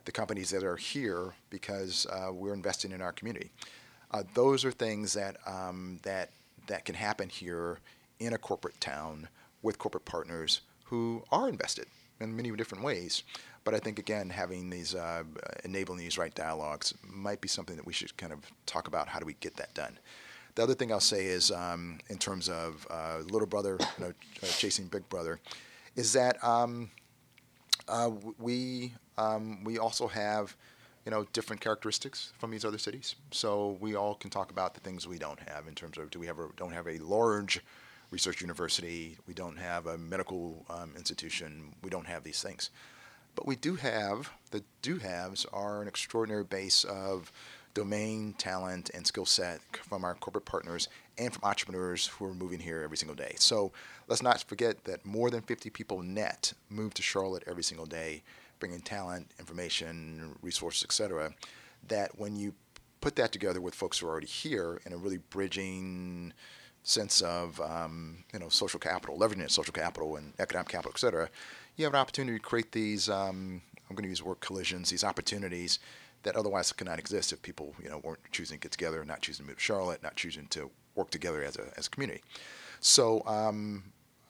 the 0.05 0.11
companies 0.11 0.49
that 0.49 0.63
are 0.63 0.77
here 0.77 1.33
because 1.49 2.07
uh, 2.07 2.31
we're 2.31 2.53
investing 2.53 2.91
in 2.91 3.01
our 3.01 3.11
community. 3.11 3.51
Uh, 4.11 4.23
those 4.33 4.65
are 4.65 4.71
things 4.71 5.13
that 5.13 5.37
um, 5.45 5.99
that 6.03 6.31
that 6.67 6.85
can 6.85 6.95
happen 6.95 7.29
here 7.29 7.79
in 8.19 8.33
a 8.33 8.37
corporate 8.37 8.79
town 8.79 9.27
with 9.61 9.77
corporate 9.77 10.05
partners 10.05 10.61
who 10.85 11.23
are 11.31 11.47
invested 11.47 11.85
in 12.19 12.35
many 12.35 12.51
different 12.51 12.83
ways. 12.83 13.23
But 13.63 13.73
I 13.73 13.79
think 13.79 13.99
again, 13.99 14.29
having 14.29 14.69
these 14.69 14.95
uh, 14.95 15.23
enabling 15.63 15.99
these 15.99 16.17
right 16.17 16.33
dialogues 16.33 16.93
might 17.07 17.41
be 17.41 17.47
something 17.47 17.75
that 17.75 17.85
we 17.85 17.93
should 17.93 18.15
kind 18.17 18.33
of 18.33 18.39
talk 18.65 18.87
about. 18.87 19.07
How 19.07 19.19
do 19.19 19.25
we 19.25 19.35
get 19.39 19.55
that 19.57 19.73
done? 19.73 19.97
The 20.55 20.63
other 20.63 20.73
thing 20.73 20.91
I'll 20.91 20.99
say 20.99 21.25
is, 21.25 21.51
um, 21.51 21.99
in 22.09 22.17
terms 22.17 22.49
of 22.49 22.85
uh, 22.89 23.19
little 23.29 23.47
brother 23.47 23.77
you 23.97 24.05
know, 24.05 24.13
uh, 24.43 24.47
chasing 24.47 24.87
big 24.87 25.07
brother, 25.09 25.39
is 25.95 26.13
that 26.13 26.43
um, 26.43 26.89
uh, 27.87 28.11
we 28.37 28.93
um, 29.17 29.63
we 29.63 29.77
also 29.77 30.07
have 30.07 30.55
you 31.05 31.11
know 31.11 31.25
different 31.33 31.61
characteristics 31.61 32.33
from 32.37 32.51
these 32.51 32.65
other 32.65 32.77
cities. 32.77 33.15
So 33.31 33.77
we 33.79 33.95
all 33.95 34.15
can 34.15 34.29
talk 34.29 34.51
about 34.51 34.73
the 34.73 34.81
things 34.81 35.07
we 35.07 35.17
don't 35.17 35.39
have 35.47 35.67
in 35.67 35.75
terms 35.75 35.97
of 35.97 36.09
do 36.09 36.19
we 36.19 36.27
have 36.27 36.39
a, 36.39 36.49
don't 36.57 36.73
have 36.73 36.87
a 36.87 36.97
large 36.99 37.61
research 38.11 38.41
university, 38.41 39.17
we 39.25 39.33
don't 39.33 39.57
have 39.57 39.87
a 39.87 39.97
medical 39.97 40.65
um, 40.69 40.91
institution, 40.97 41.73
we 41.81 41.89
don't 41.89 42.07
have 42.07 42.23
these 42.23 42.41
things. 42.43 42.69
But 43.35 43.47
we 43.47 43.55
do 43.55 43.75
have, 43.75 44.29
the 44.51 44.63
do 44.81 44.97
haves 44.97 45.45
are 45.53 45.81
an 45.81 45.87
extraordinary 45.87 46.43
base 46.43 46.83
of 46.83 47.31
domain, 47.73 48.33
talent, 48.37 48.91
and 48.93 49.05
skill 49.05 49.25
set 49.25 49.61
from 49.83 50.03
our 50.03 50.15
corporate 50.15 50.45
partners 50.45 50.89
and 51.17 51.33
from 51.33 51.43
entrepreneurs 51.43 52.07
who 52.07 52.25
are 52.25 52.33
moving 52.33 52.59
here 52.59 52.81
every 52.83 52.97
single 52.97 53.15
day. 53.15 53.33
So 53.37 53.71
let's 54.07 54.21
not 54.21 54.43
forget 54.43 54.83
that 54.85 55.05
more 55.05 55.29
than 55.29 55.41
50 55.41 55.69
people 55.69 56.01
net 56.01 56.53
move 56.69 56.93
to 56.95 57.01
Charlotte 57.01 57.43
every 57.47 57.63
single 57.63 57.85
day, 57.85 58.23
bringing 58.59 58.81
talent, 58.81 59.31
information, 59.39 60.35
resources, 60.41 60.83
etc. 60.83 61.31
That 61.87 62.17
when 62.17 62.35
you 62.35 62.53
put 63.01 63.15
that 63.15 63.31
together 63.31 63.61
with 63.61 63.75
folks 63.75 63.99
who 63.99 64.07
are 64.07 64.11
already 64.11 64.27
here 64.27 64.79
in 64.85 64.93
a 64.93 64.97
really 64.97 65.17
bridging 65.17 66.33
sense 66.83 67.21
of 67.21 67.59
um, 67.61 68.23
you 68.33 68.39
know 68.39 68.49
social 68.49 68.79
capital, 68.79 69.17
leveraging 69.17 69.49
social 69.49 69.73
capital 69.73 70.15
and 70.15 70.33
economic 70.39 70.69
capital, 70.69 70.91
et 70.93 70.99
cetera, 70.99 71.29
you 71.75 71.85
have 71.85 71.93
an 71.93 71.99
opportunity 71.99 72.37
to 72.37 72.43
create 72.43 72.71
these. 72.71 73.09
Um, 73.09 73.61
I'm 73.89 73.95
going 73.95 74.03
to 74.03 74.09
use 74.09 74.19
the 74.19 74.25
word 74.25 74.39
collisions, 74.39 74.89
these 74.89 75.03
opportunities 75.03 75.79
that 76.23 76.35
otherwise 76.35 76.71
could 76.71 76.87
not 76.87 76.99
exist 76.99 77.33
if 77.33 77.41
people 77.41 77.73
you 77.81 77.89
know 77.89 77.99
weren't 78.03 78.19
choosing 78.31 78.57
to 78.57 78.61
get 78.61 78.71
together, 78.71 79.03
not 79.05 79.21
choosing 79.21 79.45
to 79.45 79.49
move 79.49 79.57
to 79.57 79.63
Charlotte, 79.63 80.03
not 80.03 80.15
choosing 80.15 80.47
to 80.47 80.69
work 80.95 81.09
together 81.09 81.43
as 81.43 81.57
a 81.57 81.71
as 81.77 81.87
a 81.87 81.89
community. 81.89 82.21
So 82.79 83.23
um, 83.27 83.83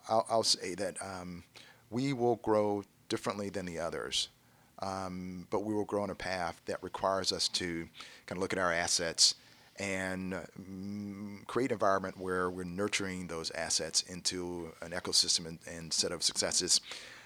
I'll, 0.09 0.25
I'll, 0.29 0.43
say 0.43 0.75
that 0.75 0.97
um, 1.01 1.43
we 1.89 2.11
will 2.13 2.35
grow 2.37 2.83
differently 3.07 3.49
than 3.49 3.65
the 3.65 3.79
others. 3.79 4.29
Um, 4.79 5.45
but 5.51 5.63
we 5.63 5.75
will 5.75 5.85
grow 5.85 6.01
on 6.01 6.09
a 6.09 6.15
path 6.15 6.59
that 6.65 6.81
requires 6.81 7.31
us 7.31 7.47
to 7.49 7.87
kind 8.25 8.37
of 8.37 8.39
look 8.39 8.51
at 8.51 8.57
our 8.57 8.73
assets 8.73 9.35
and 9.77 10.33
um, 10.33 11.43
create 11.47 11.71
an 11.71 11.75
environment 11.75 12.17
where 12.17 12.49
we're 12.49 12.63
nurturing 12.63 13.27
those 13.27 13.51
assets 13.51 14.01
into 14.03 14.71
an 14.81 14.91
ecosystem 14.91 15.47
and, 15.47 15.59
and 15.67 15.93
set 15.93 16.11
of 16.11 16.23
successes 16.23 16.81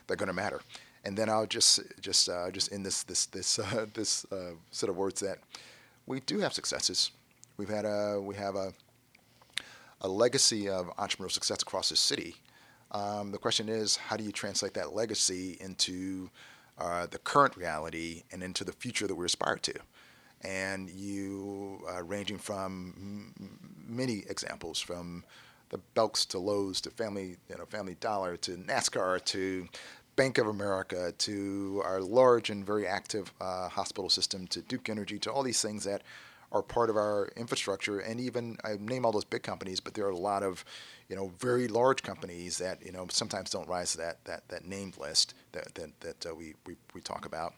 that 0.07 0.13
are 0.13 0.17
going 0.17 0.27
to 0.27 0.33
matter. 0.33 0.61
And 1.05 1.17
then 1.17 1.29
I'll 1.29 1.45
just 1.45 1.79
just 2.01 2.29
uh, 2.29 2.49
just 2.51 2.71
in 2.71 2.83
this 2.83 3.03
this 3.03 3.27
this 3.27 3.59
uh, 3.59 3.85
this 3.93 4.25
uh, 4.31 4.53
set 4.71 4.89
of 4.89 4.97
words 4.97 5.19
that 5.21 5.39
we 6.05 6.19
do 6.21 6.39
have 6.39 6.53
successes. 6.53 7.11
We've 7.57 7.69
had 7.69 7.85
a 7.85 8.19
we 8.21 8.35
have 8.35 8.55
a 8.55 8.73
a 10.01 10.07
legacy 10.07 10.67
of 10.67 10.87
entrepreneurial 10.97 11.31
success 11.31 11.61
across 11.61 11.89
the 11.89 11.95
city. 11.95 12.35
Um, 12.91 13.31
the 13.31 13.37
question 13.37 13.69
is, 13.69 13.95
how 13.95 14.17
do 14.17 14.23
you 14.23 14.31
translate 14.31 14.73
that 14.75 14.93
legacy 14.93 15.57
into 15.59 16.29
uh, 16.77 17.07
the 17.07 17.17
current 17.17 17.57
reality 17.57 18.23
and 18.31 18.43
into 18.43 18.63
the 18.63 18.73
future 18.73 19.07
that 19.07 19.15
we 19.15 19.25
aspire 19.25 19.57
to? 19.57 19.73
and 20.45 20.89
you 20.89 21.83
uh, 21.89 22.03
ranging 22.03 22.37
from 22.37 23.33
m- 23.39 23.59
many 23.87 24.23
examples 24.29 24.79
from 24.79 25.23
the 25.69 25.79
Belks 25.95 26.25
to 26.27 26.39
Lowe's 26.39 26.79
to 26.81 26.91
Family, 26.91 27.37
you 27.49 27.57
know, 27.57 27.65
Family 27.65 27.95
Dollar 27.99 28.37
to 28.37 28.55
NASCAR 28.55 29.23
to 29.25 29.67
Bank 30.15 30.37
of 30.37 30.47
America 30.47 31.13
to 31.17 31.81
our 31.83 32.01
large 32.01 32.49
and 32.49 32.65
very 32.65 32.87
active 32.87 33.33
uh, 33.41 33.67
hospital 33.69 34.09
system 34.09 34.47
to 34.47 34.61
Duke 34.61 34.89
Energy 34.89 35.19
to 35.19 35.31
all 35.31 35.43
these 35.43 35.61
things 35.61 35.83
that 35.83 36.03
are 36.51 36.61
part 36.61 36.89
of 36.89 36.95
our 36.95 37.29
infrastructure 37.35 37.99
and 37.99 38.19
even 38.19 38.57
I 38.63 38.77
name 38.79 39.05
all 39.05 39.11
those 39.11 39.25
big 39.25 39.43
companies, 39.43 39.79
but 39.79 39.93
there 39.93 40.05
are 40.05 40.11
a 40.11 40.17
lot 40.17 40.43
of 40.43 40.63
you 41.09 41.15
know 41.15 41.31
very 41.39 41.67
large 41.67 42.01
companies 42.01 42.57
that 42.59 42.85
you 42.85 42.91
know 42.91 43.07
sometimes 43.09 43.49
don't 43.49 43.67
rise 43.67 43.91
to 43.93 43.97
that 43.99 44.23
that, 44.25 44.47
that 44.49 44.65
named 44.65 44.97
list 44.97 45.33
that 45.51 45.73
that, 45.75 45.99
that 46.01 46.25
uh, 46.25 46.35
we, 46.35 46.53
we 46.65 46.75
we 46.93 47.01
talk 47.01 47.25
about. 47.25 47.53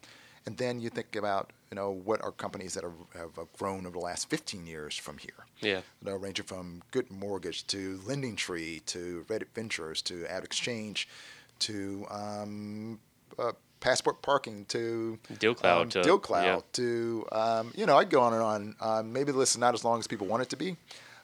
And 0.48 0.56
then 0.56 0.80
you 0.80 0.90
think 0.90 1.18
about, 1.18 1.52
you 1.70 1.76
know, 1.76 1.92
what 1.92 2.24
are 2.24 2.32
companies 2.32 2.74
that 2.76 2.86
are, 2.86 2.94
have 3.14 3.32
grown 3.60 3.86
over 3.86 4.00
the 4.00 4.06
last 4.06 4.30
15 4.30 4.66
years 4.66 4.96
from 4.96 5.18
here? 5.18 5.46
Yeah. 5.60 5.82
You 6.02 6.10
know, 6.10 6.16
ranging 6.16 6.46
from 6.46 6.84
Good 6.92 7.12
Mortgage 7.12 7.68
to 7.68 8.00
Lending 8.08 8.38
Tree 8.38 8.82
to 8.86 9.26
Red 9.28 9.46
Ventures 9.54 10.02
to 10.04 10.24
AvidXchange 10.24 11.06
to 11.60 12.06
um, 12.10 13.00
uh, 13.38 13.52
Passport 13.80 14.22
Parking 14.22 14.66
to 14.66 15.20
DealCloud 15.34 15.82
um, 15.82 15.90
to 15.90 16.02
DealCloud 16.02 16.44
yeah. 16.44 16.60
to 16.74 17.28
um, 17.32 17.72
you 17.76 17.86
know 17.86 17.98
I'd 17.98 18.10
go 18.10 18.22
on 18.22 18.34
and 18.34 18.42
on. 18.42 18.76
Um, 18.82 19.14
maybe 19.14 19.32
the 19.32 19.38
list 19.38 19.56
is 19.56 19.60
not 19.60 19.74
as 19.74 19.84
long 19.84 20.00
as 20.00 20.08
people 20.08 20.28
want 20.28 20.44
it 20.44 20.50
to 20.50 20.58
be, 20.58 20.76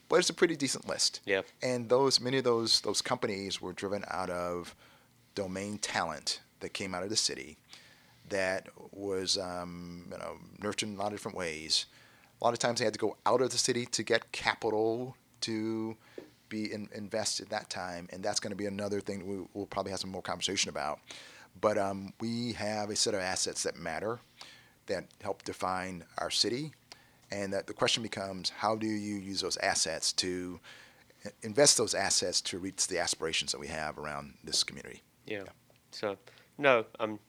but 0.10 0.20
it's 0.20 0.30
a 0.30 0.34
pretty 0.34 0.56
decent 0.56 0.88
list. 0.88 1.22
Yeah. 1.26 1.42
And 1.62 1.90
those 1.90 2.20
many 2.20 2.38
of 2.38 2.44
those 2.44 2.82
those 2.82 3.02
companies 3.02 3.62
were 3.62 3.74
driven 3.74 4.04
out 4.10 4.30
of 4.30 4.76
domain 5.36 5.78
talent 5.80 6.42
that 6.60 6.74
came 6.74 6.94
out 6.94 7.04
of 7.04 7.10
the 7.10 7.16
city 7.16 7.58
that 8.30 8.68
was 8.92 9.38
um, 9.38 10.08
you 10.12 10.18
know 10.18 10.38
nurtured 10.62 10.90
in 10.90 10.96
a 10.96 10.98
lot 11.00 11.08
of 11.08 11.14
different 11.14 11.38
ways. 11.38 11.86
A 12.42 12.44
lot 12.44 12.54
of 12.54 12.60
times 12.60 12.80
they 12.80 12.86
had 12.86 12.94
to 12.94 13.00
go 13.00 13.18
out 13.26 13.42
of 13.42 13.52
the 13.52 13.58
city 13.58 13.86
to 13.88 14.04
get 14.04 14.32
capital 14.32 15.16
to 15.42 15.96
be 16.54 16.72
in, 16.72 16.88
invest 16.94 17.40
at 17.40 17.50
that 17.50 17.70
time, 17.70 18.08
and 18.12 18.24
that's 18.24 18.40
going 18.40 18.52
to 18.52 18.56
be 18.56 18.68
another 18.68 19.02
thing 19.02 19.28
we, 19.28 19.46
will 19.54 19.66
probably 19.66 19.92
have 19.92 20.00
some 20.00 20.12
more 20.12 20.22
conversation 20.22 20.70
about. 20.70 21.00
But 21.60 21.78
um, 21.78 22.14
we 22.20 22.54
have 22.54 22.90
a 22.90 22.96
set 22.96 23.14
of 23.14 23.20
assets 23.20 23.64
that 23.64 23.76
matter, 23.76 24.20
that 24.86 25.06
help 25.22 25.44
define 25.44 26.04
our 26.18 26.30
city, 26.30 26.74
and 27.32 27.52
that 27.54 27.68
the 27.68 27.74
question 27.74 28.04
becomes, 28.04 28.50
how 28.50 28.76
do 28.76 28.88
you 28.88 29.16
use 29.16 29.42
those 29.42 29.58
assets 29.58 30.14
to 30.14 30.60
invest 31.42 31.78
those 31.78 31.96
assets 31.96 32.42
to 32.42 32.60
reach 32.60 32.88
the 32.88 33.00
aspirations 33.00 33.52
that 33.52 33.60
we 33.60 33.68
have 33.68 33.98
around 33.98 34.34
this 34.44 34.64
community? 34.64 35.02
Yeah. 35.26 35.38
yeah. 35.46 35.52
So, 35.92 36.18
no, 36.58 36.86
I'm 37.00 37.20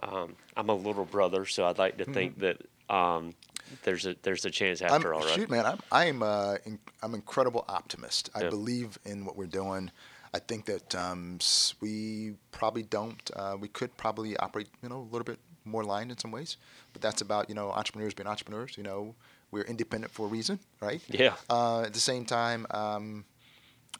um, 0.00 0.34
I'm 0.56 0.68
a 0.68 0.74
little 0.74 1.04
brother, 1.04 1.46
so 1.46 1.66
I'd 1.66 1.78
like 1.78 1.98
to 1.98 2.04
mm-hmm. 2.04 2.12
think 2.12 2.38
that 2.40 2.58
um, 2.92 3.34
there's 3.82 4.06
a 4.06 4.14
there's 4.22 4.44
a 4.44 4.50
chance 4.50 4.82
after 4.82 5.14
I'm, 5.14 5.20
all, 5.20 5.26
right? 5.26 5.34
Shoot, 5.34 5.50
man, 5.50 5.66
I'm 5.66 5.78
I'm 5.90 6.22
uh, 6.22 6.56
in, 6.64 6.78
I'm 7.02 7.14
incredible 7.14 7.64
optimist. 7.68 8.30
I 8.34 8.48
believe 8.48 8.98
in 9.04 9.24
what 9.24 9.36
we're 9.36 9.46
doing. 9.46 9.90
I 10.34 10.38
think 10.38 10.64
that 10.66 10.94
um, 10.94 11.38
we 11.80 12.34
probably 12.52 12.82
don't. 12.82 13.30
Uh, 13.36 13.56
we 13.60 13.68
could 13.68 13.94
probably 13.96 14.36
operate, 14.38 14.68
you 14.82 14.88
know, 14.88 15.00
a 15.00 15.10
little 15.12 15.24
bit 15.24 15.38
more 15.64 15.82
aligned 15.82 16.10
in 16.10 16.18
some 16.18 16.30
ways. 16.30 16.56
But 16.92 17.02
that's 17.02 17.20
about 17.20 17.48
you 17.48 17.54
know 17.54 17.70
entrepreneurs 17.70 18.14
being 18.14 18.26
entrepreneurs. 18.26 18.76
You 18.76 18.82
know, 18.82 19.14
we're 19.50 19.64
independent 19.64 20.12
for 20.12 20.26
a 20.26 20.28
reason, 20.28 20.58
right? 20.80 21.02
Yeah. 21.08 21.34
Uh, 21.50 21.82
at 21.82 21.92
the 21.92 22.00
same 22.00 22.24
time, 22.24 22.66
um, 22.70 23.24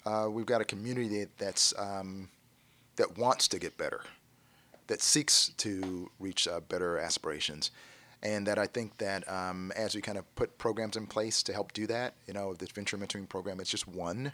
uh, 0.06 0.28
we've 0.30 0.46
got 0.46 0.60
a 0.60 0.64
community 0.64 1.26
that's 1.38 1.74
um, 1.78 2.28
that 2.96 3.18
wants 3.18 3.48
to 3.48 3.58
get 3.58 3.76
better, 3.76 4.02
that 4.86 5.02
seeks 5.02 5.50
to 5.58 6.10
reach 6.18 6.48
uh, 6.48 6.60
better 6.60 6.98
aspirations 6.98 7.70
and 8.22 8.46
that 8.46 8.58
I 8.58 8.66
think 8.66 8.98
that 8.98 9.28
um, 9.30 9.72
as 9.74 9.94
we 9.94 10.00
kind 10.00 10.18
of 10.18 10.34
put 10.34 10.58
programs 10.58 10.96
in 10.96 11.06
place 11.06 11.42
to 11.44 11.52
help 11.52 11.72
do 11.72 11.86
that, 11.88 12.14
you 12.26 12.34
know, 12.34 12.54
this 12.54 12.70
venture 12.70 12.96
mentoring 12.96 13.28
program 13.28 13.60
is 13.60 13.68
just 13.68 13.88
one 13.88 14.32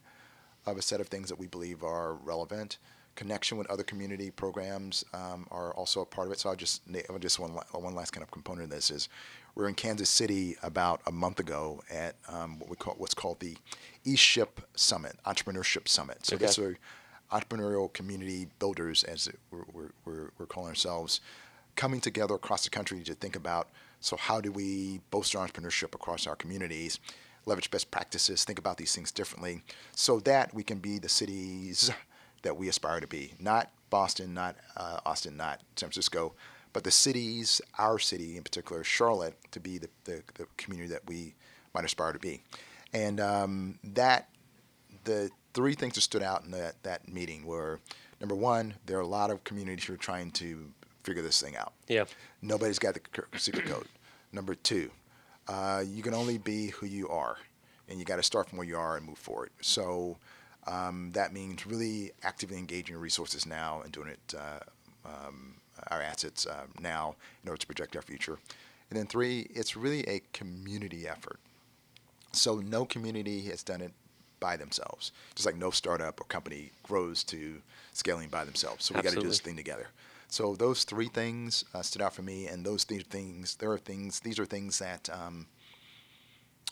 of 0.66 0.76
a 0.76 0.82
set 0.82 1.00
of 1.00 1.08
things 1.08 1.28
that 1.28 1.38
we 1.38 1.46
believe 1.46 1.82
are 1.82 2.14
relevant. 2.14 2.78
Connection 3.14 3.58
with 3.58 3.68
other 3.68 3.82
community 3.82 4.30
programs 4.30 5.04
um, 5.12 5.46
are 5.50 5.72
also 5.74 6.02
a 6.02 6.06
part 6.06 6.28
of 6.28 6.32
it. 6.32 6.38
So 6.38 6.50
I 6.50 6.54
just 6.54 6.82
just 7.18 7.38
one 7.40 7.50
one 7.72 7.94
last 7.94 8.12
kind 8.12 8.22
of 8.22 8.30
component 8.30 8.64
of 8.64 8.70
this 8.70 8.90
is 8.90 9.08
we're 9.56 9.68
in 9.68 9.74
Kansas 9.74 10.08
City 10.08 10.56
about 10.62 11.00
a 11.06 11.10
month 11.10 11.40
ago 11.40 11.82
at 11.90 12.14
um, 12.28 12.60
what 12.60 12.70
we 12.70 12.76
call 12.76 12.94
what's 12.96 13.14
called 13.14 13.40
the 13.40 13.56
eShip 14.06 14.62
Summit, 14.76 15.16
Entrepreneurship 15.26 15.88
Summit. 15.88 16.26
So 16.26 16.36
okay. 16.36 16.46
this 16.46 16.58
are 16.60 16.78
entrepreneurial 17.32 17.92
community 17.92 18.48
builders, 18.58 19.04
as 19.04 19.28
we're, 19.50 19.90
we're, 20.04 20.30
we're 20.38 20.46
calling 20.46 20.68
ourselves 20.68 21.20
coming 21.78 22.00
together 22.00 22.34
across 22.34 22.64
the 22.64 22.70
country 22.70 23.00
to 23.04 23.14
think 23.14 23.36
about 23.36 23.68
so 24.00 24.16
how 24.16 24.40
do 24.40 24.50
we 24.50 25.00
bolster 25.12 25.38
entrepreneurship 25.38 25.94
across 25.94 26.26
our 26.26 26.34
communities, 26.34 26.98
leverage 27.46 27.70
best 27.70 27.90
practices, 27.92 28.44
think 28.44 28.58
about 28.58 28.76
these 28.76 28.92
things 28.92 29.12
differently, 29.12 29.62
so 29.94 30.18
that 30.20 30.52
we 30.52 30.64
can 30.64 30.78
be 30.78 30.98
the 30.98 31.08
cities 31.08 31.90
that 32.42 32.56
we 32.56 32.68
aspire 32.68 32.98
to 32.98 33.06
be. 33.06 33.32
Not 33.38 33.70
Boston, 33.90 34.34
not 34.34 34.56
uh, 34.76 34.98
Austin, 35.06 35.36
not 35.36 35.60
San 35.76 35.88
Francisco, 35.88 36.34
but 36.72 36.82
the 36.82 36.90
cities, 36.90 37.60
our 37.78 38.00
city 38.00 38.36
in 38.36 38.42
particular, 38.42 38.82
Charlotte, 38.82 39.36
to 39.52 39.60
be 39.60 39.78
the, 39.78 39.88
the, 40.02 40.22
the 40.34 40.46
community 40.56 40.92
that 40.92 41.06
we 41.06 41.34
might 41.74 41.84
aspire 41.84 42.12
to 42.12 42.18
be. 42.18 42.42
And 42.92 43.20
um, 43.20 43.78
that, 43.84 44.28
the 45.04 45.30
three 45.54 45.74
things 45.74 45.94
that 45.94 46.00
stood 46.00 46.24
out 46.24 46.44
in 46.44 46.50
that, 46.50 46.82
that 46.82 47.08
meeting 47.08 47.46
were 47.46 47.78
number 48.20 48.34
one, 48.34 48.74
there 48.86 48.98
are 48.98 49.02
a 49.02 49.06
lot 49.06 49.30
of 49.30 49.44
communities 49.44 49.84
who 49.84 49.94
are 49.94 49.98
trying 49.98 50.32
to 50.32 50.72
figure 51.08 51.22
this 51.22 51.40
thing 51.40 51.56
out. 51.56 51.72
Yeah. 51.88 52.04
Nobody's 52.42 52.78
got 52.78 52.94
the 52.94 53.38
secret 53.38 53.64
code. 53.64 53.86
Number 54.30 54.54
two, 54.54 54.90
uh, 55.48 55.82
you 55.86 56.02
can 56.02 56.12
only 56.12 56.36
be 56.36 56.68
who 56.68 56.86
you 56.86 57.08
are, 57.08 57.38
and 57.88 57.98
you 57.98 58.04
got 58.04 58.16
to 58.16 58.22
start 58.22 58.48
from 58.48 58.58
where 58.58 58.66
you 58.66 58.76
are 58.76 58.96
and 58.98 59.06
move 59.06 59.16
forward. 59.18 59.50
So 59.62 60.18
um, 60.66 61.10
that 61.14 61.32
means 61.32 61.66
really 61.66 62.12
actively 62.22 62.58
engaging 62.58 62.92
your 62.92 63.00
resources 63.00 63.46
now 63.46 63.80
and 63.82 63.90
doing 63.90 64.08
it, 64.08 64.34
uh, 64.36 65.08
um, 65.08 65.54
our 65.90 66.02
assets 66.02 66.46
uh, 66.46 66.66
now 66.78 67.16
in 67.42 67.48
order 67.48 67.58
to 67.58 67.66
project 67.66 67.96
our 67.96 68.02
future. 68.02 68.38
And 68.90 68.98
then 68.98 69.06
three, 69.06 69.48
it's 69.54 69.76
really 69.76 70.06
a 70.06 70.20
community 70.34 71.08
effort. 71.08 71.38
So 72.32 72.56
no 72.56 72.84
community 72.84 73.40
has 73.42 73.62
done 73.62 73.80
it 73.80 73.92
by 74.40 74.58
themselves, 74.58 75.12
just 75.34 75.46
like 75.46 75.56
no 75.56 75.70
startup 75.70 76.20
or 76.20 76.24
company 76.24 76.70
grows 76.82 77.24
to 77.24 77.62
scaling 77.92 78.28
by 78.28 78.44
themselves. 78.44 78.84
So 78.84 78.94
we 78.94 79.00
got 79.00 79.14
to 79.14 79.20
do 79.20 79.26
this 79.26 79.40
thing 79.40 79.56
together. 79.56 79.88
So 80.28 80.54
those 80.54 80.84
three 80.84 81.08
things 81.08 81.64
uh, 81.74 81.82
stood 81.82 82.02
out 82.02 82.14
for 82.14 82.22
me, 82.22 82.46
and 82.46 82.64
those 82.64 82.84
th- 82.84 83.06
things, 83.06 83.56
there 83.56 83.72
are 83.72 83.78
things, 83.78 84.20
these 84.20 84.38
are 84.38 84.44
things 84.44 84.78
that 84.78 85.08
um, 85.10 85.46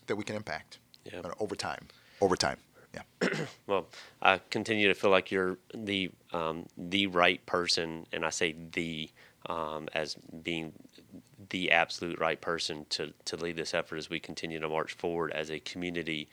that 0.06 0.16
we 0.16 0.24
can 0.24 0.36
impact 0.36 0.78
yeah. 1.04 1.20
over 1.40 1.56
time. 1.56 1.88
Over 2.20 2.36
time, 2.36 2.58
yeah. 2.94 3.28
well, 3.66 3.86
I 4.20 4.40
continue 4.50 4.88
to 4.88 4.94
feel 4.94 5.10
like 5.10 5.30
you're 5.30 5.58
the 5.74 6.10
um, 6.32 6.66
the 6.76 7.06
right 7.06 7.44
person, 7.46 8.06
and 8.12 8.24
I 8.24 8.30
say 8.30 8.54
the 8.72 9.10
um, 9.46 9.88
as 9.94 10.16
being 10.42 10.72
the 11.50 11.70
absolute 11.70 12.18
right 12.18 12.40
person 12.40 12.84
to 12.90 13.12
to 13.24 13.36
lead 13.36 13.56
this 13.56 13.72
effort 13.72 13.96
as 13.96 14.10
we 14.10 14.20
continue 14.20 14.60
to 14.60 14.68
march 14.68 14.92
forward 14.92 15.32
as 15.32 15.50
a 15.50 15.60
community 15.60 16.28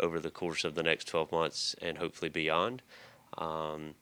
over 0.00 0.20
the 0.20 0.30
course 0.30 0.64
of 0.64 0.76
the 0.76 0.82
next 0.82 1.06
12 1.06 1.32
months 1.32 1.74
and 1.82 1.98
hopefully 1.98 2.28
beyond. 2.28 2.82
Um, 3.36 3.94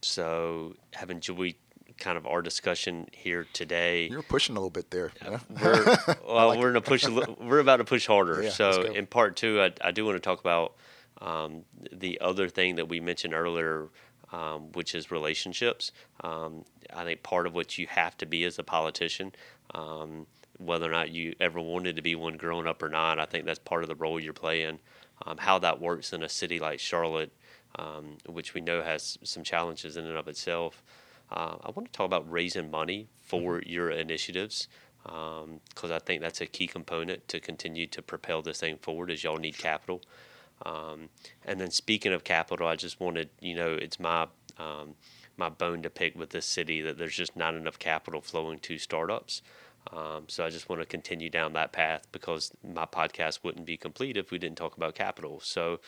so, 0.00 0.76
have 0.94 1.10
enjoyed 1.10 1.54
kind 2.00 2.16
of 2.18 2.26
our 2.26 2.42
discussion 2.42 3.08
here 3.12 3.46
today. 3.52 4.08
You're 4.08 4.22
pushing 4.22 4.56
a 4.56 4.58
little 4.58 4.70
bit 4.70 4.90
there. 4.90 5.12
Yeah. 5.22 5.38
We're, 5.62 5.84
well, 6.26 6.48
like 6.48 6.58
we're 6.58 6.70
gonna 6.72 6.80
push. 6.80 7.04
A 7.04 7.10
little, 7.10 7.36
we're 7.40 7.60
about 7.60 7.76
to 7.76 7.84
push 7.84 8.06
harder. 8.06 8.42
Yeah, 8.42 8.50
so 8.50 8.82
in 8.82 9.06
part 9.06 9.36
two, 9.36 9.60
I, 9.60 9.72
I 9.82 9.90
do 9.92 10.04
want 10.04 10.16
to 10.16 10.20
talk 10.20 10.40
about 10.40 10.74
um, 11.20 11.64
the 11.92 12.20
other 12.20 12.48
thing 12.48 12.76
that 12.76 12.88
we 12.88 12.98
mentioned 12.98 13.34
earlier, 13.34 13.88
um, 14.32 14.72
which 14.72 14.94
is 14.94 15.10
relationships. 15.10 15.92
Um, 16.22 16.64
I 16.92 17.04
think 17.04 17.22
part 17.22 17.46
of 17.46 17.54
what 17.54 17.78
you 17.78 17.86
have 17.88 18.16
to 18.18 18.26
be 18.26 18.44
as 18.44 18.58
a 18.58 18.64
politician, 18.64 19.32
um, 19.74 20.26
whether 20.58 20.86
or 20.86 20.92
not 20.92 21.10
you 21.10 21.34
ever 21.40 21.60
wanted 21.60 21.96
to 21.96 22.02
be 22.02 22.14
one 22.14 22.36
growing 22.36 22.66
up 22.66 22.82
or 22.82 22.88
not, 22.88 23.18
I 23.18 23.26
think 23.26 23.44
that's 23.44 23.58
part 23.58 23.82
of 23.82 23.88
the 23.88 23.94
role 23.94 24.18
you're 24.18 24.32
playing. 24.32 24.78
Um, 25.26 25.36
how 25.36 25.58
that 25.58 25.80
works 25.80 26.14
in 26.14 26.22
a 26.22 26.28
city 26.30 26.58
like 26.58 26.80
Charlotte, 26.80 27.30
um, 27.78 28.16
which 28.26 28.54
we 28.54 28.62
know 28.62 28.82
has 28.82 29.18
some 29.22 29.42
challenges 29.42 29.96
in 29.98 30.06
and 30.06 30.16
of 30.16 30.28
itself. 30.28 30.82
Uh, 31.30 31.56
I 31.62 31.70
want 31.70 31.86
to 31.86 31.92
talk 31.92 32.06
about 32.06 32.30
raising 32.30 32.70
money 32.70 33.08
for 33.22 33.58
mm-hmm. 33.58 33.70
your 33.70 33.90
initiatives 33.90 34.68
because 35.02 35.44
um, 35.84 35.92
I 35.92 35.98
think 35.98 36.20
that's 36.20 36.40
a 36.40 36.46
key 36.46 36.66
component 36.66 37.26
to 37.28 37.40
continue 37.40 37.86
to 37.86 38.02
propel 38.02 38.42
this 38.42 38.60
thing 38.60 38.76
forward 38.76 39.10
as 39.10 39.24
y'all 39.24 39.38
need 39.38 39.56
capital. 39.56 40.02
Um, 40.66 41.08
and 41.44 41.60
then 41.60 41.70
speaking 41.70 42.12
of 42.12 42.24
capital, 42.24 42.66
I 42.66 42.76
just 42.76 43.00
wanted, 43.00 43.30
you 43.40 43.54
know, 43.54 43.72
it's 43.72 43.98
my 43.98 44.26
um, 44.58 44.94
my 45.36 45.48
bone 45.48 45.82
to 45.82 45.90
pick 45.90 46.18
with 46.18 46.30
this 46.30 46.44
city 46.44 46.82
that 46.82 46.98
there's 46.98 47.16
just 47.16 47.34
not 47.34 47.54
enough 47.54 47.78
capital 47.78 48.20
flowing 48.20 48.58
to 48.58 48.76
startups. 48.76 49.40
Um, 49.90 50.24
so 50.28 50.44
I 50.44 50.50
just 50.50 50.68
want 50.68 50.82
to 50.82 50.86
continue 50.86 51.30
down 51.30 51.54
that 51.54 51.72
path 51.72 52.06
because 52.12 52.52
my 52.62 52.84
podcast 52.84 53.42
wouldn't 53.42 53.64
be 53.64 53.78
complete 53.78 54.18
if 54.18 54.30
we 54.30 54.38
didn't 54.38 54.58
talk 54.58 54.76
about 54.76 54.94
capital. 54.94 55.40
So 55.42 55.80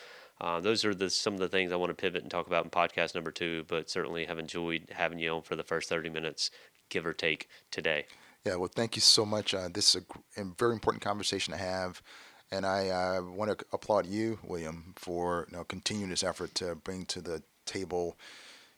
uh, 0.43 0.61
those 0.61 0.85
are 0.85 0.93
the, 0.93 1.09
some 1.09 1.35
of 1.35 1.41
the 1.41 1.49
things 1.49 1.71
I 1.71 1.77
want 1.77 1.91
to 1.91 1.95
pivot 1.95 2.23
and 2.23 2.31
talk 2.31 2.49
about 2.49 2.65
in 2.65 2.71
podcast 2.71 3.15
number 3.15 3.31
two, 3.31 3.65
but 3.69 3.89
certainly 3.89 4.25
have 4.25 4.41
enjoyed 4.41 4.89
having 4.91 5.21
you 5.21 5.31
on 5.31 5.43
for 5.43 5.55
the 5.55 5.63
first 5.63 5.89
30 5.89 6.11
minutes, 6.11 6.51
give 6.89 7.07
or 7.07 7.13
take, 7.13 7.49
today. 7.71 8.07
Yeah, 8.45 8.57
well, 8.57 8.71
thank 8.75 8.97
you 8.97 9.03
so 9.03 9.25
much. 9.25 9.55
Uh, 9.55 9.69
this 9.73 9.95
is 9.95 10.03
a, 10.37 10.45
very 10.59 10.73
important 10.73 11.01
conversation 11.01 11.53
to 11.53 11.59
have. 11.59 12.03
And 12.51 12.67
I 12.67 12.89
uh, 12.89 13.23
want 13.23 13.57
to 13.57 13.65
applaud 13.73 14.07
you, 14.07 14.41
William, 14.43 14.95
for 14.97 15.47
you 15.49 15.57
know, 15.57 15.65
continuing 15.65 16.11
this 16.11 16.25
effort 16.25 16.53
to 16.57 16.75
bring 16.75 17.07
to 17.07 17.21
the 17.21 17.45
table 17.65 18.17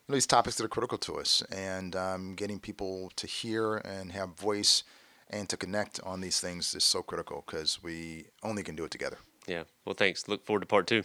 you 0.07 0.13
know, 0.13 0.17
these 0.17 0.27
topics 0.27 0.57
that 0.57 0.65
are 0.65 0.69
critical 0.69 0.99
to 0.99 1.15
us 1.15 1.43
and 1.51 1.97
um, 1.97 2.35
getting 2.35 2.59
people 2.59 3.11
to 3.17 3.27
hear 3.27 3.77
and 3.77 4.13
have 4.13 4.39
voice 4.39 4.85
and 5.31 5.49
to 5.49 5.57
connect 5.57 5.99
on 6.03 6.21
these 6.21 6.41
things 6.41 6.75
is 6.75 6.85
so 6.85 7.03
critical 7.03 7.43
because 7.47 7.83
we 7.83 8.27
only 8.43 8.63
can 8.63 8.77
do 8.77 8.85
it 8.85 8.91
together. 8.91 9.17
Yeah. 9.47 9.65
Well, 9.87 9.95
thanks. 9.95 10.29
Look 10.29 10.45
forward 10.45 10.61
to 10.61 10.67
part 10.67 10.87
two. 10.87 11.05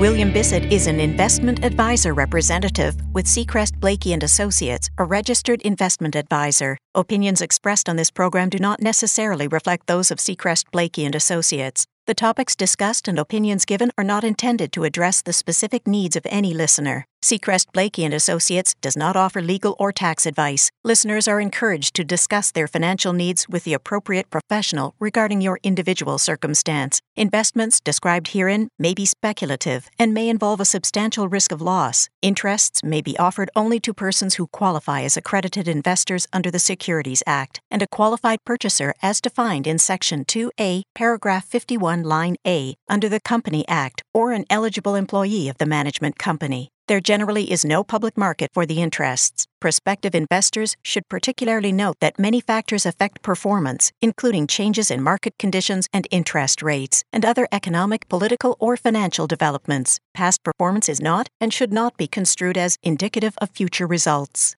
William 0.00 0.32
Bissett 0.32 0.72
is 0.72 0.86
an 0.86 0.98
investment 0.98 1.62
advisor 1.62 2.14
representative 2.14 2.96
with 3.12 3.26
Secrest 3.26 3.78
Blakey 3.80 4.14
and 4.14 4.22
Associates, 4.22 4.88
a 4.96 5.04
registered 5.04 5.60
investment 5.60 6.16
advisor. 6.16 6.78
Opinions 6.94 7.42
expressed 7.42 7.86
on 7.86 7.96
this 7.96 8.10
program 8.10 8.48
do 8.48 8.58
not 8.58 8.80
necessarily 8.80 9.46
reflect 9.46 9.86
those 9.86 10.10
of 10.10 10.18
Secrest 10.18 10.70
Blakey 10.72 11.04
and 11.04 11.14
Associates. 11.14 11.86
The 12.06 12.14
topics 12.14 12.56
discussed 12.56 13.08
and 13.08 13.18
opinions 13.18 13.66
given 13.66 13.90
are 13.98 14.04
not 14.04 14.24
intended 14.24 14.72
to 14.72 14.84
address 14.84 15.20
the 15.20 15.34
specific 15.34 15.86
needs 15.86 16.16
of 16.16 16.26
any 16.30 16.54
listener. 16.54 17.04
Secrest 17.22 17.70
Blakey 17.74 18.02
and 18.02 18.14
Associates 18.14 18.74
does 18.80 18.96
not 18.96 19.14
offer 19.14 19.42
legal 19.42 19.76
or 19.78 19.92
tax 19.92 20.24
advice. 20.24 20.70
Listeners 20.82 21.28
are 21.28 21.38
encouraged 21.38 21.94
to 21.96 22.02
discuss 22.02 22.50
their 22.50 22.66
financial 22.66 23.12
needs 23.12 23.46
with 23.46 23.64
the 23.64 23.74
appropriate 23.74 24.30
professional 24.30 24.94
regarding 24.98 25.42
your 25.42 25.60
individual 25.62 26.16
circumstance. 26.16 27.02
Investments 27.16 27.78
described 27.78 28.28
herein 28.28 28.68
may 28.78 28.94
be 28.94 29.04
speculative 29.04 29.90
and 29.98 30.14
may 30.14 30.30
involve 30.30 30.60
a 30.60 30.64
substantial 30.64 31.28
risk 31.28 31.52
of 31.52 31.60
loss. 31.60 32.08
Interests 32.22 32.82
may 32.82 33.02
be 33.02 33.18
offered 33.18 33.50
only 33.54 33.78
to 33.80 33.92
persons 33.92 34.36
who 34.36 34.46
qualify 34.46 35.02
as 35.02 35.18
accredited 35.18 35.68
investors 35.68 36.26
under 36.32 36.50
the 36.50 36.58
Securities 36.58 37.22
Act 37.26 37.60
and 37.70 37.82
a 37.82 37.88
qualified 37.88 38.38
purchaser 38.46 38.94
as 39.02 39.20
defined 39.20 39.66
in 39.66 39.78
Section 39.78 40.24
2A, 40.24 40.82
paragraph 40.94 41.44
51, 41.44 42.02
line 42.02 42.36
A 42.46 42.76
under 42.88 43.10
the 43.10 43.20
Company 43.20 43.68
Act 43.68 44.02
or 44.14 44.32
an 44.32 44.46
eligible 44.48 44.94
employee 44.94 45.48
of 45.48 45.58
the 45.58 45.66
management 45.66 46.18
company. 46.18 46.70
There 46.90 47.00
generally 47.00 47.52
is 47.52 47.64
no 47.64 47.84
public 47.84 48.18
market 48.18 48.50
for 48.52 48.66
the 48.66 48.82
interests. 48.82 49.46
Prospective 49.60 50.12
investors 50.12 50.76
should 50.82 51.08
particularly 51.08 51.70
note 51.70 51.98
that 52.00 52.18
many 52.18 52.40
factors 52.40 52.84
affect 52.84 53.22
performance, 53.22 53.92
including 54.02 54.48
changes 54.48 54.90
in 54.90 55.00
market 55.00 55.38
conditions 55.38 55.86
and 55.92 56.08
interest 56.10 56.64
rates, 56.64 57.04
and 57.12 57.24
other 57.24 57.46
economic, 57.52 58.08
political, 58.08 58.56
or 58.58 58.76
financial 58.76 59.28
developments. 59.28 60.00
Past 60.14 60.42
performance 60.42 60.88
is 60.88 61.00
not 61.00 61.28
and 61.40 61.54
should 61.54 61.72
not 61.72 61.96
be 61.96 62.08
construed 62.08 62.58
as 62.58 62.76
indicative 62.82 63.38
of 63.40 63.50
future 63.50 63.86
results. 63.86 64.56